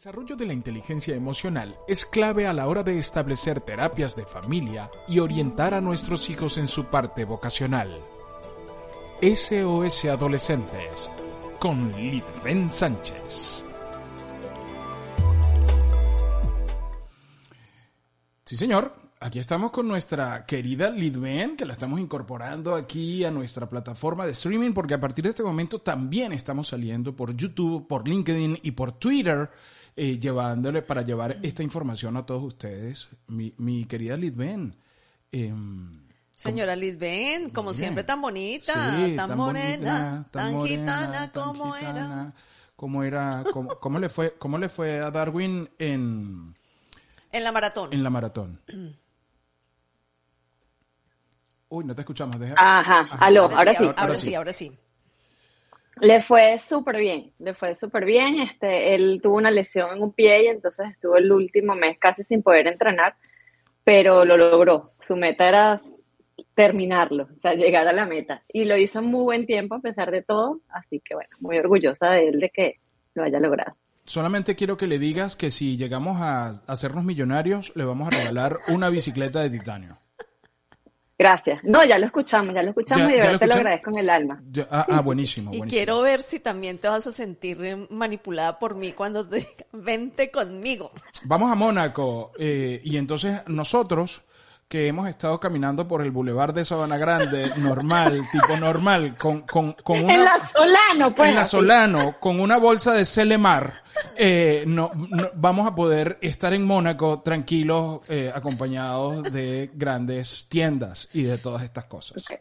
desarrollo 0.00 0.34
de 0.34 0.46
la 0.46 0.54
inteligencia 0.54 1.14
emocional 1.14 1.76
es 1.86 2.06
clave 2.06 2.46
a 2.46 2.54
la 2.54 2.68
hora 2.68 2.82
de 2.82 2.96
establecer 2.96 3.60
terapias 3.60 4.16
de 4.16 4.24
familia 4.24 4.90
y 5.06 5.18
orientar 5.18 5.74
a 5.74 5.82
nuestros 5.82 6.30
hijos 6.30 6.56
en 6.56 6.68
su 6.68 6.86
parte 6.86 7.26
vocacional. 7.26 8.02
SOS 9.20 10.06
Adolescentes 10.06 11.10
con 11.60 11.92
Lidben 11.92 12.72
Sánchez. 12.72 13.62
Sí, 18.46 18.56
señor. 18.56 19.00
Aquí 19.22 19.38
estamos 19.38 19.70
con 19.70 19.86
nuestra 19.86 20.46
querida 20.46 20.88
Lidben, 20.88 21.54
que 21.54 21.66
la 21.66 21.74
estamos 21.74 22.00
incorporando 22.00 22.74
aquí 22.74 23.22
a 23.26 23.30
nuestra 23.30 23.68
plataforma 23.68 24.24
de 24.24 24.32
streaming, 24.32 24.72
porque 24.72 24.94
a 24.94 25.00
partir 25.00 25.24
de 25.24 25.28
este 25.28 25.42
momento 25.42 25.82
también 25.82 26.32
estamos 26.32 26.68
saliendo 26.68 27.14
por 27.14 27.36
YouTube, 27.36 27.86
por 27.86 28.08
LinkedIn 28.08 28.60
y 28.62 28.70
por 28.70 28.92
Twitter, 28.92 29.50
eh, 30.02 30.18
llevándole 30.18 30.80
para 30.80 31.02
llevar 31.02 31.36
esta 31.42 31.62
información 31.62 32.16
a 32.16 32.24
todos 32.24 32.42
ustedes. 32.42 33.10
Mi, 33.26 33.52
mi 33.58 33.84
querida 33.84 34.16
Lidben. 34.16 34.74
Eh, 35.30 35.52
Señora 36.32 36.74
Lidben, 36.74 37.50
como 37.50 37.74
siempre, 37.74 38.02
tan 38.02 38.22
bonita, 38.22 38.96
Sí, 38.96 39.14
tan, 39.14 39.36
morena, 39.36 40.10
bonita, 40.10 40.30
tan, 40.30 40.52
morena, 40.54 40.96
gitana 40.96 41.30
tan 41.30 41.44
como 41.44 41.76
era. 41.76 42.32
¿Cómo 42.76 43.04
era? 43.04 43.44
¿Cómo, 43.52 43.68
cómo 43.78 43.98
le 43.98 44.08
fue, 44.08 44.32
¿Cómo 44.38 44.56
le 44.56 44.70
fue 44.70 45.00
a 45.00 45.10
Darwin 45.10 45.68
en, 45.78 46.56
En 47.30 47.44
la 47.44 47.52
maratón. 47.52 47.92
en 47.92 48.02
la 48.02 48.08
maratón? 48.08 48.58
Uy, 51.68 51.84
no 51.84 51.94
te 51.94 52.00
escuchamos. 52.00 52.40
Deja... 52.40 52.54
Ajá, 52.56 53.06
aló, 53.20 53.50
ahora 53.54 53.74
sí. 53.74 53.84
Ahora, 53.94 54.14
sí, 54.14 54.34
ahora 54.34 54.52
sí. 54.54 54.72
Le 56.00 56.20
fue 56.22 56.58
súper 56.58 56.96
bien, 56.96 57.32
le 57.38 57.54
fue 57.54 57.74
súper 57.74 58.04
bien. 58.04 58.40
Este, 58.40 58.94
él 58.94 59.20
tuvo 59.22 59.36
una 59.36 59.50
lesión 59.50 59.96
en 59.96 60.02
un 60.02 60.12
pie 60.12 60.44
y 60.44 60.46
entonces 60.46 60.90
estuvo 60.90 61.16
el 61.16 61.30
último 61.30 61.74
mes 61.74 61.98
casi 61.98 62.22
sin 62.22 62.42
poder 62.42 62.66
entrenar, 62.66 63.14
pero 63.84 64.24
lo 64.24 64.36
logró. 64.36 64.92
Su 65.00 65.16
meta 65.16 65.48
era 65.48 65.80
terminarlo, 66.54 67.28
o 67.34 67.38
sea, 67.38 67.54
llegar 67.54 67.86
a 67.86 67.92
la 67.92 68.06
meta. 68.06 68.42
Y 68.52 68.64
lo 68.64 68.76
hizo 68.76 69.00
en 69.00 69.06
muy 69.06 69.24
buen 69.24 69.46
tiempo 69.46 69.74
a 69.74 69.80
pesar 69.80 70.10
de 70.10 70.22
todo, 70.22 70.60
así 70.70 71.00
que 71.04 71.14
bueno, 71.14 71.30
muy 71.40 71.58
orgullosa 71.58 72.10
de 72.12 72.28
él 72.28 72.40
de 72.40 72.50
que 72.50 72.80
lo 73.14 73.24
haya 73.24 73.38
logrado. 73.38 73.76
Solamente 74.04 74.56
quiero 74.56 74.76
que 74.76 74.86
le 74.86 74.98
digas 74.98 75.36
que 75.36 75.50
si 75.50 75.76
llegamos 75.76 76.20
a 76.20 76.62
hacernos 76.66 77.04
millonarios, 77.04 77.72
le 77.76 77.84
vamos 77.84 78.08
a 78.08 78.18
regalar 78.18 78.58
una 78.68 78.88
bicicleta 78.88 79.40
de 79.40 79.50
titanio. 79.50 79.98
Gracias. 81.20 81.62
No, 81.64 81.84
ya 81.84 81.98
lo 81.98 82.06
escuchamos, 82.06 82.54
ya 82.54 82.62
lo 82.62 82.70
escuchamos 82.70 83.08
Ya- 83.08 83.10
y 83.10 83.12
de 83.12 83.18
lo 83.18 83.24
verdad 83.32 83.38
te 83.40 83.46
lo 83.46 83.54
agradezco 83.56 83.90
en 83.90 83.98
el 83.98 84.08
alma. 84.08 84.42
Ya- 84.50 84.66
ah, 84.70 84.86
ah, 84.88 85.00
buenísimo, 85.02 85.50
Y 85.54 85.60
quiero 85.60 86.00
ver 86.00 86.22
si 86.22 86.40
también 86.40 86.78
te 86.78 86.88
vas 86.88 87.06
a 87.06 87.12
sentir 87.12 87.62
eh, 87.62 87.86
manipulada 87.90 88.58
por 88.58 88.74
mí 88.74 88.92
cuando 88.92 89.28
te 89.28 89.36
diga, 89.36 89.50
vente 89.74 90.30
conmigo. 90.30 90.92
Vamos 91.24 91.52
a 91.52 91.54
Mónaco 91.56 92.32
eh, 92.38 92.80
y 92.82 92.96
entonces 92.96 93.42
nosotros 93.48 94.22
que 94.70 94.86
hemos 94.86 95.08
estado 95.08 95.40
caminando 95.40 95.88
por 95.88 96.00
el 96.00 96.12
bulevar 96.12 96.54
de 96.54 96.64
Sabana 96.64 96.96
Grande, 96.96 97.50
normal, 97.56 98.20
tipo 98.32 98.56
normal, 98.56 99.16
con, 99.18 99.40
con, 99.42 99.72
con 99.72 100.04
una... 100.04 100.14
En 100.14 100.24
la 100.24 100.46
Solano, 100.46 101.12
pues. 101.12 101.28
en 101.30 101.34
la. 101.34 101.44
Solano, 101.44 102.14
con 102.20 102.38
una 102.38 102.56
bolsa 102.56 102.92
de 102.94 103.04
Celemar, 103.04 103.72
eh, 104.16 104.62
no, 104.68 104.92
no- 104.94 105.30
vamos 105.34 105.66
a 105.66 105.74
poder 105.74 106.18
estar 106.20 106.54
en 106.54 106.64
Mónaco 106.64 107.20
tranquilos, 107.20 108.08
eh, 108.08 108.30
acompañados 108.32 109.24
de 109.24 109.72
grandes 109.74 110.46
tiendas 110.48 111.08
y 111.12 111.22
de 111.24 111.36
todas 111.38 111.64
estas 111.64 111.86
cosas. 111.86 112.24
Ok. 112.30 112.38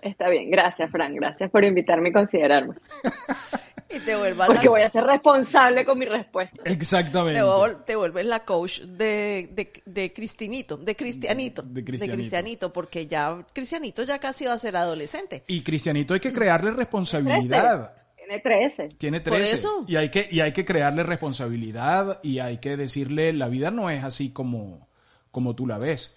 Está 0.00 0.28
bien, 0.28 0.50
gracias, 0.50 0.90
Fran, 0.90 1.14
gracias 1.14 1.50
por 1.50 1.64
invitarme 1.64 2.10
y 2.10 2.12
considerarme. 2.12 2.74
Y 3.94 4.00
te 4.00 4.16
vuelvas 4.16 4.48
la, 4.48 4.54
Porque 4.54 4.68
voy 4.68 4.82
a 4.82 4.90
ser 4.90 5.04
responsable 5.04 5.84
con 5.84 5.98
mi 5.98 6.06
respuesta. 6.06 6.62
Exactamente. 6.64 7.38
te, 7.40 7.44
vol- 7.46 7.84
te 7.84 7.96
vuelves 7.96 8.26
la 8.26 8.44
coach 8.44 8.80
de, 8.80 9.50
de, 9.52 9.72
de 9.84 10.12
Cristinito, 10.12 10.76
de 10.76 10.96
Cristianito. 10.96 11.62
De 11.62 11.84
Cristianito. 11.84 12.16
Cristianito, 12.16 12.72
porque 12.72 13.06
ya 13.06 13.44
Cristianito 13.52 14.02
ya 14.04 14.18
casi 14.18 14.46
va 14.46 14.54
a 14.54 14.58
ser 14.58 14.76
adolescente. 14.76 15.44
Y 15.46 15.62
Cristianito 15.62 16.14
hay 16.14 16.20
que 16.20 16.32
crearle 16.32 16.70
responsabilidad. 16.72 17.94
Tiene 18.16 18.38
13. 18.38 18.88
Tiene 18.98 19.20
Por 19.20 19.34
13. 19.34 19.52
eso. 19.54 19.84
Y 19.88 19.96
hay 19.96 20.08
que, 20.10 20.28
y 20.30 20.40
hay 20.40 20.52
que 20.52 20.64
crearle 20.64 21.02
responsabilidad 21.02 22.20
y 22.22 22.38
hay 22.38 22.58
que 22.58 22.76
decirle, 22.76 23.32
la 23.32 23.48
vida 23.48 23.70
no 23.70 23.90
es 23.90 24.04
así 24.04 24.30
como, 24.30 24.88
como 25.30 25.54
tú 25.54 25.66
la 25.66 25.78
ves. 25.78 26.14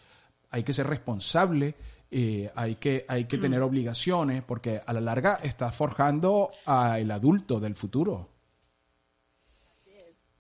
Hay 0.52 0.64
que 0.64 0.72
ser 0.72 0.88
responsable, 0.88 1.76
eh, 2.18 2.50
hay 2.56 2.76
que, 2.76 3.04
hay 3.10 3.26
que 3.26 3.38
tener 3.38 3.62
obligaciones, 3.62 4.42
porque 4.42 4.80
a 4.86 4.94
la 4.94 5.02
larga 5.02 5.40
estás 5.44 5.76
forjando 5.76 6.50
al 6.66 7.12
adulto 7.12 7.60
del 7.60 7.76
futuro. 7.76 8.30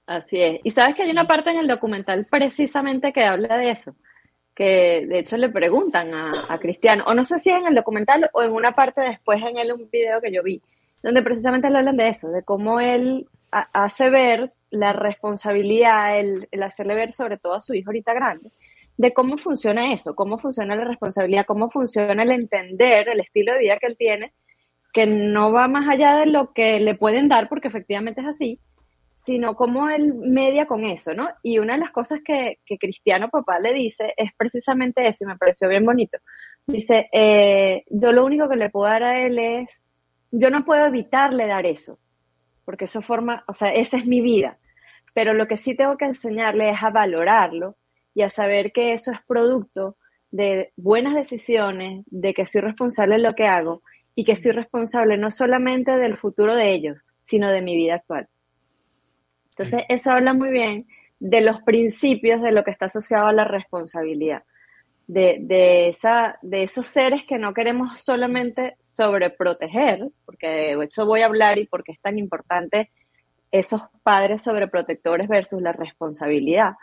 Así 0.07 0.39
es. 0.41 0.59
Y 0.63 0.71
sabes 0.71 0.95
que 0.95 1.03
hay 1.03 1.11
una 1.11 1.27
parte 1.27 1.49
en 1.49 1.57
el 1.57 1.67
documental 1.67 2.27
precisamente 2.29 3.11
que 3.11 3.25
habla 3.25 3.57
de 3.57 3.71
eso. 3.71 3.95
Que 4.53 5.05
de 5.05 5.19
hecho 5.19 5.35
le 5.35 5.49
preguntan 5.49 6.13
a, 6.13 6.29
a 6.49 6.57
Cristiano, 6.59 7.03
o 7.07 7.13
no 7.13 7.23
sé 7.25 7.39
si 7.39 7.49
es 7.49 7.57
en 7.57 7.67
el 7.67 7.75
documental 7.75 8.29
o 8.33 8.41
en 8.41 8.53
una 8.53 8.71
parte 8.73 9.01
después 9.01 9.41
en 9.43 9.57
el, 9.57 9.73
un 9.73 9.89
video 9.91 10.21
que 10.21 10.31
yo 10.31 10.43
vi, 10.43 10.61
donde 11.03 11.21
precisamente 11.23 11.69
le 11.69 11.79
hablan 11.79 11.97
de 11.97 12.07
eso, 12.07 12.29
de 12.29 12.41
cómo 12.43 12.79
él 12.79 13.27
ha- 13.51 13.67
hace 13.73 14.09
ver 14.09 14.53
la 14.69 14.93
responsabilidad, 14.93 16.17
el, 16.17 16.47
el 16.51 16.63
hacerle 16.63 16.95
ver 16.95 17.11
sobre 17.11 17.37
todo 17.37 17.55
a 17.55 17.59
su 17.61 17.73
hijo 17.73 17.89
ahorita 17.89 18.13
grande, 18.13 18.51
de 18.97 19.13
cómo 19.13 19.37
funciona 19.37 19.91
eso, 19.93 20.15
cómo 20.15 20.37
funciona 20.37 20.75
la 20.75 20.85
responsabilidad, 20.85 21.45
cómo 21.45 21.69
funciona 21.69 22.23
el 22.23 22.31
entender 22.31 23.09
el 23.09 23.19
estilo 23.19 23.53
de 23.53 23.59
vida 23.59 23.77
que 23.77 23.87
él 23.87 23.97
tiene, 23.97 24.33
que 24.93 25.05
no 25.05 25.51
va 25.51 25.67
más 25.67 25.89
allá 25.89 26.17
de 26.17 26.27
lo 26.27 26.53
que 26.53 26.79
le 26.79 26.95
pueden 26.95 27.27
dar, 27.27 27.49
porque 27.49 27.67
efectivamente 27.67 28.21
es 28.21 28.27
así, 28.27 28.59
sino 29.13 29.55
cómo 29.55 29.89
él 29.89 30.13
media 30.13 30.65
con 30.67 30.85
eso, 30.85 31.13
¿no? 31.13 31.27
Y 31.43 31.59
una 31.59 31.73
de 31.73 31.79
las 31.79 31.91
cosas 31.91 32.19
que, 32.23 32.59
que 32.65 32.77
Cristiano 32.77 33.29
Papá 33.29 33.59
le 33.59 33.73
dice 33.73 34.13
es 34.15 34.31
precisamente 34.37 35.07
eso, 35.07 35.25
y 35.25 35.27
me 35.27 35.37
pareció 35.37 35.67
bien 35.67 35.85
bonito. 35.85 36.17
Dice, 36.67 37.09
eh, 37.11 37.83
yo 37.89 38.11
lo 38.11 38.25
único 38.25 38.47
que 38.47 38.55
le 38.55 38.69
puedo 38.69 38.89
dar 38.89 39.03
a 39.03 39.19
él 39.19 39.37
es, 39.37 39.91
yo 40.31 40.49
no 40.49 40.63
puedo 40.63 40.85
evitarle 40.85 41.47
dar 41.47 41.65
eso, 41.65 41.99
porque 42.63 42.85
eso 42.85 43.01
forma, 43.01 43.43
o 43.47 43.53
sea, 43.53 43.69
esa 43.69 43.97
es 43.97 44.05
mi 44.05 44.21
vida, 44.21 44.59
pero 45.13 45.33
lo 45.33 45.47
que 45.47 45.57
sí 45.57 45.75
tengo 45.75 45.97
que 45.97 46.05
enseñarle 46.05 46.69
es 46.69 46.81
a 46.83 46.91
valorarlo 46.91 47.75
y 48.15 48.23
a 48.23 48.29
saber 48.29 48.71
que 48.71 48.93
eso 48.93 49.11
es 49.11 49.19
producto 49.27 49.97
de 50.31 50.71
buenas 50.75 51.13
decisiones, 51.13 52.03
de 52.07 52.33
que 52.33 52.47
soy 52.47 52.61
responsable 52.61 53.15
de 53.15 53.21
lo 53.21 53.33
que 53.33 53.45
hago 53.45 53.83
y 54.15 54.23
que 54.23 54.35
soy 54.35 54.51
responsable 54.51 55.17
no 55.17 55.29
solamente 55.29 55.91
del 55.97 56.17
futuro 56.17 56.55
de 56.55 56.71
ellos, 56.71 56.97
sino 57.21 57.51
de 57.51 57.61
mi 57.61 57.75
vida 57.75 57.95
actual. 57.95 58.27
Entonces, 59.51 59.83
eso 59.89 60.11
habla 60.11 60.33
muy 60.33 60.49
bien 60.49 60.87
de 61.19 61.41
los 61.41 61.61
principios 61.61 62.41
de 62.41 62.51
lo 62.51 62.63
que 62.63 62.71
está 62.71 62.87
asociado 62.87 63.27
a 63.27 63.33
la 63.33 63.45
responsabilidad, 63.45 64.43
de, 65.07 65.37
de, 65.41 65.89
esa, 65.89 66.39
de 66.41 66.63
esos 66.63 66.87
seres 66.87 67.23
que 67.25 67.37
no 67.37 67.53
queremos 67.53 68.01
solamente 68.01 68.75
sobreproteger, 68.81 70.09
porque 70.25 70.75
de 70.75 70.83
hecho 70.83 71.05
voy 71.05 71.21
a 71.21 71.27
hablar 71.27 71.57
y 71.57 71.67
porque 71.67 71.91
es 71.91 72.01
tan 72.01 72.17
importante 72.17 72.91
esos 73.51 73.81
padres 74.03 74.41
sobreprotectores 74.43 75.27
versus 75.29 75.61
la 75.61 75.71
responsabilidad, 75.71 76.73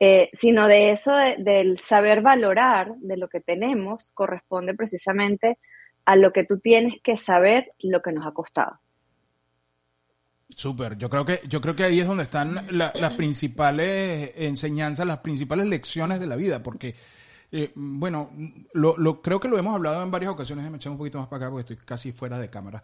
eh, 0.00 0.30
sino 0.32 0.66
de 0.66 0.90
eso, 0.90 1.14
de- 1.14 1.36
del 1.38 1.78
saber 1.78 2.22
valorar 2.22 2.94
de 2.96 3.16
lo 3.18 3.28
que 3.28 3.40
tenemos, 3.40 4.10
corresponde 4.14 4.74
precisamente 4.74 5.58
a 6.06 6.16
lo 6.16 6.32
que 6.32 6.44
tú 6.44 6.58
tienes 6.58 6.94
que 7.04 7.16
saber 7.16 7.72
lo 7.80 8.00
que 8.02 8.12
nos 8.12 8.26
ha 8.26 8.32
costado. 8.32 8.80
Súper, 10.48 10.98
yo 10.98 11.08
creo 11.08 11.24
que 11.24 11.40
yo 11.48 11.60
creo 11.60 11.76
que 11.76 11.84
ahí 11.84 12.00
es 12.00 12.08
donde 12.08 12.24
están 12.24 12.66
la- 12.76 12.92
las 13.00 13.14
principales 13.14 14.32
enseñanzas, 14.36 15.06
las 15.06 15.18
principales 15.18 15.66
lecciones 15.66 16.18
de 16.18 16.26
la 16.26 16.34
vida, 16.34 16.60
porque 16.62 16.96
eh, 17.52 17.72
bueno, 17.74 18.30
lo, 18.72 18.96
lo- 18.96 19.20
creo 19.22 19.40
que 19.40 19.48
lo 19.48 19.58
hemos 19.58 19.74
hablado 19.74 20.02
en 20.02 20.10
varias 20.10 20.32
ocasiones, 20.32 20.70
me 20.70 20.76
echar 20.76 20.92
un 20.92 20.98
poquito 20.98 21.18
más 21.18 21.28
para 21.28 21.46
acá 21.46 21.50
porque 21.52 21.72
estoy 21.72 21.86
casi 21.86 22.12
fuera 22.12 22.38
de 22.38 22.48
cámara. 22.50 22.82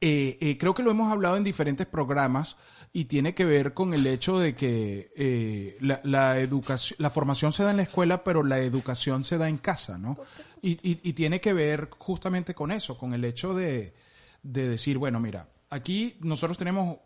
Eh, 0.00 0.38
eh, 0.40 0.58
creo 0.58 0.74
que 0.74 0.82
lo 0.82 0.90
hemos 0.90 1.10
hablado 1.12 1.36
en 1.36 1.44
diferentes 1.44 1.86
programas 1.86 2.56
y 2.92 3.06
tiene 3.06 3.34
que 3.34 3.44
ver 3.44 3.74
con 3.74 3.94
el 3.94 4.06
hecho 4.06 4.38
de 4.38 4.54
que 4.54 5.10
eh, 5.16 5.76
la, 5.80 6.00
la 6.04 6.38
educación, 6.40 6.96
la 7.00 7.10
formación 7.10 7.52
se 7.52 7.62
da 7.64 7.70
en 7.70 7.78
la 7.78 7.82
escuela, 7.84 8.22
pero 8.24 8.42
la 8.42 8.58
educación 8.58 9.24
se 9.24 9.38
da 9.38 9.48
en 9.48 9.58
casa, 9.58 9.98
¿no? 9.98 10.16
Y, 10.62 10.72
y- 10.88 11.00
y 11.02 11.12
tiene 11.12 11.40
que 11.40 11.52
ver 11.52 11.88
justamente 11.98 12.54
con 12.54 12.70
eso, 12.72 12.96
con 12.98 13.14
el 13.14 13.24
hecho 13.24 13.54
de, 13.54 13.94
de 14.42 14.68
decir, 14.68 14.98
bueno, 14.98 15.20
mira, 15.20 15.48
aquí 15.70 16.16
nosotros 16.20 16.56
tenemos 16.58 16.98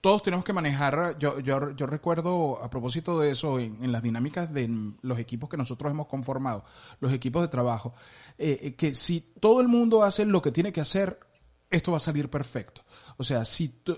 todos 0.00 0.22
tenemos 0.22 0.44
que 0.44 0.52
manejar, 0.52 1.18
yo, 1.18 1.36
recuerdo 1.60 2.62
a 2.62 2.70
propósito 2.70 3.20
de 3.20 3.30
eso, 3.30 3.58
en, 3.58 3.92
las 3.92 4.02
dinámicas 4.02 4.52
de 4.52 4.68
los 5.02 5.18
equipos 5.18 5.50
que 5.50 5.56
nosotros 5.56 5.90
hemos 5.90 6.06
conformado, 6.06 6.64
los 7.00 7.12
equipos 7.12 7.42
de 7.42 7.48
trabajo, 7.48 7.94
eh, 8.38 8.58
eh, 8.62 8.74
que 8.74 8.94
si 8.94 9.20
todo 9.20 9.60
el 9.60 9.68
mundo 9.68 10.02
hace 10.02 10.24
lo 10.24 10.40
que 10.40 10.52
tiene 10.52 10.72
que 10.72 10.80
hacer, 10.80 11.20
esto 11.70 11.92
va 11.92 11.98
a 11.98 12.00
salir 12.00 12.30
perfecto. 12.30 12.82
O 13.18 13.24
sea, 13.24 13.44
si 13.44 13.68
tu, 13.68 13.96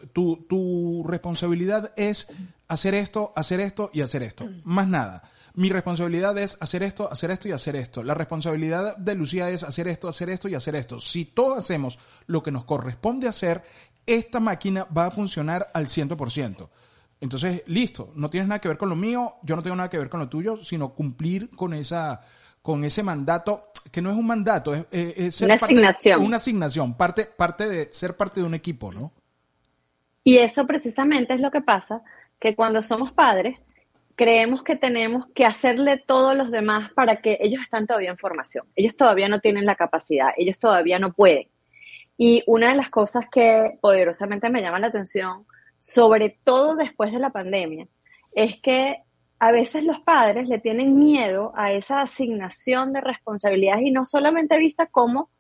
tu, 0.49 1.05
responsabilidad 1.07 1.93
es 1.97 2.29
hacer 2.67 2.95
esto, 2.95 3.33
hacer 3.37 3.61
esto 3.61 3.91
y 3.93 4.01
hacer 4.01 4.25
esto, 4.25 4.49
más 4.65 4.89
nada. 4.89 5.31
Mi 5.55 5.69
responsabilidad 5.69 6.37
es 6.39 6.57
hacer 6.61 6.83
esto, 6.83 7.13
hacer 7.13 7.31
esto 7.31 7.47
y 7.47 7.53
hacer 7.53 7.77
esto. 7.77 8.03
La 8.03 8.15
responsabilidad 8.15 8.97
de 8.97 9.15
Lucía 9.15 9.51
es 9.51 9.63
hacer 9.63 9.87
esto, 9.87 10.09
hacer 10.09 10.31
esto 10.31 10.49
y 10.49 10.55
hacer 10.55 10.75
esto. 10.75 10.99
Si 10.99 11.27
todos 11.27 11.59
hacemos 11.59 11.99
lo 12.27 12.43
que 12.43 12.51
nos 12.51 12.65
corresponde 12.65 13.29
hacer, 13.29 13.63
esta 14.07 14.41
máquina 14.41 14.87
va 14.97 15.07
a 15.07 15.11
funcionar 15.11 15.69
al 15.75 15.87
100%. 15.87 16.69
Entonces, 17.21 17.63
listo, 17.67 18.13
no 18.17 18.29
tienes 18.29 18.49
nada 18.49 18.61
que 18.61 18.69
ver 18.69 18.79
con 18.79 18.89
lo 18.89 18.97
mío, 18.97 19.37
yo 19.43 19.55
no 19.55 19.63
tengo 19.63 19.77
nada 19.77 19.89
que 19.89 19.99
ver 19.99 20.09
con 20.09 20.21
lo 20.21 20.29
tuyo, 20.29 20.57
sino 20.65 20.93
cumplir 20.93 21.51
con 21.51 21.73
esa 21.73 22.21
con 22.63 22.85
ese 22.85 23.03
mandato, 23.03 23.73
que 23.91 24.01
no 24.01 24.11
es 24.11 24.17
un 24.17 24.27
mandato, 24.27 24.73
es, 24.91 25.41
una 25.41 25.55
asignación. 25.55 26.23
Una 26.23 26.37
asignación, 26.37 26.97
parte, 26.97 27.27
parte 27.27 27.69
de 27.69 27.93
ser 27.93 28.17
parte 28.17 28.41
de 28.41 28.47
un 28.47 28.55
equipo, 28.55 28.93
¿no? 28.93 29.13
Y 30.25 30.39
eso 30.39 30.65
precisamente 30.65 31.35
es 31.35 31.41
lo 31.41 31.51
que 31.51 31.61
pasa, 31.61 32.03
que 32.39 32.55
cuando 32.55 32.81
somos 32.83 33.13
padres, 33.13 33.59
creemos 34.15 34.63
que 34.63 34.77
tenemos 34.77 35.27
que 35.35 35.45
hacerle 35.45 35.99
todo 35.99 36.35
los 36.35 36.53
demás 36.53 36.93
para 36.93 37.17
que 37.17 37.39
ellos 37.41 37.61
están 37.63 37.89
todavía 37.89 38.11
en 38.11 38.19
formación. 38.19 38.67
Ellos 38.77 38.97
todavía 38.97 39.29
no 39.29 39.41
tienen 39.41 39.67
la 39.67 39.75
capacidad, 39.75 40.29
ellos 40.37 40.61
todavía 40.61 41.01
no 41.01 41.13
pueden. 41.13 41.49
Y 42.17 42.43
una 42.47 42.71
de 42.71 42.77
las 42.77 42.91
cosas 42.91 43.25
que 43.31 43.79
poderosamente 43.81 44.51
me 44.51 44.61
llama 44.61 44.79
la 44.79 44.89
atención, 44.89 45.47
sobre 45.79 46.39
todo 46.45 46.77
después 46.77 47.13
de 47.13 47.19
la 47.19 47.31
pandemia, 47.31 47.89
es 48.33 48.61
que 48.61 49.03
a 49.39 49.51
veces 49.51 49.83
los 49.83 50.01
padres 50.01 50.47
le 50.49 50.61
tienen 50.61 50.99
miedo 50.99 51.53
a 51.57 51.73
esa 51.73 52.01
asignación 52.01 52.93
de 52.93 53.01
responsabilidades 53.01 53.83
y 53.83 53.91
no 53.91 54.07
solamente 54.07 54.57
vista 54.57 54.87
como 54.87 55.31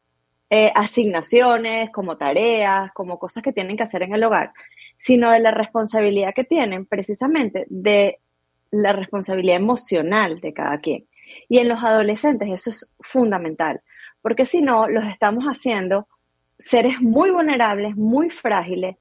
eh, 0.50 0.72
asignaciones, 0.74 1.90
como 1.90 2.16
tareas, 2.16 2.90
como 2.92 3.18
cosas 3.18 3.42
que 3.42 3.52
tienen 3.52 3.76
que 3.76 3.84
hacer 3.84 4.02
en 4.02 4.12
el 4.12 4.24
hogar, 4.24 4.52
sino 4.98 5.30
de 5.30 5.40
la 5.40 5.52
responsabilidad 5.52 6.34
que 6.34 6.44
tienen 6.44 6.84
precisamente 6.84 7.64
de 7.70 8.18
la 8.70 8.92
responsabilidad 8.92 9.56
emocional 9.56 10.40
de 10.40 10.52
cada 10.52 10.78
quien. 10.78 11.06
Y 11.48 11.58
en 11.58 11.68
los 11.68 11.82
adolescentes 11.82 12.50
eso 12.50 12.70
es 12.70 12.90
fundamental, 13.00 13.80
porque 14.20 14.44
si 14.44 14.60
no, 14.60 14.88
los 14.88 15.06
estamos 15.06 15.44
haciendo 15.44 16.08
seres 16.66 17.00
muy 17.00 17.30
vulnerables, 17.30 17.96
muy 17.96 18.30
frágiles, 18.30 18.96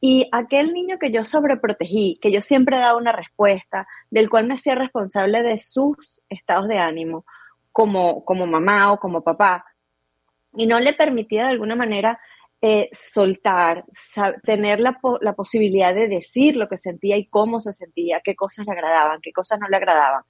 y 0.00 0.28
aquel 0.32 0.72
niño 0.72 0.98
que 0.98 1.12
yo 1.12 1.22
sobreprotegí, 1.22 2.18
que 2.20 2.32
yo 2.32 2.40
siempre 2.40 2.78
daba 2.78 2.98
una 2.98 3.12
respuesta, 3.12 3.86
del 4.10 4.28
cual 4.28 4.48
me 4.48 4.54
hacía 4.54 4.74
responsable 4.74 5.42
de 5.44 5.58
sus 5.60 6.20
estados 6.28 6.66
de 6.66 6.78
ánimo, 6.78 7.24
como, 7.70 8.24
como 8.24 8.46
mamá 8.46 8.92
o 8.92 8.98
como 8.98 9.22
papá, 9.22 9.64
y 10.54 10.66
no 10.66 10.80
le 10.80 10.92
permitía 10.92 11.44
de 11.44 11.50
alguna 11.50 11.76
manera 11.76 12.20
eh, 12.60 12.90
soltar, 12.92 13.84
tener 14.42 14.80
la, 14.80 14.98
la, 15.20 15.32
posibilidad 15.34 15.94
de 15.94 16.08
decir 16.08 16.56
lo 16.56 16.68
que 16.68 16.78
sentía 16.78 17.16
y 17.16 17.26
cómo 17.26 17.58
se 17.58 17.72
sentía, 17.72 18.20
qué 18.22 18.36
cosas 18.36 18.66
le 18.66 18.72
agradaban, 18.72 19.20
qué 19.20 19.32
cosas 19.32 19.58
no 19.58 19.68
le 19.68 19.76
agradaban. 19.76 20.22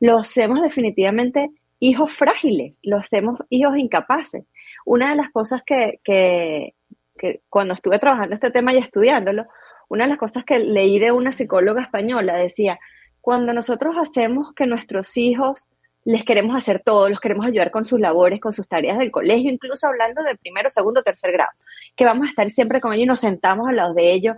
Lo 0.00 0.18
hacemos 0.18 0.62
definitivamente 0.62 1.50
hijos 1.78 2.12
frágiles, 2.12 2.78
lo 2.82 2.98
hacemos 2.98 3.38
hijos 3.50 3.76
incapaces. 3.76 4.44
Una 4.84 5.10
de 5.10 5.16
las 5.16 5.30
cosas 5.30 5.62
que, 5.64 6.00
que, 6.04 6.74
que 7.18 7.42
cuando 7.48 7.74
estuve 7.74 7.98
trabajando 7.98 8.34
este 8.34 8.50
tema 8.50 8.72
y 8.72 8.78
estudiándolo, 8.78 9.46
una 9.88 10.04
de 10.04 10.10
las 10.10 10.18
cosas 10.18 10.44
que 10.44 10.58
leí 10.58 10.98
de 10.98 11.12
una 11.12 11.32
psicóloga 11.32 11.82
española 11.82 12.34
decía, 12.34 12.78
cuando 13.20 13.52
nosotros 13.52 13.96
hacemos 14.00 14.52
que 14.54 14.66
nuestros 14.66 15.16
hijos 15.16 15.68
les 16.04 16.24
queremos 16.24 16.56
hacer 16.56 16.82
todo, 16.84 17.08
los 17.08 17.18
queremos 17.18 17.46
ayudar 17.46 17.72
con 17.72 17.84
sus 17.84 17.98
labores, 17.98 18.40
con 18.40 18.52
sus 18.52 18.68
tareas 18.68 18.96
del 18.96 19.10
colegio, 19.10 19.50
incluso 19.50 19.88
hablando 19.88 20.22
de 20.22 20.36
primero, 20.36 20.70
segundo, 20.70 21.02
tercer 21.02 21.32
grado, 21.32 21.50
que 21.96 22.04
vamos 22.04 22.28
a 22.28 22.30
estar 22.30 22.48
siempre 22.50 22.80
con 22.80 22.92
ellos 22.92 23.02
y 23.02 23.06
nos 23.06 23.20
sentamos 23.20 23.68
al 23.68 23.76
lado 23.76 23.94
de 23.94 24.12
ellos, 24.12 24.36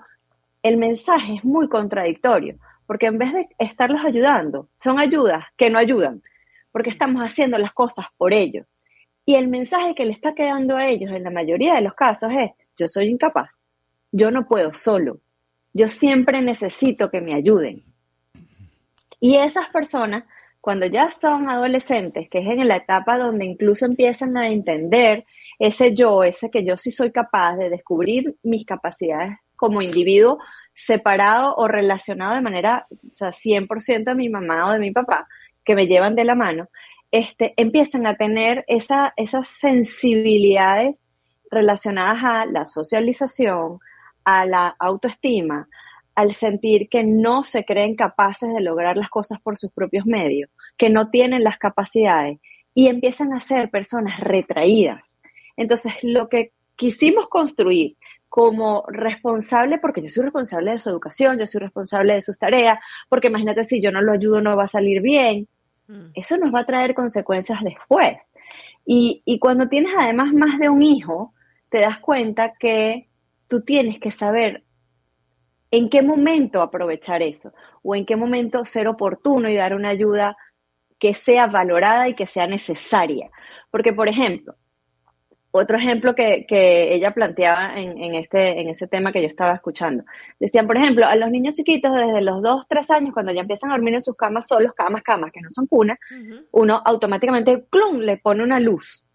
el 0.62 0.78
mensaje 0.78 1.34
es 1.34 1.44
muy 1.44 1.68
contradictorio, 1.68 2.56
porque 2.86 3.06
en 3.06 3.18
vez 3.18 3.34
de 3.34 3.48
estarlos 3.58 4.02
ayudando, 4.02 4.70
son 4.82 4.98
ayudas 4.98 5.44
que 5.58 5.68
no 5.68 5.78
ayudan, 5.78 6.22
porque 6.72 6.90
estamos 6.90 7.22
haciendo 7.22 7.58
las 7.58 7.72
cosas 7.72 8.06
por 8.16 8.32
ellos. 8.32 8.66
Y 9.24 9.34
el 9.34 9.48
mensaje 9.48 9.94
que 9.94 10.06
le 10.06 10.12
está 10.12 10.34
quedando 10.34 10.76
a 10.76 10.86
ellos 10.86 11.10
en 11.12 11.22
la 11.22 11.30
mayoría 11.30 11.74
de 11.74 11.82
los 11.82 11.94
casos 11.94 12.30
es, 12.32 12.50
yo 12.76 12.88
soy 12.88 13.08
incapaz, 13.08 13.62
yo 14.10 14.30
no 14.30 14.46
puedo 14.46 14.72
solo, 14.72 15.20
yo 15.74 15.88
siempre 15.88 16.40
necesito 16.40 17.10
que 17.10 17.20
me 17.20 17.34
ayuden. 17.34 17.84
Y 19.20 19.36
esas 19.36 19.68
personas, 19.68 20.24
cuando 20.60 20.86
ya 20.86 21.10
son 21.10 21.48
adolescentes, 21.48 22.28
que 22.30 22.38
es 22.38 22.46
en 22.46 22.68
la 22.68 22.76
etapa 22.76 23.18
donde 23.18 23.44
incluso 23.44 23.84
empiezan 23.84 24.36
a 24.36 24.48
entender 24.48 25.26
ese 25.58 25.94
yo, 25.94 26.24
ese 26.24 26.50
que 26.50 26.64
yo 26.64 26.76
sí 26.76 26.90
soy 26.90 27.10
capaz 27.10 27.56
de 27.56 27.68
descubrir 27.68 28.36
mis 28.42 28.64
capacidades 28.64 29.36
como 29.56 29.82
individuo 29.82 30.38
separado 30.72 31.54
o 31.56 31.66
relacionado 31.66 32.34
de 32.34 32.40
manera, 32.40 32.86
o 32.90 33.14
sea, 33.14 33.32
100% 33.32 34.04
de 34.04 34.14
mi 34.14 34.28
mamá 34.28 34.68
o 34.68 34.72
de 34.72 34.78
mi 34.78 34.92
papá, 34.92 35.26
que 35.68 35.76
me 35.76 35.86
llevan 35.86 36.14
de 36.14 36.24
la 36.24 36.34
mano, 36.34 36.70
este, 37.10 37.52
empiezan 37.58 38.06
a 38.06 38.16
tener 38.16 38.64
esa, 38.68 39.12
esas 39.18 39.48
sensibilidades 39.48 41.04
relacionadas 41.50 42.24
a 42.24 42.46
la 42.46 42.64
socialización, 42.64 43.80
a 44.24 44.46
la 44.46 44.74
autoestima, 44.78 45.68
al 46.14 46.32
sentir 46.32 46.88
que 46.88 47.04
no 47.04 47.44
se 47.44 47.66
creen 47.66 47.96
capaces 47.96 48.48
de 48.54 48.62
lograr 48.62 48.96
las 48.96 49.10
cosas 49.10 49.42
por 49.42 49.58
sus 49.58 49.70
propios 49.70 50.06
medios, 50.06 50.48
que 50.78 50.88
no 50.88 51.10
tienen 51.10 51.44
las 51.44 51.58
capacidades 51.58 52.38
y 52.72 52.88
empiezan 52.88 53.34
a 53.34 53.40
ser 53.40 53.68
personas 53.68 54.20
retraídas. 54.20 55.02
Entonces, 55.58 55.92
lo 56.00 56.30
que 56.30 56.52
quisimos 56.76 57.28
construir 57.28 57.96
como 58.30 58.84
responsable, 58.88 59.76
porque 59.76 60.00
yo 60.00 60.08
soy 60.08 60.22
responsable 60.22 60.72
de 60.72 60.80
su 60.80 60.88
educación, 60.88 61.38
yo 61.38 61.46
soy 61.46 61.60
responsable 61.60 62.14
de 62.14 62.22
sus 62.22 62.38
tareas, 62.38 62.78
porque 63.10 63.28
imagínate 63.28 63.64
si 63.64 63.82
yo 63.82 63.92
no 63.92 64.00
lo 64.00 64.12
ayudo 64.12 64.40
no 64.40 64.56
va 64.56 64.64
a 64.64 64.68
salir 64.68 65.02
bien. 65.02 65.46
Eso 66.14 66.36
nos 66.36 66.54
va 66.54 66.60
a 66.60 66.66
traer 66.66 66.94
consecuencias 66.94 67.60
después. 67.62 68.18
Y, 68.84 69.22
y 69.24 69.38
cuando 69.38 69.68
tienes 69.68 69.92
además 69.96 70.32
más 70.32 70.58
de 70.58 70.68
un 70.68 70.82
hijo, 70.82 71.34
te 71.68 71.80
das 71.80 71.98
cuenta 71.98 72.54
que 72.58 73.08
tú 73.48 73.62
tienes 73.62 73.98
que 73.98 74.10
saber 74.10 74.64
en 75.70 75.88
qué 75.90 76.02
momento 76.02 76.62
aprovechar 76.62 77.22
eso 77.22 77.52
o 77.82 77.94
en 77.94 78.06
qué 78.06 78.16
momento 78.16 78.64
ser 78.64 78.88
oportuno 78.88 79.48
y 79.48 79.56
dar 79.56 79.74
una 79.74 79.90
ayuda 79.90 80.36
que 80.98 81.14
sea 81.14 81.46
valorada 81.46 82.08
y 82.08 82.14
que 82.14 82.26
sea 82.26 82.46
necesaria. 82.46 83.30
Porque, 83.70 83.92
por 83.92 84.08
ejemplo, 84.08 84.54
otro 85.50 85.76
ejemplo 85.76 86.14
que, 86.14 86.46
ella 86.94 87.12
planteaba 87.12 87.78
en, 87.78 88.02
en, 88.02 88.14
este, 88.14 88.60
en 88.60 88.68
ese 88.68 88.86
tema 88.86 89.12
que 89.12 89.22
yo 89.22 89.28
estaba 89.28 89.54
escuchando. 89.54 90.04
Decían, 90.38 90.66
por 90.66 90.76
ejemplo, 90.76 91.06
a 91.06 91.16
los 91.16 91.30
niños 91.30 91.54
chiquitos 91.54 91.94
desde 91.94 92.20
los 92.20 92.42
2, 92.42 92.66
3 92.68 92.90
años, 92.90 93.14
cuando 93.14 93.32
ya 93.32 93.40
empiezan 93.40 93.70
a 93.70 93.74
dormir 93.74 93.94
en 93.94 94.02
sus 94.02 94.16
camas 94.16 94.46
solos, 94.46 94.72
camas, 94.74 95.02
camas, 95.02 95.32
que 95.32 95.40
no 95.40 95.48
son 95.48 95.66
cunas, 95.66 95.98
uno 96.52 96.82
automáticamente, 96.84 97.66
¡clum!, 97.70 98.00
le 98.00 98.18
pone 98.18 98.42
una 98.42 98.60
luz. 98.60 99.06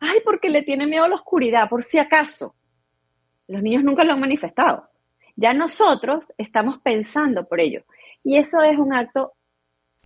Ay, 0.00 0.18
porque 0.24 0.50
le 0.50 0.62
tiene 0.62 0.86
miedo 0.86 1.04
a 1.04 1.08
la 1.08 1.14
oscuridad, 1.14 1.68
por 1.68 1.84
si 1.84 1.98
acaso. 1.98 2.54
Los 3.46 3.62
niños 3.62 3.84
nunca 3.84 4.04
lo 4.04 4.12
han 4.12 4.20
manifestado. 4.20 4.88
Ya 5.36 5.54
nosotros 5.54 6.32
estamos 6.36 6.80
pensando 6.82 7.46
por 7.46 7.60
ello. 7.60 7.84
Y 8.22 8.36
eso 8.36 8.62
es 8.62 8.78
un 8.78 8.92
acto, 8.92 9.32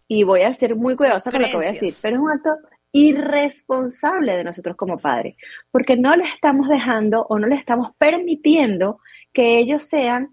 y 0.07 0.23
voy 0.23 0.43
a 0.43 0.53
ser 0.53 0.77
muy 0.77 0.95
cuidadosa 0.97 1.31
con 1.31 1.43
lo 1.43 1.49
que 1.49 1.57
voy 1.57 1.67
a 1.67 1.73
decir, 1.73 1.93
pero 2.03 2.17
es 2.17 2.23
un 2.23 2.31
acto 2.31 2.51
irresponsable 2.97 4.37
de 4.37 4.45
nosotros 4.45 4.75
como 4.75 4.99
padres, 4.99 5.37
porque 5.71 5.97
no 5.97 6.17
les 6.17 6.33
estamos 6.33 6.69
dejando 6.69 7.27
o 7.29 7.39
no 7.39 7.47
les 7.47 7.59
estamos 7.59 7.91
permitiendo 7.99 9.01
que 9.35 9.59
ellos 9.59 9.85
sean 9.85 10.31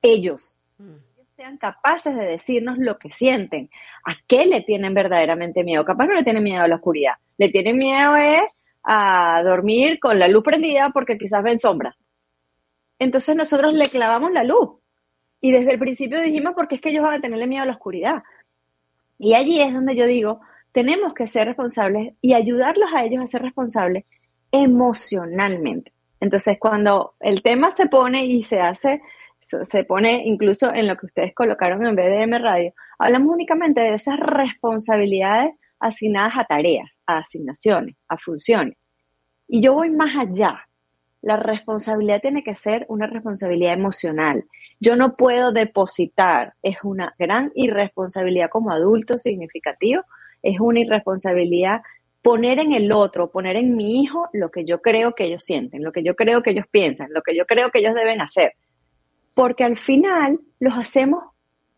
ellos, 0.00 0.58
mm. 0.78 0.94
ellos 1.14 1.28
sean 1.36 1.58
capaces 1.58 2.16
de 2.16 2.24
decirnos 2.24 2.78
lo 2.78 2.98
que 2.98 3.10
sienten, 3.10 3.68
a 4.04 4.14
qué 4.26 4.46
le 4.46 4.62
tienen 4.62 4.94
verdaderamente 4.94 5.64
miedo. 5.64 5.84
Capaz 5.84 6.06
no 6.06 6.14
le 6.14 6.24
tienen 6.24 6.42
miedo 6.42 6.62
a 6.62 6.68
la 6.68 6.76
oscuridad, 6.76 7.14
le 7.36 7.50
tienen 7.50 7.76
miedo 7.76 8.16
es 8.16 8.42
a 8.82 9.42
dormir 9.44 9.98
con 10.00 10.18
la 10.18 10.28
luz 10.28 10.44
prendida 10.44 10.90
porque 10.90 11.18
quizás 11.18 11.42
ven 11.42 11.58
sombras. 11.58 12.02
Entonces 12.98 13.36
nosotros 13.36 13.74
le 13.74 13.88
clavamos 13.88 14.32
la 14.32 14.44
luz. 14.44 14.78
Y 15.42 15.50
desde 15.50 15.72
el 15.72 15.78
principio 15.78 16.22
dijimos 16.22 16.54
porque 16.54 16.76
es 16.76 16.80
que 16.80 16.88
ellos 16.88 17.02
van 17.02 17.18
a 17.18 17.20
tenerle 17.20 17.46
miedo 17.46 17.64
a 17.64 17.66
la 17.66 17.72
oscuridad. 17.72 18.22
Y 19.18 19.34
allí 19.34 19.60
es 19.60 19.74
donde 19.74 19.94
yo 19.94 20.06
digo, 20.06 20.40
tenemos 20.76 21.14
que 21.14 21.26
ser 21.26 21.46
responsables 21.46 22.12
y 22.20 22.34
ayudarlos 22.34 22.92
a 22.92 23.02
ellos 23.02 23.22
a 23.22 23.26
ser 23.26 23.40
responsables 23.40 24.04
emocionalmente. 24.52 25.94
Entonces, 26.20 26.58
cuando 26.60 27.14
el 27.18 27.42
tema 27.42 27.70
se 27.70 27.86
pone 27.86 28.26
y 28.26 28.42
se 28.42 28.60
hace, 28.60 29.00
se 29.40 29.84
pone 29.84 30.26
incluso 30.26 30.74
en 30.74 30.86
lo 30.86 30.98
que 30.98 31.06
ustedes 31.06 31.34
colocaron 31.34 31.86
en 31.86 31.96
BDM 31.96 32.42
Radio, 32.42 32.74
hablamos 32.98 33.32
únicamente 33.32 33.80
de 33.80 33.94
esas 33.94 34.20
responsabilidades 34.20 35.52
asignadas 35.80 36.36
a 36.36 36.44
tareas, 36.44 36.90
a 37.06 37.20
asignaciones, 37.20 37.96
a 38.06 38.18
funciones. 38.18 38.76
Y 39.48 39.62
yo 39.62 39.72
voy 39.72 39.88
más 39.88 40.14
allá. 40.14 40.60
la 41.22 41.38
responsabilidad 41.38 42.20
tiene 42.20 42.44
que 42.44 42.54
ser 42.54 42.84
una 42.90 43.06
responsabilidad 43.06 43.72
emocional. 43.72 44.44
Yo 44.78 44.94
no 44.94 45.16
puedo 45.16 45.52
depositar, 45.52 46.52
es 46.62 46.84
una 46.84 47.14
gran 47.18 47.50
irresponsabilidad 47.54 48.50
como 48.50 48.70
adulto 48.70 49.18
significativo, 49.18 50.02
es 50.48 50.60
una 50.60 50.80
irresponsabilidad 50.80 51.82
poner 52.22 52.58
en 52.60 52.72
el 52.72 52.90
otro, 52.92 53.30
poner 53.30 53.56
en 53.56 53.76
mi 53.76 54.02
hijo 54.02 54.28
lo 54.32 54.50
que 54.50 54.64
yo 54.64 54.82
creo 54.82 55.14
que 55.14 55.26
ellos 55.26 55.44
sienten, 55.44 55.84
lo 55.84 55.92
que 55.92 56.02
yo 56.02 56.16
creo 56.16 56.42
que 56.42 56.50
ellos 56.50 56.66
piensan, 56.70 57.12
lo 57.12 57.22
que 57.22 57.36
yo 57.36 57.46
creo 57.46 57.70
que 57.70 57.78
ellos 57.78 57.94
deben 57.94 58.20
hacer. 58.20 58.54
Porque 59.34 59.64
al 59.64 59.78
final 59.78 60.40
los 60.58 60.76
hacemos 60.76 61.22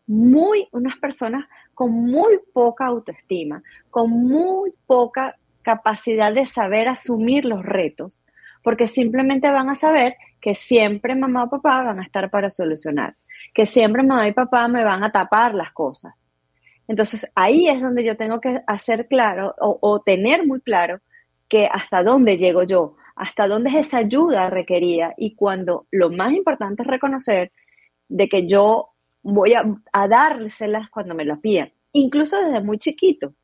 muy, 0.07 0.67
unas 0.71 0.97
personas 0.97 1.45
con 1.75 1.91
muy 1.91 2.39
poca 2.51 2.87
autoestima, 2.87 3.61
con 3.91 4.09
muy 4.09 4.73
poca 4.87 5.35
capacidad 5.61 6.33
de 6.33 6.47
saber 6.47 6.87
asumir 6.87 7.45
los 7.45 7.63
retos, 7.63 8.23
porque 8.63 8.87
simplemente 8.87 9.51
van 9.51 9.69
a 9.69 9.75
saber 9.75 10.15
que 10.41 10.55
siempre 10.55 11.15
mamá 11.15 11.43
o 11.43 11.49
papá 11.49 11.83
van 11.83 11.99
a 11.99 12.03
estar 12.03 12.31
para 12.31 12.49
solucionar, 12.49 13.15
que 13.53 13.67
siempre 13.67 14.01
mamá 14.01 14.27
y 14.27 14.33
papá 14.33 14.67
me 14.67 14.83
van 14.83 15.03
a 15.03 15.11
tapar 15.11 15.53
las 15.53 15.71
cosas. 15.71 16.15
Entonces 16.89 17.31
ahí 17.35 17.67
es 17.67 17.81
donde 17.81 18.03
yo 18.03 18.17
tengo 18.17 18.41
que 18.41 18.61
hacer 18.65 19.07
claro 19.07 19.53
o, 19.59 20.01
tener 20.01 20.47
muy 20.47 20.59
claro 20.59 21.01
que 21.47 21.67
hasta 21.67 22.03
dónde 22.03 22.37
llego 22.37 22.63
yo, 22.63 22.95
hasta 23.15 23.47
dónde 23.47 23.69
es 23.69 23.75
esa 23.75 23.99
ayuda 23.99 24.49
requerida 24.49 25.13
y 25.15 25.35
cuando 25.35 25.85
lo 25.91 26.09
más 26.09 26.33
importante 26.33 26.81
es 26.81 26.87
reconocer 26.87 27.51
de 28.07 28.27
que 28.27 28.47
yo 28.47 28.89
voy 29.21 29.53
a, 29.53 29.63
dárselas 30.07 30.89
cuando 30.89 31.13
me 31.13 31.25
lo 31.25 31.39
pidan, 31.39 31.71
incluso 31.91 32.41
desde 32.41 32.59
muy 32.59 32.79
chiquito. 32.79 33.35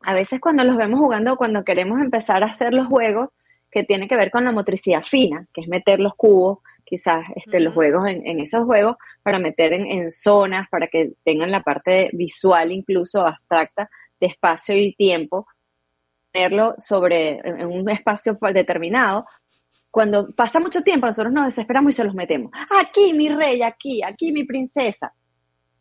A 0.00 0.14
veces 0.14 0.40
cuando 0.40 0.64
los 0.64 0.78
vemos 0.78 1.00
jugando, 1.00 1.36
cuando 1.36 1.64
queremos 1.64 2.00
empezar 2.00 2.42
a 2.42 2.46
hacer 2.46 2.72
los 2.72 2.86
juegos 2.86 3.28
que 3.70 3.84
tiene 3.84 4.08
que 4.08 4.16
ver 4.16 4.30
con 4.30 4.44
la 4.44 4.52
motricidad 4.52 5.04
fina, 5.04 5.46
que 5.52 5.60
es 5.60 5.68
meter 5.68 6.00
los 6.00 6.14
cubos, 6.14 6.60
quizás 6.92 7.24
este, 7.36 7.58
los 7.58 7.72
juegos 7.72 8.06
en, 8.06 8.38
esos 8.38 8.66
juegos, 8.66 8.96
para 9.22 9.38
meter 9.38 9.72
en, 9.72 10.10
zonas, 10.10 10.68
para 10.68 10.88
que 10.88 11.12
tengan 11.24 11.50
la 11.50 11.62
parte 11.62 12.10
visual 12.12 12.70
incluso 12.70 13.26
abstracta 13.26 13.88
de 14.20 14.26
espacio 14.26 14.76
y 14.76 14.94
tiempo, 14.94 15.46
tenerlo 16.30 16.74
sobre 16.76 17.38
en 17.38 17.64
un 17.64 17.88
espacio 17.88 18.38
determinado. 18.52 19.24
Cuando 19.90 20.34
pasa 20.36 20.60
mucho 20.60 20.82
tiempo, 20.82 21.06
nosotros 21.06 21.32
nos 21.32 21.46
desesperamos 21.46 21.94
y 21.94 21.96
se 21.96 22.04
los 22.04 22.14
metemos. 22.14 22.52
Aquí 22.78 23.14
mi 23.14 23.30
rey, 23.30 23.62
aquí, 23.62 24.02
aquí 24.02 24.30
mi 24.30 24.44
princesa. 24.44 25.14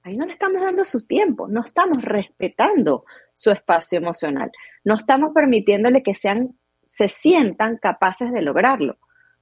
Ahí 0.04 0.16
no 0.16 0.26
le 0.26 0.32
estamos 0.32 0.62
dando 0.62 0.86
su 0.86 1.06
tiempo, 1.06 1.50
no 1.50 1.60
estamos 1.60 2.06
respetando 2.06 3.04
su 3.34 3.52
espacio 3.52 3.98
emocional, 3.98 4.50
no 4.86 4.96
estamos 4.96 5.34
permitiéndole 5.34 6.04
que 6.04 6.16
sean, 6.16 6.58
se 6.88 7.10
sientan 7.10 7.80
capaces 7.80 8.32
de 8.32 8.42
lograrlo 8.42 8.98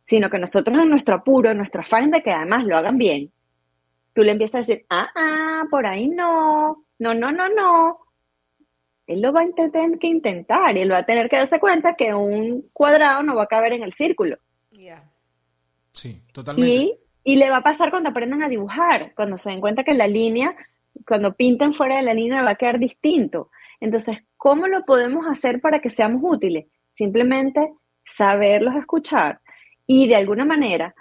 sino 0.10 0.28
que 0.28 0.40
nosotros 0.40 0.76
en 0.80 0.90
nuestro 0.90 1.18
apuro, 1.18 1.52
en 1.52 1.58
nuestro 1.58 1.82
afán 1.82 2.10
de 2.10 2.24
que 2.24 2.32
además 2.32 2.66
lo 2.66 2.76
hagan 2.76 2.98
bien, 2.98 3.32
tú 4.12 4.24
le 4.24 4.32
empiezas 4.32 4.56
a 4.56 4.60
decir, 4.60 4.84
ah, 4.90 5.08
ah, 5.16 5.66
por 5.70 5.86
ahí 5.86 6.08
no, 6.08 6.84
no, 6.98 7.14
no, 7.14 7.32
no, 7.32 7.48
no. 7.48 8.00
Él 9.06 9.22
lo 9.22 9.32
va 9.32 9.42
a 9.42 9.70
tener 9.70 10.00
que 10.00 10.08
intentar 10.08 10.76
y 10.76 10.82
él 10.82 10.92
va 10.92 10.98
a 10.98 11.06
tener 11.06 11.30
que 11.30 11.38
darse 11.38 11.60
cuenta 11.60 11.94
que 11.94 12.12
un 12.16 12.72
cuadrado 12.74 13.22
no 13.22 13.36
va 13.36 13.44
a 13.44 13.48
caber 13.48 13.74
en 13.74 13.84
el 13.84 13.94
círculo. 13.94 14.40
Sí, 15.92 16.24
totalmente. 16.34 16.74
Y, 16.74 17.00
y 17.24 17.36
le 17.36 17.52
va 17.52 17.58
a 17.58 17.64
pasar 17.64 17.92
cuando 17.92 18.10
aprendan 18.10 18.42
a 18.42 18.50
dibujar, 18.50 19.14
cuando 19.16 19.38
se 19.38 19.52
den 19.52 19.62
cuenta 19.62 19.84
que 19.84 19.94
la 19.94 20.08
línea, 20.08 20.56
cuando 21.08 21.36
pinten 21.36 21.72
fuera 21.72 21.98
de 21.98 22.04
la 22.04 22.16
línea 22.16 22.42
va 22.42 22.52
a 22.52 22.56
quedar 22.56 22.80
distinto. 22.80 23.52
Entonces, 23.80 24.18
¿cómo 24.38 24.68
lo 24.68 24.86
podemos 24.86 25.28
hacer 25.28 25.62
para 25.62 25.82
que 25.82 25.92
seamos 25.92 26.24
útiles? 26.24 26.66
Simplemente 26.94 27.74
saberlos 28.04 28.76
escuchar, 28.76 29.40
y 29.92 30.08
de 30.08 30.16
alguna 30.16 30.46
manera 30.46 30.94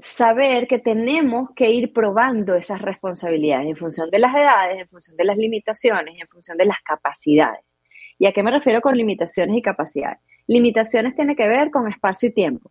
saber 0.00 0.66
que 0.66 0.78
tenemos 0.78 1.50
que 1.54 1.70
ir 1.70 1.92
probando 1.92 2.54
esas 2.54 2.80
responsabilidades 2.80 3.66
en 3.66 3.76
función 3.76 4.08
de 4.08 4.18
las 4.18 4.34
edades, 4.34 4.76
en 4.78 4.88
función 4.88 5.14
de 5.18 5.24
las 5.24 5.36
limitaciones, 5.36 6.14
en 6.18 6.26
función 6.28 6.56
de 6.56 6.64
las 6.64 6.78
capacidades. 6.80 7.62
¿Y 8.18 8.24
a 8.24 8.32
qué 8.32 8.42
me 8.42 8.50
refiero 8.50 8.80
con 8.80 8.96
limitaciones 8.96 9.58
y 9.58 9.60
capacidades? 9.60 10.20
Limitaciones 10.46 11.14
tiene 11.14 11.36
que 11.36 11.46
ver 11.46 11.70
con 11.70 11.86
espacio 11.86 12.30
y 12.30 12.32
tiempo. 12.32 12.70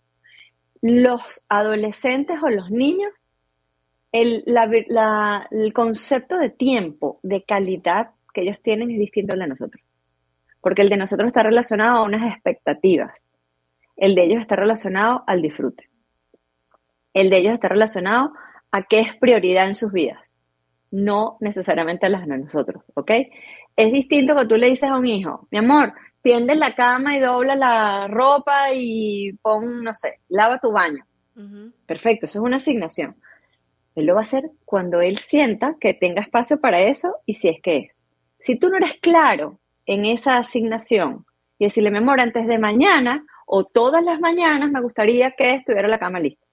Los 0.82 1.44
adolescentes 1.50 2.42
o 2.42 2.50
los 2.50 2.72
niños, 2.72 3.12
el, 4.12 4.44
el 4.48 5.74
concepto 5.74 6.40
de 6.40 6.50
tiempo, 6.50 7.20
de 7.22 7.44
calidad 7.44 8.10
que 8.34 8.42
ellos 8.42 8.58
tienen 8.64 8.90
es 8.90 8.98
distinto 8.98 9.34
al 9.34 9.40
de 9.42 9.48
nosotros. 9.50 9.84
Porque 10.62 10.82
el 10.82 10.90
de 10.90 10.98
nosotros 10.98 11.28
está 11.28 11.44
relacionado 11.44 12.00
a 12.00 12.06
unas 12.06 12.34
expectativas 12.34 13.12
el 13.96 14.16
de 14.16 14.24
ellos 14.24 14.42
está 14.42 14.56
relacionado 14.56 15.24
al 15.28 15.42
disfrute. 15.42 15.90
El 17.14 17.30
de 17.30 17.38
ellos 17.38 17.54
está 17.54 17.68
relacionado 17.68 18.34
a 18.72 18.84
qué 18.84 19.00
es 19.00 19.16
prioridad 19.18 19.68
en 19.68 19.76
sus 19.76 19.92
vidas, 19.92 20.20
no 20.92 21.38
necesariamente 21.40 22.08
a 22.08 22.10
las 22.10 22.28
de 22.28 22.40
nosotros, 22.40 22.84
¿ok? 22.96 23.12
Es 23.76 23.92
distinto 23.92 24.34
cuando 24.34 24.56
tú 24.56 24.60
le 24.60 24.68
dices 24.68 24.90
a 24.90 24.98
un 24.98 25.06
hijo, 25.06 25.48
mi 25.52 25.60
amor, 25.60 25.94
tiende 26.22 26.56
la 26.56 26.74
cama 26.74 27.16
y 27.16 27.20
dobla 27.20 27.56
la 27.56 28.08
ropa 28.08 28.74
y 28.74 29.34
pon, 29.42 29.84
no 29.84 29.94
sé, 29.94 30.20
lava 30.30 30.60
tu 30.60 30.72
baño. 30.72 31.06
Perfecto, 31.86 32.26
eso 32.26 32.40
es 32.40 32.46
una 32.46 32.58
asignación. 32.58 33.16
Él 33.96 34.06
lo 34.06 34.14
va 34.14 34.22
a 34.22 34.24
hacer 34.24 34.52
cuando 34.66 35.02
él 35.02 35.18
sienta 35.18 35.76
que 35.80 35.94
tenga 35.94 36.22
espacio 36.22 36.60
para 36.60 36.82
eso 36.82 37.18
y 37.26 37.36
si 37.36 37.50
es 37.50 37.62
que 37.62 37.78
es. 37.78 37.92
Si 38.40 38.58
tú 38.58 38.70
no 38.70 38.78
eres 38.78 38.96
claro 38.96 39.60
en 39.86 40.06
esa 40.06 40.38
asignación 40.38 41.26
y 41.60 41.66
decirle, 41.66 41.92
mi 41.92 41.98
amor, 41.98 42.22
antes 42.22 42.48
de 42.48 42.58
mañana 42.58 43.26
o 43.46 43.66
todas 43.66 44.04
las 44.04 44.20
mañanas 44.20 44.72
me 44.72 44.82
gustaría 44.82 45.32
que 45.32 45.54
estuviera 45.54 45.88
la 45.88 46.00
cama 46.00 46.20
lista. 46.20 46.46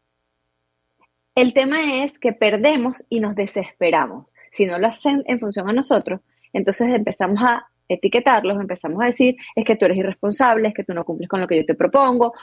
El 1.34 1.54
tema 1.54 2.02
es 2.02 2.18
que 2.18 2.32
perdemos 2.32 3.04
y 3.08 3.20
nos 3.20 3.34
desesperamos. 3.34 4.32
Si 4.52 4.66
no 4.66 4.78
lo 4.78 4.88
hacen 4.88 5.22
en 5.26 5.38
función 5.38 5.68
a 5.68 5.72
nosotros, 5.72 6.20
entonces 6.52 6.88
empezamos 6.92 7.42
a 7.42 7.66
etiquetarlos, 7.88 8.60
empezamos 8.60 9.02
a 9.02 9.06
decir, 9.06 9.36
es 9.54 9.64
que 9.64 9.76
tú 9.76 9.84
eres 9.84 9.98
irresponsable, 9.98 10.68
es 10.68 10.74
que 10.74 10.84
tú 10.84 10.94
no 10.94 11.04
cumples 11.04 11.28
con 11.28 11.40
lo 11.40 11.46
que 11.46 11.56
yo 11.56 11.64
te 11.64 11.74
propongo. 11.74 12.34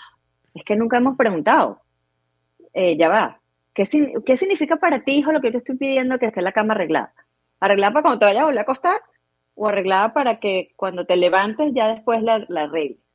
Es 0.54 0.64
que 0.64 0.76
nunca 0.76 0.98
hemos 0.98 1.18
preguntado, 1.18 1.82
eh, 2.74 2.98
ya 2.98 3.10
va, 3.10 3.42
¿qué, 3.74 3.86
significa 3.86 4.78
para 4.78 5.04
ti, 5.04 5.18
hijo, 5.18 5.32
lo 5.32 5.42
que 5.42 5.48
yo 5.48 5.54
te 5.54 5.58
estoy 5.60 5.78
pidiendo 5.78 6.18
que 6.20 6.28
esté 6.28 6.42
la 6.42 6.52
cama 6.52 6.74
arreglada? 6.74 7.14
¿Arreglada 7.60 7.94
para 7.94 8.04
cuando 8.04 8.20
te 8.20 8.26
vayas 8.26 8.42
a 8.42 8.46
volver 8.46 8.60
a 8.60 8.64
acostar? 8.64 9.02
¿O 9.56 9.68
arreglada 9.68 10.14
para 10.14 10.40
que 10.40 10.74
cuando 10.76 11.06
te 11.06 11.18
levantes 11.18 11.72
ya 11.74 11.88
después 11.88 12.22
la, 12.22 12.46
la 12.50 12.64
arregles? 12.64 13.07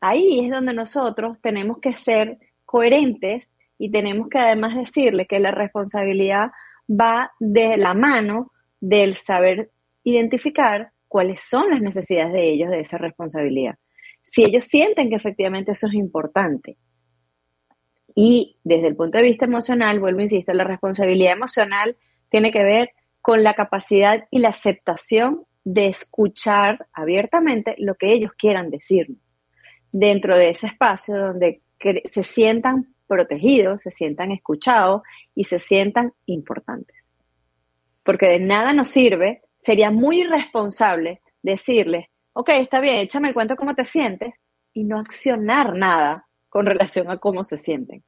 Ahí 0.00 0.40
es 0.40 0.50
donde 0.50 0.72
nosotros 0.72 1.38
tenemos 1.40 1.78
que 1.78 1.94
ser 1.94 2.38
coherentes 2.64 3.48
y 3.78 3.90
tenemos 3.90 4.28
que 4.28 4.38
además 4.38 4.76
decirle 4.76 5.26
que 5.26 5.38
la 5.38 5.50
responsabilidad 5.50 6.50
va 6.88 7.32
de 7.38 7.76
la 7.76 7.94
mano 7.94 8.52
del 8.80 9.16
saber 9.16 9.70
identificar 10.04 10.92
cuáles 11.06 11.40
son 11.40 11.70
las 11.70 11.80
necesidades 11.80 12.32
de 12.32 12.50
ellos 12.50 12.70
de 12.70 12.80
esa 12.80 12.98
responsabilidad. 12.98 13.76
Si 14.24 14.44
ellos 14.44 14.64
sienten 14.64 15.08
que 15.08 15.16
efectivamente 15.16 15.72
eso 15.72 15.86
es 15.86 15.94
importante. 15.94 16.76
Y 18.14 18.56
desde 18.64 18.88
el 18.88 18.96
punto 18.96 19.18
de 19.18 19.24
vista 19.24 19.46
emocional, 19.46 20.00
vuelvo 20.00 20.20
a 20.20 20.24
insistir, 20.24 20.54
la 20.54 20.64
responsabilidad 20.64 21.32
emocional 21.32 21.96
tiene 22.30 22.52
que 22.52 22.64
ver 22.64 22.90
con 23.20 23.42
la 23.42 23.54
capacidad 23.54 24.26
y 24.30 24.40
la 24.40 24.48
aceptación 24.48 25.44
de 25.64 25.86
escuchar 25.86 26.88
abiertamente 26.92 27.74
lo 27.78 27.94
que 27.94 28.12
ellos 28.12 28.32
quieran 28.36 28.70
decirnos 28.70 29.27
dentro 29.92 30.36
de 30.36 30.50
ese 30.50 30.68
espacio 30.68 31.16
donde 31.16 31.62
se 32.04 32.22
sientan 32.22 32.94
protegidos, 33.06 33.82
se 33.82 33.90
sientan 33.90 34.32
escuchados 34.32 35.02
y 35.34 35.44
se 35.44 35.58
sientan 35.58 36.12
importantes. 36.26 36.96
Porque 38.02 38.26
de 38.26 38.40
nada 38.40 38.72
nos 38.72 38.88
sirve, 38.88 39.42
sería 39.62 39.90
muy 39.90 40.20
irresponsable 40.20 41.22
decirles, 41.42 42.06
ok, 42.32 42.50
está 42.50 42.80
bien, 42.80 42.96
échame 42.96 43.28
el 43.28 43.34
cuento 43.34 43.56
cómo 43.56 43.74
te 43.74 43.84
sientes 43.84 44.34
y 44.72 44.84
no 44.84 44.98
accionar 44.98 45.74
nada 45.74 46.26
con 46.48 46.66
relación 46.66 47.10
a 47.10 47.18
cómo 47.18 47.44
se 47.44 47.58
sienten. 47.58 48.02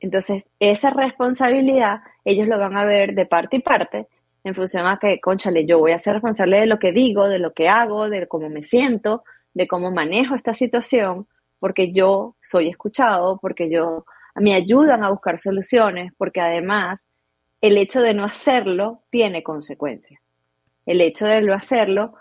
Entonces, 0.00 0.44
esa 0.60 0.90
responsabilidad 0.90 2.00
ellos 2.24 2.46
lo 2.46 2.58
van 2.58 2.76
a 2.76 2.84
ver 2.84 3.14
de 3.14 3.26
parte 3.26 3.56
y 3.56 3.60
parte 3.60 4.06
en 4.44 4.54
función 4.54 4.86
a 4.86 4.98
que, 4.98 5.20
conchale, 5.20 5.66
yo 5.66 5.78
voy 5.78 5.92
a 5.92 5.98
ser 5.98 6.14
responsable 6.14 6.60
de 6.60 6.66
lo 6.66 6.78
que 6.78 6.92
digo, 6.92 7.28
de 7.28 7.38
lo 7.38 7.52
que 7.52 7.68
hago, 7.68 8.08
de 8.08 8.26
cómo 8.28 8.48
me 8.48 8.62
siento, 8.62 9.24
de 9.58 9.66
cómo 9.66 9.90
manejo 9.90 10.36
esta 10.36 10.54
situación, 10.54 11.26
porque 11.58 11.90
yo 11.90 12.36
soy 12.40 12.68
escuchado, 12.68 13.38
porque 13.42 13.68
yo 13.68 14.04
me 14.36 14.54
ayudan 14.54 15.02
a 15.02 15.10
buscar 15.10 15.40
soluciones, 15.40 16.12
porque 16.16 16.40
además 16.40 17.00
el 17.60 17.76
hecho 17.76 18.00
de 18.00 18.14
no 18.14 18.24
hacerlo 18.24 19.02
tiene 19.10 19.42
consecuencias. 19.42 20.20
El 20.86 21.00
hecho 21.00 21.26
de 21.26 21.42
no 21.42 21.54
hacerlo 21.54 22.14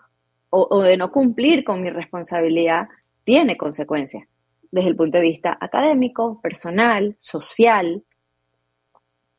o, 0.50 0.68
o 0.68 0.82
de 0.82 0.98
no 0.98 1.12
cumplir 1.12 1.64
con 1.64 1.84
mi 1.84 1.92
responsabilidad 1.92 2.88
tiene 3.24 3.56
consecuencias 3.56 4.28
desde 4.72 4.90
el 4.90 4.96
punto 4.96 5.20
de 5.20 5.24
vista 5.24 5.56
académico, 5.62 6.42
personal, 6.42 7.16
social, 7.20 8.04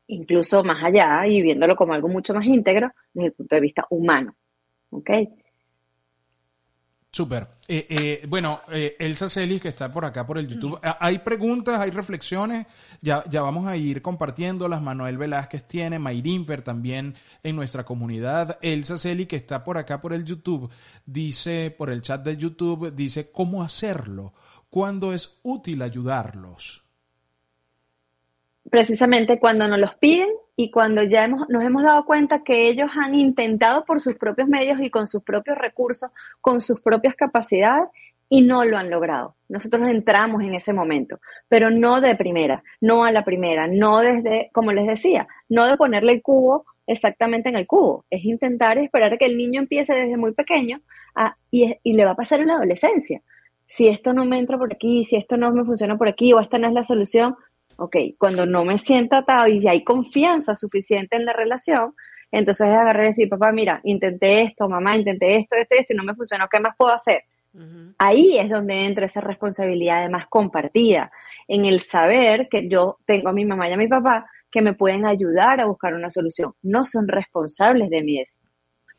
incluso 0.07 0.63
más 0.63 0.81
allá 0.81 1.27
y 1.27 1.41
viéndolo 1.41 1.75
como 1.75 1.93
algo 1.93 2.07
mucho 2.07 2.33
más 2.33 2.45
íntegro 2.45 2.91
desde 3.13 3.27
el 3.27 3.33
punto 3.33 3.55
de 3.55 3.61
vista 3.61 3.85
humano. 3.89 4.37
¿Ok? 4.91 5.09
Súper. 7.19 7.47
Eh, 7.67 7.85
eh, 7.89 8.25
bueno, 8.29 8.61
eh, 8.71 8.95
Elsa 8.97 9.27
Celis, 9.27 9.61
que 9.61 9.67
está 9.67 9.91
por 9.91 10.05
acá 10.05 10.25
por 10.25 10.37
el 10.37 10.47
YouTube. 10.47 10.79
Hay 10.81 11.19
preguntas, 11.19 11.77
hay 11.77 11.89
reflexiones. 11.91 12.65
Ya, 13.01 13.25
ya 13.29 13.41
vamos 13.41 13.67
a 13.67 13.75
ir 13.75 14.01
compartiéndolas. 14.01 14.81
Manuel 14.81 15.17
Velázquez 15.17 15.65
tiene, 15.65 15.99
Mayrinfer 15.99 16.61
también 16.61 17.15
en 17.43 17.57
nuestra 17.57 17.83
comunidad. 17.83 18.57
Elsa 18.61 18.97
Celis, 18.97 19.27
que 19.27 19.35
está 19.35 19.65
por 19.65 19.77
acá 19.77 19.99
por 19.99 20.13
el 20.13 20.23
YouTube, 20.23 20.69
dice, 21.05 21.75
por 21.77 21.89
el 21.89 22.01
chat 22.01 22.23
de 22.23 22.37
YouTube, 22.37 22.95
dice 22.95 23.31
cómo 23.33 23.63
hacerlo, 23.63 24.31
cuándo 24.69 25.11
es 25.11 25.41
útil 25.43 25.81
ayudarlos. 25.81 26.85
Precisamente 28.69 29.41
cuando 29.41 29.67
nos 29.67 29.79
los 29.79 29.93
piden 29.95 30.29
y 30.61 30.71
cuando 30.71 31.03
ya 31.03 31.23
hemos, 31.23 31.47
nos 31.47 31.63
hemos 31.63 31.83
dado 31.83 32.03
cuenta 32.03 32.43
que 32.43 32.67
ellos 32.67 32.91
han 33.01 33.15
intentado 33.15 33.85
por 33.85 34.01
sus 34.01 34.15
propios 34.15 34.49
medios 34.49 34.77
y 34.81 34.89
con 34.89 35.07
sus 35.07 35.23
propios 35.23 35.57
recursos, 35.57 36.11
con 36.41 36.59
sus 36.59 36.81
propias 36.81 37.15
capacidades 37.15 37.87
y 38.27 38.41
no 38.41 38.65
lo 38.65 38.77
han 38.77 38.89
logrado. 38.89 39.37
Nosotros 39.47 39.87
entramos 39.87 40.43
en 40.43 40.55
ese 40.55 40.73
momento, 40.73 41.21
pero 41.47 41.71
no 41.71 42.01
de 42.01 42.13
primera, 42.15 42.61
no 42.81 43.05
a 43.05 43.13
la 43.13 43.23
primera, 43.23 43.67
no 43.67 43.99
desde, 43.99 44.49
como 44.51 44.73
les 44.73 44.85
decía, 44.85 45.29
no 45.47 45.65
de 45.65 45.77
ponerle 45.77 46.11
el 46.11 46.21
cubo 46.21 46.65
exactamente 46.85 47.47
en 47.47 47.55
el 47.55 47.65
cubo, 47.65 48.03
es 48.09 48.25
intentar 48.25 48.77
esperar 48.79 49.17
que 49.17 49.27
el 49.27 49.37
niño 49.37 49.61
empiece 49.61 49.93
desde 49.93 50.17
muy 50.17 50.33
pequeño 50.33 50.81
y, 51.51 51.73
y 51.83 51.93
le 51.93 52.03
va 52.03 52.11
a 52.11 52.17
pasar 52.17 52.41
en 52.41 52.47
la 52.47 52.55
adolescencia. 52.55 53.21
Si 53.65 53.87
esto 53.87 54.11
no 54.11 54.25
me 54.25 54.37
entra 54.37 54.57
por 54.57 54.73
aquí, 54.73 55.05
si 55.05 55.15
esto 55.15 55.37
no 55.37 55.53
me 55.53 55.63
funciona 55.63 55.97
por 55.97 56.09
aquí 56.09 56.33
o 56.33 56.41
esta 56.41 56.57
no 56.57 56.67
es 56.67 56.73
la 56.73 56.83
solución, 56.83 57.37
ok, 57.79 57.95
cuando 58.17 58.45
no 58.45 58.65
me 58.65 58.77
sienta 58.77 59.19
atado 59.19 59.47
y 59.47 59.67
hay 59.67 59.83
confianza 59.83 60.55
suficiente 60.55 61.15
en 61.15 61.25
la 61.25 61.33
relación, 61.33 61.95
entonces 62.31 62.67
es 62.67 62.73
agarrar 62.73 63.05
y 63.05 63.07
decir, 63.07 63.29
papá, 63.29 63.51
mira, 63.51 63.81
intenté 63.83 64.41
esto, 64.41 64.69
mamá, 64.69 64.95
intenté 64.95 65.37
esto, 65.37 65.55
esto, 65.55 65.75
esto, 65.77 65.93
y 65.93 65.95
no 65.95 66.03
me 66.03 66.15
funcionó, 66.15 66.47
¿qué 66.47 66.59
más 66.59 66.75
puedo 66.77 66.93
hacer? 66.93 67.23
Ahí 67.97 68.37
es 68.37 68.47
donde 68.47 68.85
entra 68.85 69.07
esa 69.07 69.21
responsabilidad 69.21 69.99
además 69.99 70.27
compartida, 70.29 71.11
en 71.47 71.65
el 71.65 71.79
saber 71.79 72.47
que 72.49 72.69
yo 72.69 72.99
tengo 73.05 73.29
a 73.29 73.33
mi 73.33 73.43
mamá 73.43 73.67
y 73.67 73.73
a 73.73 73.77
mi 73.77 73.87
papá 73.87 74.27
que 74.51 74.61
me 74.61 74.73
pueden 74.73 75.05
ayudar 75.05 75.59
a 75.59 75.65
buscar 75.65 75.93
una 75.93 76.09
solución. 76.09 76.53
No 76.61 76.85
son 76.85 77.07
responsables 77.07 77.89
de 77.89 78.03
mi 78.03 78.23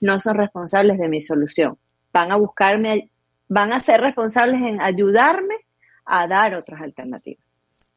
no 0.01 0.19
son 0.19 0.37
responsables 0.37 0.99
de 0.99 1.09
mi 1.09 1.21
solución. 1.21 1.79
Van 2.13 2.33
a 2.33 2.37
buscarme, 2.37 3.11
van 3.49 3.73
a 3.73 3.81
ser 3.81 4.01
responsables 4.01 4.63
en 4.63 4.83
ayudarme 4.83 5.57
a 6.05 6.27
dar 6.27 6.55
otras 6.55 6.81
alternativas. 6.81 7.50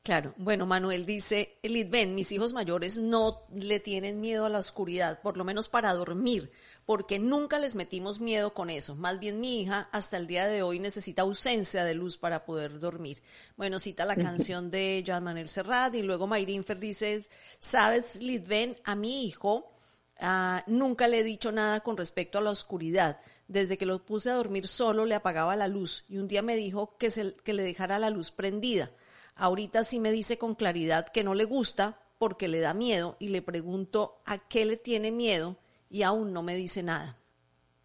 Claro, 0.03 0.33
bueno, 0.36 0.65
Manuel 0.65 1.05
dice, 1.05 1.55
ven, 1.63 2.13
mis 2.13 2.33
hijos 2.33 2.51
mayores 2.51 2.98
no 2.98 3.48
le 3.53 3.79
tienen 3.79 4.19
miedo 4.19 4.45
a 4.45 4.50
la 4.50 4.60
oscuridad, 4.60 5.22
por 5.22 5.38
lo 5.38 5.45
menos 5.45 5.69
para 5.69 5.93
dormir, 5.93 6.51
porque 6.86 7.19
nunca 7.19 7.57
les 7.57 7.74
metimos 7.74 8.19
miedo 8.19 8.53
con 8.53 8.69
eso. 8.69 8.95
Más 8.98 9.19
bien 9.19 9.39
mi 9.39 9.62
hija 9.62 9.88
hasta 9.93 10.17
el 10.17 10.27
día 10.27 10.45
de 10.45 10.62
hoy 10.62 10.79
necesita 10.79 11.22
ausencia 11.22 11.86
de 11.86 11.93
luz 11.93 12.17
para 12.17 12.43
poder 12.43 12.81
dormir. 12.81 13.24
Bueno, 13.55 13.79
cita 13.79 14.03
la 14.03 14.17
canción 14.17 14.69
de 14.72 15.05
Joan 15.07 15.24
Manuel 15.24 15.48
Serrat 15.48 15.95
y 15.95 16.01
luego 16.01 16.27
Mayrinfer 16.27 16.79
dice, 16.79 17.25
sabes, 17.60 18.17
Lidben, 18.17 18.75
a 18.83 18.95
mi 18.95 19.24
hijo 19.24 19.72
ah, 20.19 20.65
nunca 20.67 21.07
le 21.07 21.19
he 21.19 21.24
dicho 21.24 21.53
nada 21.53 21.79
con 21.79 21.95
respecto 21.95 22.39
a 22.39 22.41
la 22.41 22.51
oscuridad. 22.51 23.22
Desde 23.48 23.77
que 23.77 23.86
lo 23.86 24.03
puse 24.03 24.29
a 24.29 24.36
dormir 24.36 24.67
solo 24.67 25.05
le 25.05 25.15
apagaba 25.15 25.55
la 25.55 25.69
luz 25.69 26.03
y 26.10 26.17
un 26.17 26.27
día 26.27 26.41
me 26.41 26.57
dijo 26.57 26.98
que, 26.98 27.10
se, 27.10 27.36
que 27.36 27.53
le 27.53 27.63
dejara 27.63 28.00
la 28.00 28.10
luz 28.10 28.31
prendida. 28.31 28.91
Ahorita 29.36 29.84
sí 29.84 30.00
me 30.00 30.12
dice 30.12 30.38
con 30.38 30.56
claridad 30.56 31.08
que 31.08 31.24
no 31.24 31.34
le 31.34 31.46
gusta 31.46 32.00
porque 32.20 32.48
le 32.48 32.60
da 32.60 32.74
miedo 32.74 33.18
y 33.20 33.30
le 33.30 33.42
pregunto 33.42 34.22
a 34.25 34.38
qué 34.38 34.66
le 34.66 34.78
tiene 34.78 35.12
miedo 35.12 35.58
y 35.90 36.04
aún 36.04 36.34
no 36.34 36.44
me 36.44 36.56
dice 36.56 36.84
nada. 36.84 37.18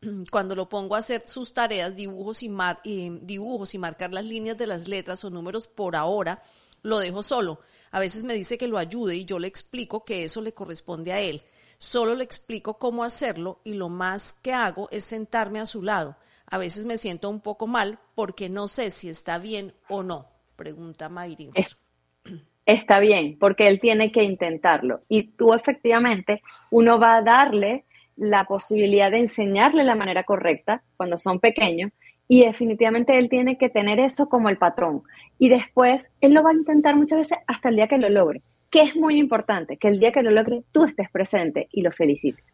Cuando 0.30 0.54
lo 0.54 0.68
pongo 0.68 0.94
a 0.94 0.98
hacer 0.98 1.22
sus 1.26 1.52
tareas, 1.52 1.96
dibujos 1.96 2.42
y, 2.42 2.48
mar 2.48 2.80
y 2.84 3.10
dibujos 3.10 3.74
y 3.74 3.78
marcar 3.78 4.12
las 4.12 4.24
líneas 4.24 4.56
de 4.56 4.66
las 4.66 4.88
letras 4.88 5.24
o 5.24 5.30
números 5.30 5.66
por 5.66 5.96
ahora, 5.96 6.42
lo 6.82 6.98
dejo 6.98 7.22
solo. 7.22 7.60
A 7.90 8.00
veces 8.00 8.24
me 8.24 8.34
dice 8.34 8.58
que 8.58 8.68
lo 8.68 8.78
ayude 8.78 9.16
y 9.16 9.24
yo 9.24 9.38
le 9.38 9.48
explico 9.48 10.04
que 10.04 10.24
eso 10.24 10.40
le 10.40 10.54
corresponde 10.54 11.12
a 11.12 11.20
él. 11.20 11.42
Solo 11.78 12.14
le 12.14 12.24
explico 12.24 12.78
cómo 12.78 13.04
hacerlo 13.04 13.60
y 13.64 13.74
lo 13.74 13.88
más 13.88 14.34
que 14.34 14.52
hago 14.52 14.88
es 14.90 15.04
sentarme 15.04 15.60
a 15.60 15.66
su 15.66 15.82
lado. 15.82 16.16
A 16.46 16.58
veces 16.58 16.84
me 16.84 16.96
siento 16.96 17.28
un 17.28 17.40
poco 17.40 17.66
mal 17.66 17.98
porque 18.14 18.48
no 18.48 18.68
sé 18.68 18.90
si 18.90 19.08
está 19.08 19.38
bien 19.38 19.74
o 19.88 20.02
no. 20.02 20.37
Pregunta 20.58 21.08
Mayri. 21.08 21.50
Está 22.66 22.98
bien, 22.98 23.38
porque 23.38 23.68
él 23.68 23.78
tiene 23.78 24.10
que 24.10 24.24
intentarlo. 24.24 25.02
Y 25.08 25.28
tú 25.28 25.54
efectivamente, 25.54 26.42
uno 26.72 26.98
va 26.98 27.16
a 27.16 27.22
darle 27.22 27.84
la 28.16 28.44
posibilidad 28.44 29.12
de 29.12 29.20
enseñarle 29.20 29.84
la 29.84 29.94
manera 29.94 30.24
correcta 30.24 30.82
cuando 30.96 31.18
son 31.20 31.38
pequeños 31.38 31.92
y 32.26 32.44
definitivamente 32.44 33.16
él 33.16 33.28
tiene 33.28 33.56
que 33.56 33.68
tener 33.68 34.00
eso 34.00 34.28
como 34.28 34.48
el 34.48 34.58
patrón. 34.58 35.02
Y 35.38 35.48
después 35.48 36.10
él 36.20 36.34
lo 36.34 36.42
va 36.42 36.50
a 36.50 36.54
intentar 36.54 36.96
muchas 36.96 37.18
veces 37.18 37.38
hasta 37.46 37.68
el 37.68 37.76
día 37.76 37.86
que 37.86 37.98
lo 37.98 38.08
logre. 38.08 38.42
Que 38.68 38.82
es 38.82 38.96
muy 38.96 39.16
importante, 39.16 39.76
que 39.76 39.88
el 39.88 40.00
día 40.00 40.10
que 40.10 40.24
lo 40.24 40.32
logre 40.32 40.64
tú 40.72 40.84
estés 40.84 41.08
presente 41.10 41.68
y 41.70 41.82
lo 41.82 41.92
felicites. 41.92 42.44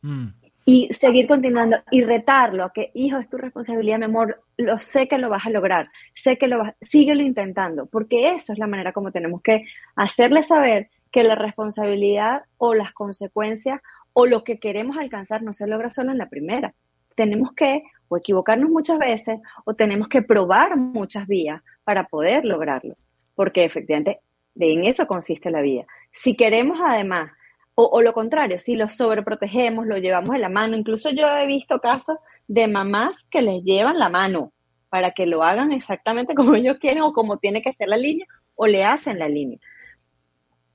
Mm 0.00 0.45
y 0.68 0.92
seguir 0.92 1.28
continuando 1.28 1.76
y 1.92 2.02
retarlo 2.02 2.72
que, 2.74 2.90
hijo, 2.92 3.18
es 3.18 3.30
tu 3.30 3.38
responsabilidad, 3.38 3.98
mi 3.98 4.06
amor, 4.06 4.42
lo 4.56 4.80
sé 4.80 5.06
que 5.06 5.16
lo 5.16 5.30
vas 5.30 5.46
a 5.46 5.50
lograr, 5.50 5.90
sé 6.12 6.36
que 6.38 6.48
lo 6.48 6.58
vas, 6.58 6.74
síguelo 6.82 7.22
intentando, 7.22 7.86
porque 7.86 8.30
eso 8.30 8.52
es 8.52 8.58
la 8.58 8.66
manera 8.66 8.92
como 8.92 9.12
tenemos 9.12 9.40
que 9.42 9.64
hacerle 9.94 10.42
saber 10.42 10.90
que 11.12 11.22
la 11.22 11.36
responsabilidad 11.36 12.42
o 12.58 12.74
las 12.74 12.92
consecuencias 12.92 13.80
o 14.12 14.26
lo 14.26 14.42
que 14.42 14.58
queremos 14.58 14.98
alcanzar 14.98 15.40
no 15.40 15.52
se 15.52 15.68
logra 15.68 15.88
solo 15.88 16.10
en 16.10 16.18
la 16.18 16.28
primera. 16.28 16.74
Tenemos 17.14 17.52
que 17.52 17.84
o 18.08 18.16
equivocarnos 18.16 18.68
muchas 18.68 18.98
veces 18.98 19.38
o 19.64 19.74
tenemos 19.74 20.08
que 20.08 20.22
probar 20.22 20.76
muchas 20.76 21.28
vías 21.28 21.62
para 21.84 22.08
poder 22.08 22.44
lograrlo, 22.44 22.96
porque 23.36 23.64
efectivamente 23.64 24.18
en 24.56 24.82
eso 24.82 25.06
consiste 25.06 25.52
la 25.52 25.60
vida. 25.60 25.86
Si 26.10 26.34
queremos 26.34 26.80
además 26.84 27.30
o, 27.78 28.00
lo 28.00 28.14
contrario, 28.14 28.56
si 28.58 28.74
lo 28.74 28.88
sobreprotegemos, 28.88 29.86
lo 29.86 29.98
llevamos 29.98 30.34
en 30.34 30.40
la 30.40 30.48
mano. 30.48 30.78
Incluso 30.78 31.10
yo 31.10 31.28
he 31.28 31.46
visto 31.46 31.78
casos 31.78 32.16
de 32.48 32.68
mamás 32.68 33.24
que 33.30 33.42
les 33.42 33.62
llevan 33.64 33.98
la 33.98 34.08
mano 34.08 34.54
para 34.88 35.10
que 35.12 35.26
lo 35.26 35.44
hagan 35.44 35.72
exactamente 35.72 36.34
como 36.34 36.54
ellos 36.54 36.78
quieren 36.80 37.02
o 37.02 37.12
como 37.12 37.38
tiene 37.38 37.60
que 37.60 37.74
ser 37.74 37.88
la 37.88 37.98
línea 37.98 38.26
o 38.54 38.66
le 38.66 38.82
hacen 38.82 39.18
la 39.18 39.28
línea. 39.28 39.58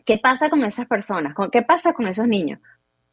¿Qué 0.06 0.20
pasa 0.20 0.52
con 0.52 0.64
esas 0.64 0.88
personas? 0.88 1.34
¿Qué 1.52 1.64
pasa 1.64 1.94
con 1.94 2.06
esos 2.06 2.28
niños? 2.28 2.60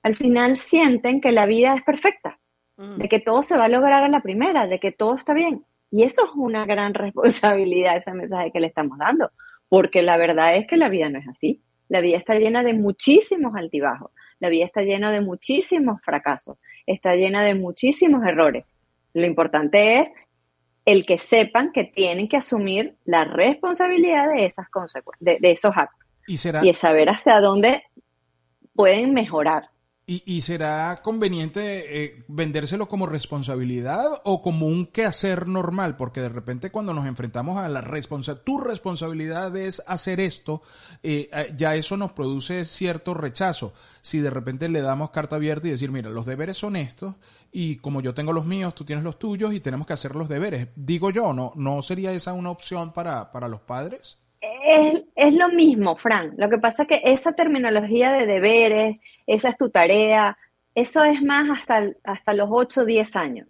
Al 0.02 0.16
final 0.16 0.58
sienten 0.58 1.22
que 1.22 1.32
la 1.32 1.46
vida 1.46 1.74
es 1.74 1.82
perfecta, 1.82 2.38
de 2.76 3.08
que 3.08 3.20
todo 3.20 3.42
se 3.42 3.56
va 3.56 3.64
a 3.64 3.68
lograr 3.68 4.04
a 4.04 4.08
la 4.08 4.20
primera, 4.20 4.66
de 4.66 4.78
que 4.78 4.92
todo 4.92 5.16
está 5.16 5.32
bien. 5.32 5.64
Y 5.90 6.02
eso 6.02 6.26
es 6.26 6.30
una 6.34 6.66
gran 6.66 6.92
responsabilidad, 6.94 7.96
ese 7.96 8.12
mensaje 8.12 8.52
que 8.52 8.60
le 8.60 8.66
estamos 8.66 8.98
dando, 8.98 9.30
porque 9.70 10.02
la 10.02 10.18
verdad 10.18 10.56
es 10.56 10.66
que 10.66 10.76
la 10.76 10.90
vida 10.90 11.08
no 11.08 11.18
es 11.18 11.28
así. 11.28 11.62
La 11.88 12.00
vida 12.00 12.16
está 12.16 12.34
llena 12.34 12.62
de 12.62 12.74
muchísimos 12.74 13.54
altibajos, 13.56 14.10
la 14.40 14.48
vida 14.48 14.64
está 14.64 14.82
llena 14.82 15.10
de 15.10 15.20
muchísimos 15.20 16.00
fracasos, 16.02 16.58
está 16.86 17.16
llena 17.16 17.42
de 17.42 17.54
muchísimos 17.54 18.24
errores. 18.24 18.64
Lo 19.14 19.26
importante 19.26 20.00
es 20.00 20.10
el 20.84 21.04
que 21.04 21.18
sepan 21.18 21.72
que 21.72 21.84
tienen 21.84 22.28
que 22.28 22.38
asumir 22.38 22.96
la 23.04 23.24
responsabilidad 23.24 24.32
de 24.32 24.46
esas 24.46 24.68
consecuencias, 24.70 25.40
de, 25.40 25.50
esos 25.50 25.72
actos. 25.76 26.06
Y, 26.26 26.36
será... 26.36 26.64
y 26.64 26.72
saber 26.74 27.08
hacia 27.08 27.40
dónde 27.40 27.82
pueden 28.74 29.12
mejorar. 29.12 29.70
¿Y, 30.10 30.40
será 30.40 31.02
conveniente 31.02 32.04
eh, 32.04 32.24
vendérselo 32.28 32.88
como 32.88 33.04
responsabilidad 33.04 34.06
o 34.24 34.40
como 34.40 34.66
un 34.66 34.86
quehacer 34.86 35.46
normal? 35.46 35.98
Porque 35.98 36.22
de 36.22 36.30
repente 36.30 36.70
cuando 36.70 36.94
nos 36.94 37.04
enfrentamos 37.04 37.58
a 37.58 37.68
la 37.68 37.82
responsabilidad, 37.82 38.42
tu 38.42 38.58
responsabilidad 38.58 39.54
es 39.54 39.82
hacer 39.86 40.18
esto, 40.20 40.62
eh, 41.02 41.28
eh, 41.30 41.54
ya 41.58 41.74
eso 41.74 41.98
nos 41.98 42.12
produce 42.12 42.64
cierto 42.64 43.12
rechazo. 43.12 43.74
Si 44.00 44.20
de 44.20 44.30
repente 44.30 44.70
le 44.70 44.80
damos 44.80 45.10
carta 45.10 45.36
abierta 45.36 45.68
y 45.68 45.72
decir, 45.72 45.92
mira, 45.92 46.08
los 46.08 46.24
deberes 46.24 46.56
son 46.56 46.76
estos 46.76 47.14
y 47.52 47.76
como 47.76 48.00
yo 48.00 48.14
tengo 48.14 48.32
los 48.32 48.46
míos, 48.46 48.74
tú 48.74 48.86
tienes 48.86 49.04
los 49.04 49.18
tuyos 49.18 49.52
y 49.52 49.60
tenemos 49.60 49.86
que 49.86 49.92
hacer 49.92 50.16
los 50.16 50.30
deberes. 50.30 50.68
Digo 50.74 51.10
yo, 51.10 51.34
¿no, 51.34 51.52
¿no 51.54 51.82
sería 51.82 52.12
esa 52.12 52.32
una 52.32 52.50
opción 52.50 52.94
para, 52.94 53.30
para 53.30 53.46
los 53.46 53.60
padres? 53.60 54.16
Es, 55.14 55.34
lo 55.34 55.48
mismo, 55.48 55.96
Fran. 55.96 56.34
Lo 56.36 56.48
que 56.48 56.58
pasa 56.58 56.82
es 56.82 56.88
que 56.88 57.02
esa 57.04 57.32
terminología 57.32 58.12
de 58.12 58.26
deberes, 58.26 58.96
esa 59.26 59.50
es 59.50 59.56
tu 59.56 59.70
tarea, 59.70 60.38
eso 60.74 61.04
es 61.04 61.22
más 61.22 61.48
hasta, 61.50 61.90
hasta 62.04 62.32
los 62.34 62.48
8 62.50 62.82
o 62.82 62.84
10 62.84 63.16
años. 63.16 63.48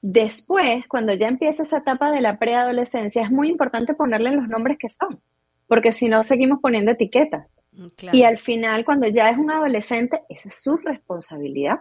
Después, 0.00 0.86
cuando 0.86 1.12
ya 1.14 1.28
empieza 1.28 1.62
esa 1.62 1.78
etapa 1.78 2.10
de 2.10 2.20
la 2.20 2.38
preadolescencia, 2.38 3.22
es 3.22 3.30
muy 3.30 3.48
importante 3.48 3.94
ponerle 3.94 4.32
los 4.32 4.48
nombres 4.48 4.78
que 4.78 4.88
son, 4.88 5.20
porque 5.66 5.92
si 5.92 6.08
no 6.08 6.22
seguimos 6.22 6.60
poniendo 6.60 6.92
etiquetas. 6.92 7.46
Mm, 7.72 7.86
y 8.12 8.22
al 8.22 8.38
final, 8.38 8.84
cuando 8.84 9.08
ya 9.08 9.30
es 9.30 9.38
un 9.38 9.50
adolescente, 9.50 10.22
esa 10.28 10.48
es 10.48 10.62
su 10.62 10.76
responsabilidad. 10.76 11.80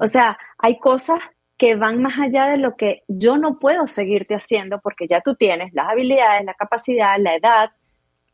O 0.00 0.06
sea, 0.06 0.36
hay 0.58 0.78
cosas 0.78 1.18
que 1.58 1.74
van 1.74 2.02
más 2.02 2.18
allá 2.18 2.48
de 2.48 2.58
lo 2.58 2.76
que 2.76 3.02
yo 3.08 3.36
no 3.36 3.58
puedo 3.58 3.88
seguirte 3.88 4.34
haciendo 4.34 4.80
porque 4.80 5.06
ya 5.08 5.20
tú 5.20 5.34
tienes 5.34 5.72
las 5.72 5.88
habilidades, 5.88 6.44
la 6.44 6.54
capacidad, 6.54 7.18
la 7.18 7.34
edad 7.34 7.70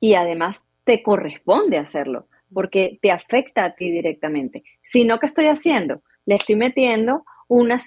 y 0.01 0.15
además 0.15 0.61
te 0.85 1.03
corresponde 1.03 1.79
hacerlo 1.79 2.27
porque 2.53 2.99
te 3.01 3.11
afecta 3.11 3.65
a 3.65 3.75
ti 3.75 3.91
directamente. 3.91 4.65
Sino 4.83 5.19
que 5.19 5.27
estoy 5.27 5.47
haciendo, 5.47 6.03
le 6.27 6.35
estoy 6.35 6.57
metiendo 6.57 7.25
una 7.49 7.79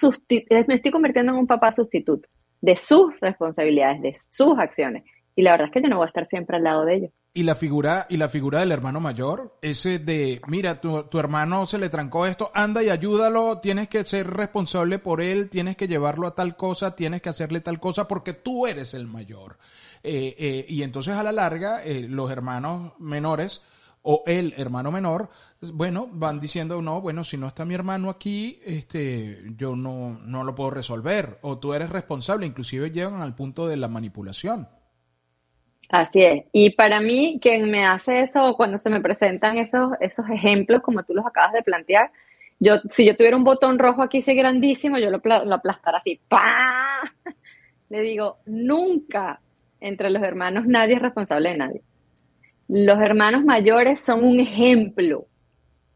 me 0.68 0.76
estoy 0.76 0.92
convirtiendo 0.92 1.32
en 1.32 1.40
un 1.40 1.48
papá 1.48 1.72
sustituto 1.72 2.30
de 2.62 2.78
sus 2.78 3.20
responsabilidades, 3.20 4.02
de 4.02 4.14
sus 4.30 4.58
acciones. 4.58 5.04
Y 5.36 5.42
la 5.42 5.52
verdad 5.52 5.68
es 5.68 5.74
que 5.74 5.82
yo 5.82 5.90
no 5.90 5.98
voy 5.98 6.06
a 6.06 6.08
estar 6.08 6.26
siempre 6.26 6.58
al 6.58 6.64
lado 6.64 6.86
de 6.86 6.96
ellos. 6.96 7.12
Y 7.34 7.44
la 7.44 7.56
figura, 7.56 8.06
y 8.10 8.16
la 8.16 8.30
figura 8.30 8.62
del 8.62 8.72
hermano 8.72 9.02
mayor, 9.02 9.58
ese 9.62 10.00
de, 10.00 10.42
mira, 10.48 10.80
tu, 10.80 11.04
tu, 11.04 11.20
hermano 11.20 11.66
se 11.66 11.78
le 11.78 11.90
trancó 11.90 12.26
esto, 12.26 12.50
anda 12.54 12.82
y 12.82 12.90
ayúdalo, 12.90 13.60
tienes 13.60 13.90
que 13.90 14.06
ser 14.06 14.28
responsable 14.28 15.00
por 15.00 15.20
él, 15.20 15.50
tienes 15.50 15.76
que 15.76 15.90
llevarlo 15.90 16.28
a 16.28 16.36
tal 16.36 16.56
cosa, 16.56 16.96
tienes 16.96 17.22
que 17.22 17.28
hacerle 17.28 17.60
tal 17.60 17.82
cosa 17.82 18.08
porque 18.08 18.32
tú 18.32 18.66
eres 18.66 18.94
el 18.94 19.08
mayor. 19.08 19.58
Eh, 20.02 20.36
eh, 20.38 20.66
y 20.70 20.84
entonces 20.84 21.16
a 21.16 21.24
la 21.24 21.34
larga, 21.34 21.84
eh, 21.84 22.08
los 22.08 22.32
hermanos 22.32 22.94
menores 23.00 23.62
o 24.04 24.24
el 24.28 24.54
hermano 24.56 24.92
menor, 24.92 25.30
bueno, 25.74 26.08
van 26.10 26.40
diciendo, 26.40 26.82
no, 26.82 27.02
bueno, 27.02 27.26
si 27.26 27.38
no 27.38 27.48
está 27.48 27.66
mi 27.66 27.74
hermano 27.74 28.10
aquí, 28.10 28.60
este, 28.64 29.44
yo 29.58 29.76
no, 29.76 30.20
no 30.24 30.44
lo 30.44 30.56
puedo 30.56 30.70
resolver, 30.70 31.40
o 31.42 31.58
tú 31.58 31.74
eres 31.74 31.90
responsable, 31.90 32.46
inclusive 32.46 32.92
llegan 32.92 33.20
al 33.20 33.36
punto 33.36 33.68
de 33.68 33.78
la 33.78 33.88
manipulación. 33.88 34.70
Así 35.90 36.24
es. 36.24 36.46
Y 36.52 36.72
para 36.72 37.00
mí, 37.00 37.40
quien 37.42 37.70
me 37.70 37.86
hace 37.86 38.22
eso, 38.22 38.56
cuando 38.56 38.78
se 38.78 38.90
me 38.90 39.02
presentan 39.02 39.58
esos, 39.58 39.92
esos 40.00 40.28
ejemplos, 40.30 40.82
como 40.82 41.04
tú 41.04 41.14
los 41.14 41.26
acabas 41.26 41.54
de 41.54 41.62
plantear, 41.62 42.12
yo, 42.60 42.78
si 42.90 43.06
yo 43.06 43.16
tuviera 43.16 43.38
un 43.38 43.44
botón 43.44 43.78
rojo 43.78 44.02
aquí, 44.02 44.20
ese 44.20 44.34
grandísimo, 44.34 44.98
yo 44.98 45.10
lo, 45.10 45.22
lo 45.24 45.56
aplastara 45.56 46.00
así, 46.00 46.20
¡pa! 46.28 47.02
Le 47.90 48.02
digo, 48.02 48.38
nunca 48.46 49.42
entre 49.80 50.10
los 50.10 50.24
hermanos 50.24 50.66
nadie 50.66 50.96
es 50.96 51.02
responsable 51.02 51.50
de 51.50 51.58
nadie. 51.58 51.82
Los 52.68 53.00
hermanos 53.00 53.44
mayores 53.44 54.00
son 54.00 54.24
un 54.24 54.40
ejemplo, 54.40 55.28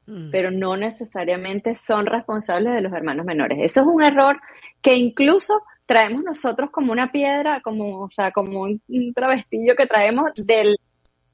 mm. 0.06 0.30
pero 0.30 0.52
no 0.52 0.78
necesariamente 0.78 1.75
son 1.75 2.06
responsables 2.06 2.73
de 2.73 2.82
los 2.82 2.93
hermanos 2.93 3.25
menores. 3.25 3.58
Eso 3.62 3.82
es 3.82 3.88
un 3.88 4.04
error 4.04 4.39
que 4.82 4.95
incluso 4.95 5.63
traemos 5.89 6.23
nosotros 6.23 6.69
como 6.69 6.91
una 6.91 7.12
piedra, 7.12 7.62
como, 7.62 8.02
o 8.02 8.12
sea, 8.12 8.30
como 8.32 8.62
un, 8.62 8.80
travestillo 9.15 9.75
que 9.75 9.88
traemos 9.88 10.30
del, 10.36 10.78